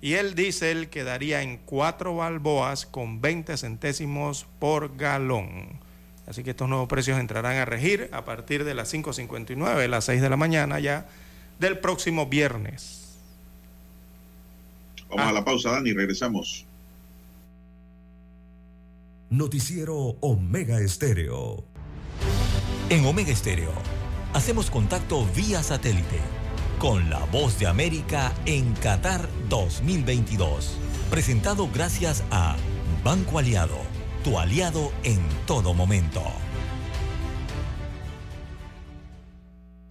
[0.00, 5.80] Y el diésel quedaría en 4 balboas con 20 centésimos por galón.
[6.28, 10.22] Así que estos nuevos precios entrarán a regir a partir de las 5.59, las 6
[10.22, 11.08] de la mañana ya
[11.58, 13.05] del próximo viernes.
[15.16, 16.66] Vamos a la pausa, Dani, regresamos.
[19.30, 21.64] Noticiero Omega Estéreo.
[22.90, 23.72] En Omega Estéreo
[24.34, 26.20] hacemos contacto vía satélite
[26.78, 30.76] con la voz de América en Qatar 2022.
[31.10, 32.56] Presentado gracias a
[33.02, 33.78] Banco Aliado,
[34.22, 36.22] tu aliado en todo momento.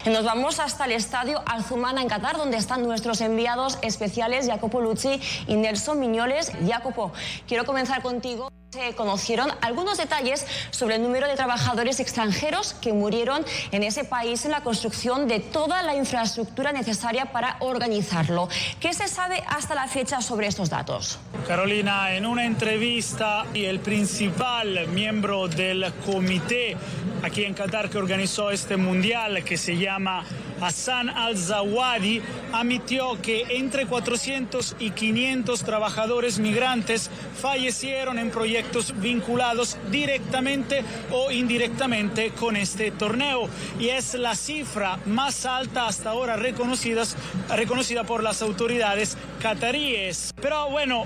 [0.05, 5.19] Nos vamos hasta el estadio Alzumana en Qatar, donde están nuestros enviados especiales Jacopo Lucci
[5.47, 6.51] y Nelson Miñoles.
[6.67, 7.11] Jacopo,
[7.47, 8.49] quiero comenzar contigo.
[8.75, 14.43] Se conocieron algunos detalles sobre el número de trabajadores extranjeros que murieron en ese país
[14.43, 18.49] en la construcción de toda la infraestructura necesaria para organizarlo.
[18.81, 21.19] ¿Qué se sabe hasta la fecha sobre estos datos?
[21.47, 26.75] Carolina, en una entrevista, el principal miembro del comité
[27.23, 30.23] aquí en Qatar que organizó este mundial, que se llama
[30.61, 32.21] Hassan Al-Zawadi,
[32.59, 37.09] admitió que entre 400 y 500 trabajadores migrantes
[37.39, 43.49] fallecieron en proyectos vinculados directamente o indirectamente con este torneo.
[43.79, 47.15] Y es la cifra más alta hasta ahora reconocidas,
[47.49, 50.33] reconocida por las autoridades cataríes.
[50.41, 51.05] Pero bueno,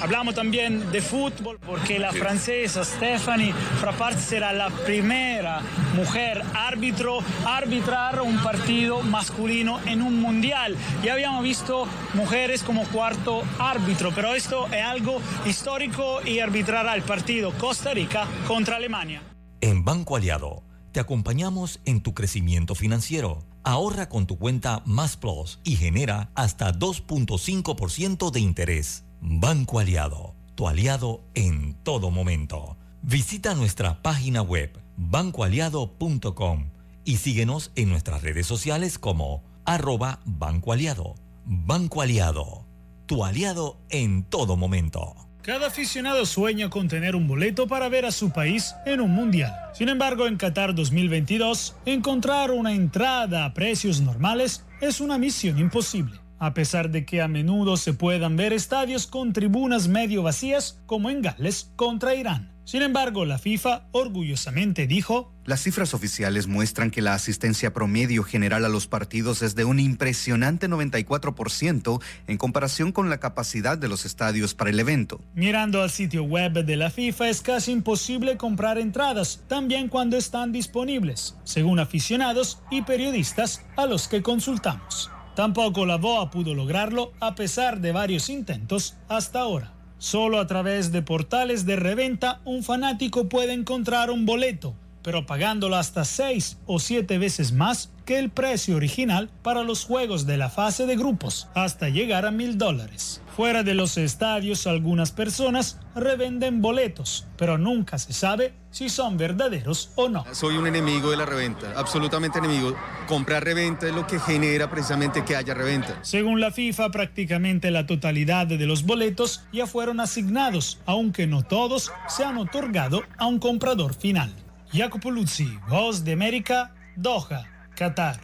[0.00, 5.60] hablamos también de fútbol porque la francesa Stephanie Frappart será la primera
[5.94, 10.63] mujer árbitro a arbitrar un partido masculino en un mundial.
[11.02, 17.02] Ya habíamos visto mujeres como cuarto árbitro, pero esto es algo histórico y arbitrará el
[17.02, 19.22] partido Costa Rica contra Alemania.
[19.60, 20.62] En Banco Aliado,
[20.92, 23.42] te acompañamos en tu crecimiento financiero.
[23.62, 29.04] Ahorra con tu cuenta Más Plus y genera hasta 2.5% de interés.
[29.20, 32.76] Banco Aliado, tu aliado en todo momento.
[33.02, 36.70] Visita nuestra página web bancoaliado.com
[37.04, 41.14] y síguenos en nuestras redes sociales como arroba Banco Aliado.
[41.44, 42.64] Banco Aliado,
[43.06, 45.14] tu aliado en todo momento.
[45.42, 49.52] Cada aficionado sueña con tener un boleto para ver a su país en un mundial.
[49.74, 56.18] Sin embargo, en Qatar 2022, encontrar una entrada a precios normales es una misión imposible.
[56.38, 61.10] A pesar de que a menudo se puedan ver estadios con tribunas medio vacías, como
[61.10, 62.53] en Gales contra Irán.
[62.64, 68.64] Sin embargo, la FIFA orgullosamente dijo, Las cifras oficiales muestran que la asistencia promedio general
[68.64, 74.06] a los partidos es de un impresionante 94% en comparación con la capacidad de los
[74.06, 75.20] estadios para el evento.
[75.34, 80.50] Mirando al sitio web de la FIFA es casi imposible comprar entradas, también cuando están
[80.50, 85.10] disponibles, según aficionados y periodistas a los que consultamos.
[85.36, 89.73] Tampoco la BOA pudo lograrlo a pesar de varios intentos hasta ahora.
[89.98, 95.76] Solo a través de portales de reventa un fanático puede encontrar un boleto pero pagándolo
[95.76, 100.48] hasta seis o siete veces más que el precio original para los juegos de la
[100.48, 103.20] fase de grupos, hasta llegar a mil dólares.
[103.36, 109.90] Fuera de los estadios, algunas personas revenden boletos, pero nunca se sabe si son verdaderos
[109.96, 110.24] o no.
[110.32, 112.76] Soy un enemigo de la reventa, absolutamente enemigo.
[113.08, 115.98] Comprar reventa es lo que genera precisamente que haya reventa.
[116.02, 121.90] Según la FIFA, prácticamente la totalidad de los boletos ya fueron asignados, aunque no todos
[122.06, 124.32] se han otorgado a un comprador final.
[124.72, 128.20] Jacopo Luzzi, Voz de América, Doha, Qatar.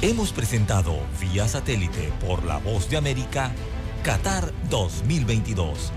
[0.00, 3.50] Hemos presentado vía satélite por la voz de América
[4.02, 5.92] Qatar 2022.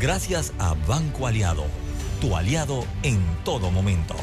[0.00, 1.66] Gracias a Banco Aliado,
[2.20, 4.16] tu aliado en todo momento.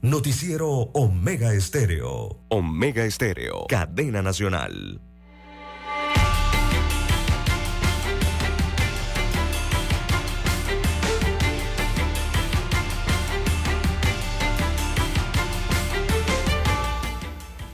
[0.00, 2.40] Noticiero Omega Estéreo.
[2.48, 3.66] Omega Estéreo.
[3.68, 5.02] Cadena Nacional.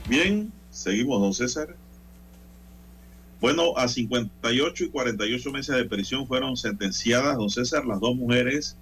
[0.09, 0.51] Bien,
[0.83, 1.75] seguimos, don César.
[3.39, 8.77] Bueno, a 58 y 48 meses de prisión fueron sentenciadas, don César, las dos mujeres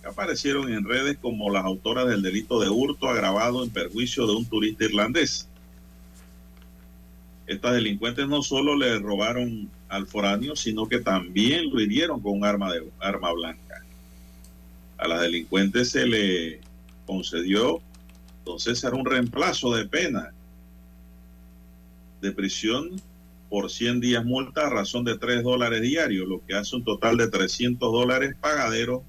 [0.00, 4.34] que aparecieron en redes como las autoras del delito de hurto agravado en perjuicio de
[4.34, 5.48] un turista irlandés.
[7.46, 12.44] Estas delincuentes no solo le robaron al foráneo, sino que también lo hirieron con un
[12.44, 13.84] arma, de, arma blanca.
[14.96, 16.60] A las delincuentes se le
[17.04, 17.80] concedió,
[18.44, 20.32] don César, un reemplazo de pena
[22.24, 22.90] de prisión
[23.48, 27.16] por 100 días multa a razón de 3 dólares diarios, lo que hace un total
[27.16, 29.02] de 300 dólares pagaderos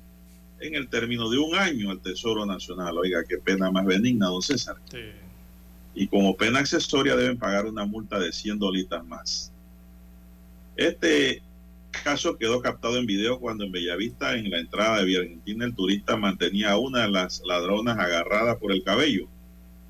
[0.59, 2.97] en el término de un año al Tesoro Nacional.
[2.97, 4.75] Oiga, qué pena más benigna, don César.
[5.95, 9.51] Y como pena accesoria deben pagar una multa de 100 dolitas más.
[10.75, 11.41] Este
[12.03, 16.17] caso quedó captado en video cuando en Bellavista, en la entrada de Argentina, el turista
[16.17, 19.27] mantenía a una de las ladronas agarrada por el cabello,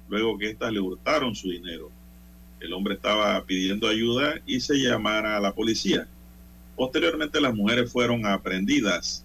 [0.07, 1.91] luego que éstas le hurtaron su dinero.
[2.65, 6.07] El hombre estaba pidiendo ayuda y se llamara a la policía.
[6.75, 9.23] Posteriormente las mujeres fueron aprendidas.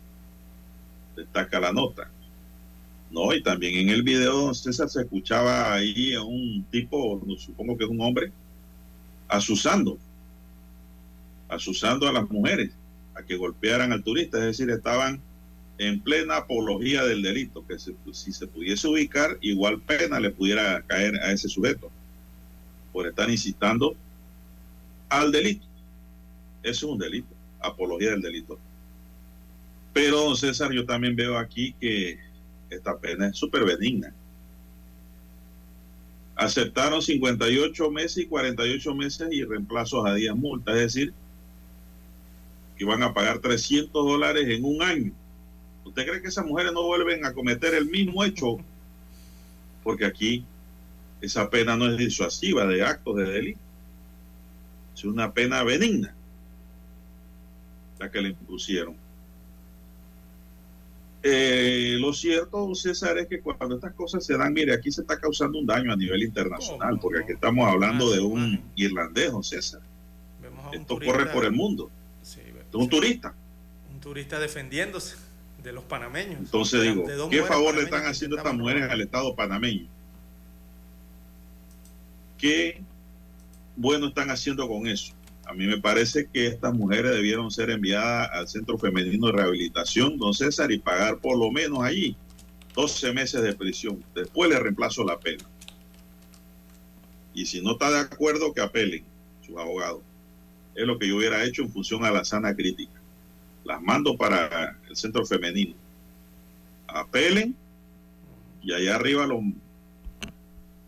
[1.17, 2.11] Destaca la nota.
[3.11, 7.79] No, y también en el video, don César, se escuchaba ahí a un tipo, supongo
[7.79, 8.31] que es un hombre,
[9.27, 9.99] asusando,
[11.49, 12.73] asusando a las mujeres
[13.15, 15.19] a que golpearan al turista, es decir, estaban
[15.79, 20.83] en plena apología del delito, que se- si se pudiese ubicar, igual pena le pudiera
[20.87, 21.91] caer a ese sujeto
[22.93, 23.95] por estar incitando
[25.09, 25.67] al delito.
[26.63, 28.59] Eso es un delito, apología del delito.
[29.93, 32.19] Pero, don César, yo también veo aquí que
[32.69, 34.15] esta pena es súper benigna.
[36.37, 41.13] Aceptaron 58 meses y 48 meses y reemplazos a días multa, es decir,
[42.79, 45.13] que van a pagar 300 dólares en un año.
[45.85, 48.59] ¿Usted cree que esas mujeres no vuelven a cometer el mismo hecho?
[49.83, 50.45] Porque aquí
[51.21, 53.61] esa pena no es disuasiva de actos de delito.
[54.95, 56.15] Es una pena benigna
[57.99, 58.97] la que le impusieron.
[61.23, 65.21] Eh, lo cierto, César, es que cuando estas cosas se dan, mire, aquí se está
[65.21, 69.83] causando un daño a nivel internacional, porque aquí estamos hablando de un irlandés, don César.
[70.73, 71.91] Esto corre por el mundo.
[72.73, 73.35] De un turista.
[73.93, 75.17] Un turista defendiéndose
[75.63, 76.41] de los panameños.
[76.41, 79.89] Entonces digo, ¿qué favor le están haciendo estas mujeres al Estado panameño?
[82.41, 82.83] ¿Qué
[83.77, 85.13] bueno están haciendo con eso?
[85.45, 90.17] A mí me parece que estas mujeres debieron ser enviadas al Centro Femenino de Rehabilitación,
[90.17, 92.17] don César, y pagar por lo menos allí
[92.75, 94.03] 12 meses de prisión.
[94.15, 95.45] Después le reemplazo la pena.
[97.35, 99.05] Y si no está de acuerdo, que apelen
[99.47, 100.03] sus abogados.
[100.75, 103.01] Es lo que yo hubiera hecho en función a la sana crítica.
[103.65, 105.75] Las mando para el Centro Femenino.
[106.87, 107.55] Apelen
[108.63, 109.41] y allá arriba los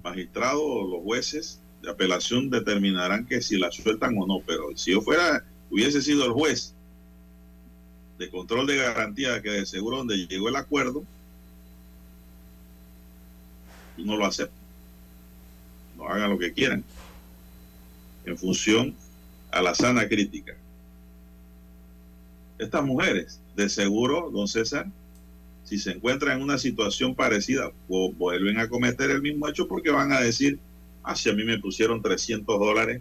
[0.02, 4.92] magistrados o los jueces de apelación determinarán que si la sueltan o no, pero si
[4.92, 6.74] yo fuera, hubiese sido el juez
[8.18, 11.04] de control de garantía que de seguro donde llegó el acuerdo,
[13.96, 14.54] no lo acepto.
[15.96, 16.84] No hagan lo que quieran
[18.24, 18.94] en función
[19.50, 20.54] a la sana crítica.
[22.58, 24.86] Estas mujeres, de seguro, don César,
[25.72, 29.90] si se encuentran en una situación parecida, vu- vuelven a cometer el mismo hecho porque
[29.90, 30.58] van a decir,
[31.02, 33.00] ah, a mí me pusieron 300 dólares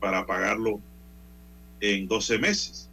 [0.00, 0.80] para pagarlo
[1.80, 2.88] en 12 meses.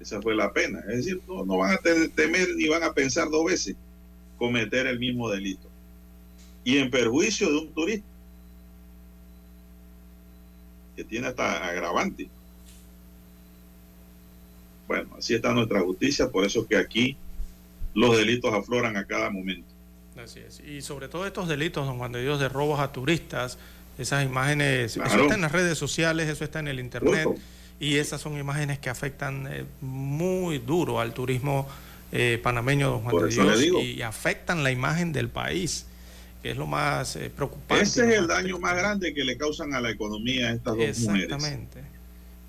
[0.00, 0.80] Esa fue la pena.
[0.88, 3.76] Es decir, no, no van a te- temer ni van a pensar dos veces
[4.36, 5.68] cometer el mismo delito.
[6.64, 8.08] Y en perjuicio de un turista
[10.96, 12.28] que tiene hasta agravante.
[14.90, 17.16] Bueno, así está nuestra justicia, por eso que aquí
[17.94, 19.68] los delitos afloran a cada momento.
[20.20, 20.58] Así es.
[20.58, 23.56] Y sobre todo estos delitos, don Juan de Dios, de robos a turistas,
[23.98, 27.28] esas imágenes, eso está en las redes sociales, eso está en el internet,
[27.78, 31.68] y esas son imágenes que afectan eh, muy duro al turismo
[32.10, 35.86] eh, panameño, don Juan Por de Dios, y afectan la imagen del país,
[36.42, 37.84] que es lo más eh, preocupante.
[37.84, 40.98] Ese es el daño más grande que le causan a la economía a estas dos
[40.98, 41.22] mujeres.
[41.22, 41.89] Exactamente.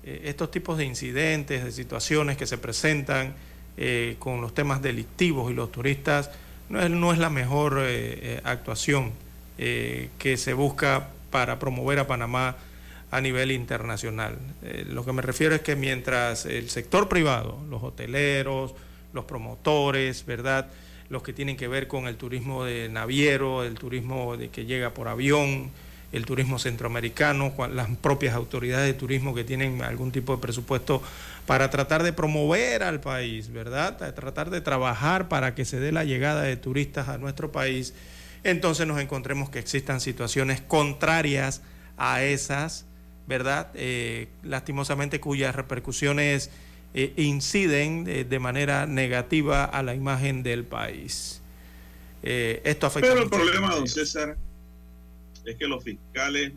[0.04, 3.34] Eh, estos tipos de incidentes, de situaciones que se presentan
[3.76, 6.30] eh, con los temas delictivos y los turistas,
[6.68, 9.12] no es, no es la mejor eh, actuación
[9.58, 12.56] que se busca para promover a Panamá
[13.12, 14.36] a nivel internacional.
[14.88, 18.74] Lo que me refiero es que mientras el sector privado, los hoteleros,
[19.12, 20.68] los promotores, ¿verdad?
[21.10, 24.94] Los que tienen que ver con el turismo de naviero, el turismo de que llega
[24.94, 25.70] por avión,
[26.12, 31.02] el turismo centroamericano, las propias autoridades de turismo que tienen algún tipo de presupuesto
[31.46, 34.02] para tratar de promover al país, ¿verdad?
[34.02, 37.94] A tratar de trabajar para que se dé la llegada de turistas a nuestro país,
[38.44, 41.62] entonces nos encontremos que existan situaciones contrarias
[41.96, 42.84] a esas,
[43.26, 43.70] ¿verdad?
[43.74, 46.50] Eh, lastimosamente cuyas repercusiones
[46.94, 51.40] eh, inciden eh, de manera negativa a la imagen del país.
[52.22, 54.36] Eh, esto afecta Pero el problema, don César,
[55.44, 56.52] es que los fiscales,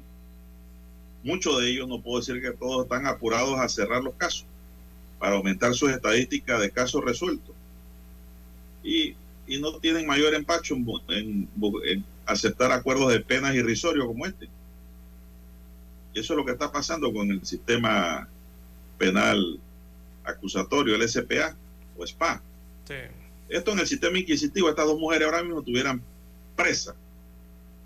[1.24, 4.46] muchos de ellos, no puedo decir que todos están apurados a cerrar los casos
[5.20, 7.56] para aumentar sus estadísticas de casos resueltos.
[8.84, 9.16] Y,
[9.48, 10.76] y no tienen mayor empacho
[11.10, 11.50] en,
[12.26, 14.48] aceptar acuerdos de penas irrisorios como este.
[16.14, 18.28] Y eso es lo que está pasando con el sistema
[18.98, 19.60] penal
[20.24, 21.56] acusatorio, el SPA
[21.98, 22.42] o SPA.
[22.88, 22.96] Sí.
[23.50, 26.02] Esto en el sistema inquisitivo, estas dos mujeres ahora mismo estuvieran
[26.56, 26.96] presas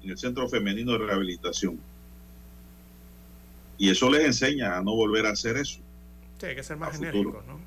[0.03, 1.79] en el Centro Femenino de Rehabilitación.
[3.77, 5.79] Y eso les enseña a no volver a hacer eso.
[6.39, 7.11] Sí, hay que ser más a futuro.
[7.11, 7.59] enérgicos, ¿no?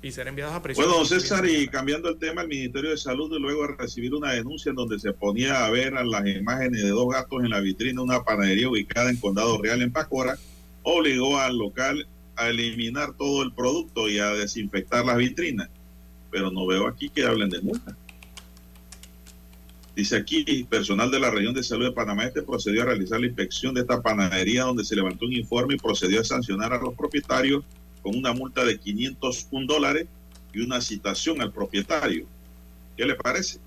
[0.00, 0.88] Y ser enviados a prisión.
[0.88, 4.70] Bueno, César, y cambiando el tema, el Ministerio de Salud, luego de recibir una denuncia
[4.70, 8.00] en donde se ponía a ver a las imágenes de dos gatos en la vitrina
[8.00, 10.38] de una panadería ubicada en Condado Real, en Pacora,
[10.84, 15.68] obligó al local a eliminar todo el producto y a desinfectar las vitrinas.
[16.30, 17.96] Pero no veo aquí que hablen de multa.
[19.98, 23.26] Dice aquí, personal de la región de salud de Panamá Este procedió a realizar la
[23.26, 26.94] inspección de esta panadería donde se levantó un informe y procedió a sancionar a los
[26.94, 27.64] propietarios
[28.00, 30.06] con una multa de 501 dólares
[30.54, 32.26] y una citación al propietario.
[32.96, 33.58] ¿Qué le parece?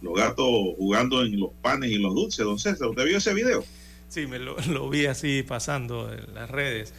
[0.00, 0.46] Los gatos
[0.78, 2.86] jugando en los panes y los dulces, don César.
[2.86, 3.64] ¿Usted vio ese video?
[4.08, 6.94] Sí, me lo, lo vi así pasando en las redes.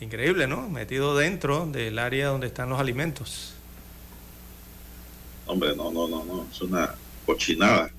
[0.00, 0.68] Increíble, ¿no?
[0.68, 3.54] Metido dentro del área donde están los alimentos.
[5.46, 6.46] Hombre, no, no, no, no.
[6.48, 6.94] Es una
[7.26, 7.90] cochinada.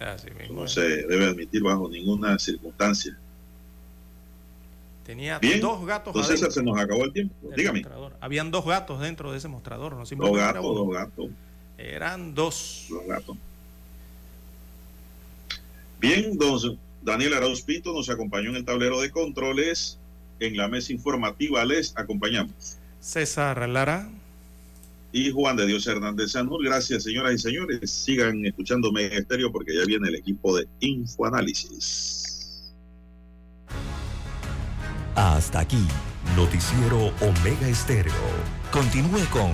[0.00, 0.62] Así Eso mismo.
[0.62, 3.16] no se debe admitir bajo ninguna circunstancia.
[5.04, 7.34] Tenía Bien, dos gatos César, adentro se nos acabó el tiempo.
[7.54, 7.80] Dígame.
[7.80, 8.16] mostrador.
[8.20, 11.30] Habían dos gatos dentro de ese mostrador, no Dos gatos, dos gatos,
[11.76, 12.86] Eran dos.
[12.88, 13.36] dos gatos.
[16.00, 19.98] Bien, don Daniel Arauz Pinto nos acompañó en el tablero de controles.
[20.40, 22.78] En la mesa informativa les acompañamos.
[23.00, 24.08] César Lara.
[25.14, 26.62] Y Juan de Dios Hernández Sanjur.
[26.64, 27.88] Gracias, señoras y señores.
[27.88, 32.74] Sigan escuchando Mega Estéreo porque ya viene el equipo de Infoanálisis.
[35.14, 35.86] Hasta aquí,
[36.36, 38.12] Noticiero Omega Estéreo.
[38.72, 39.52] Continúe con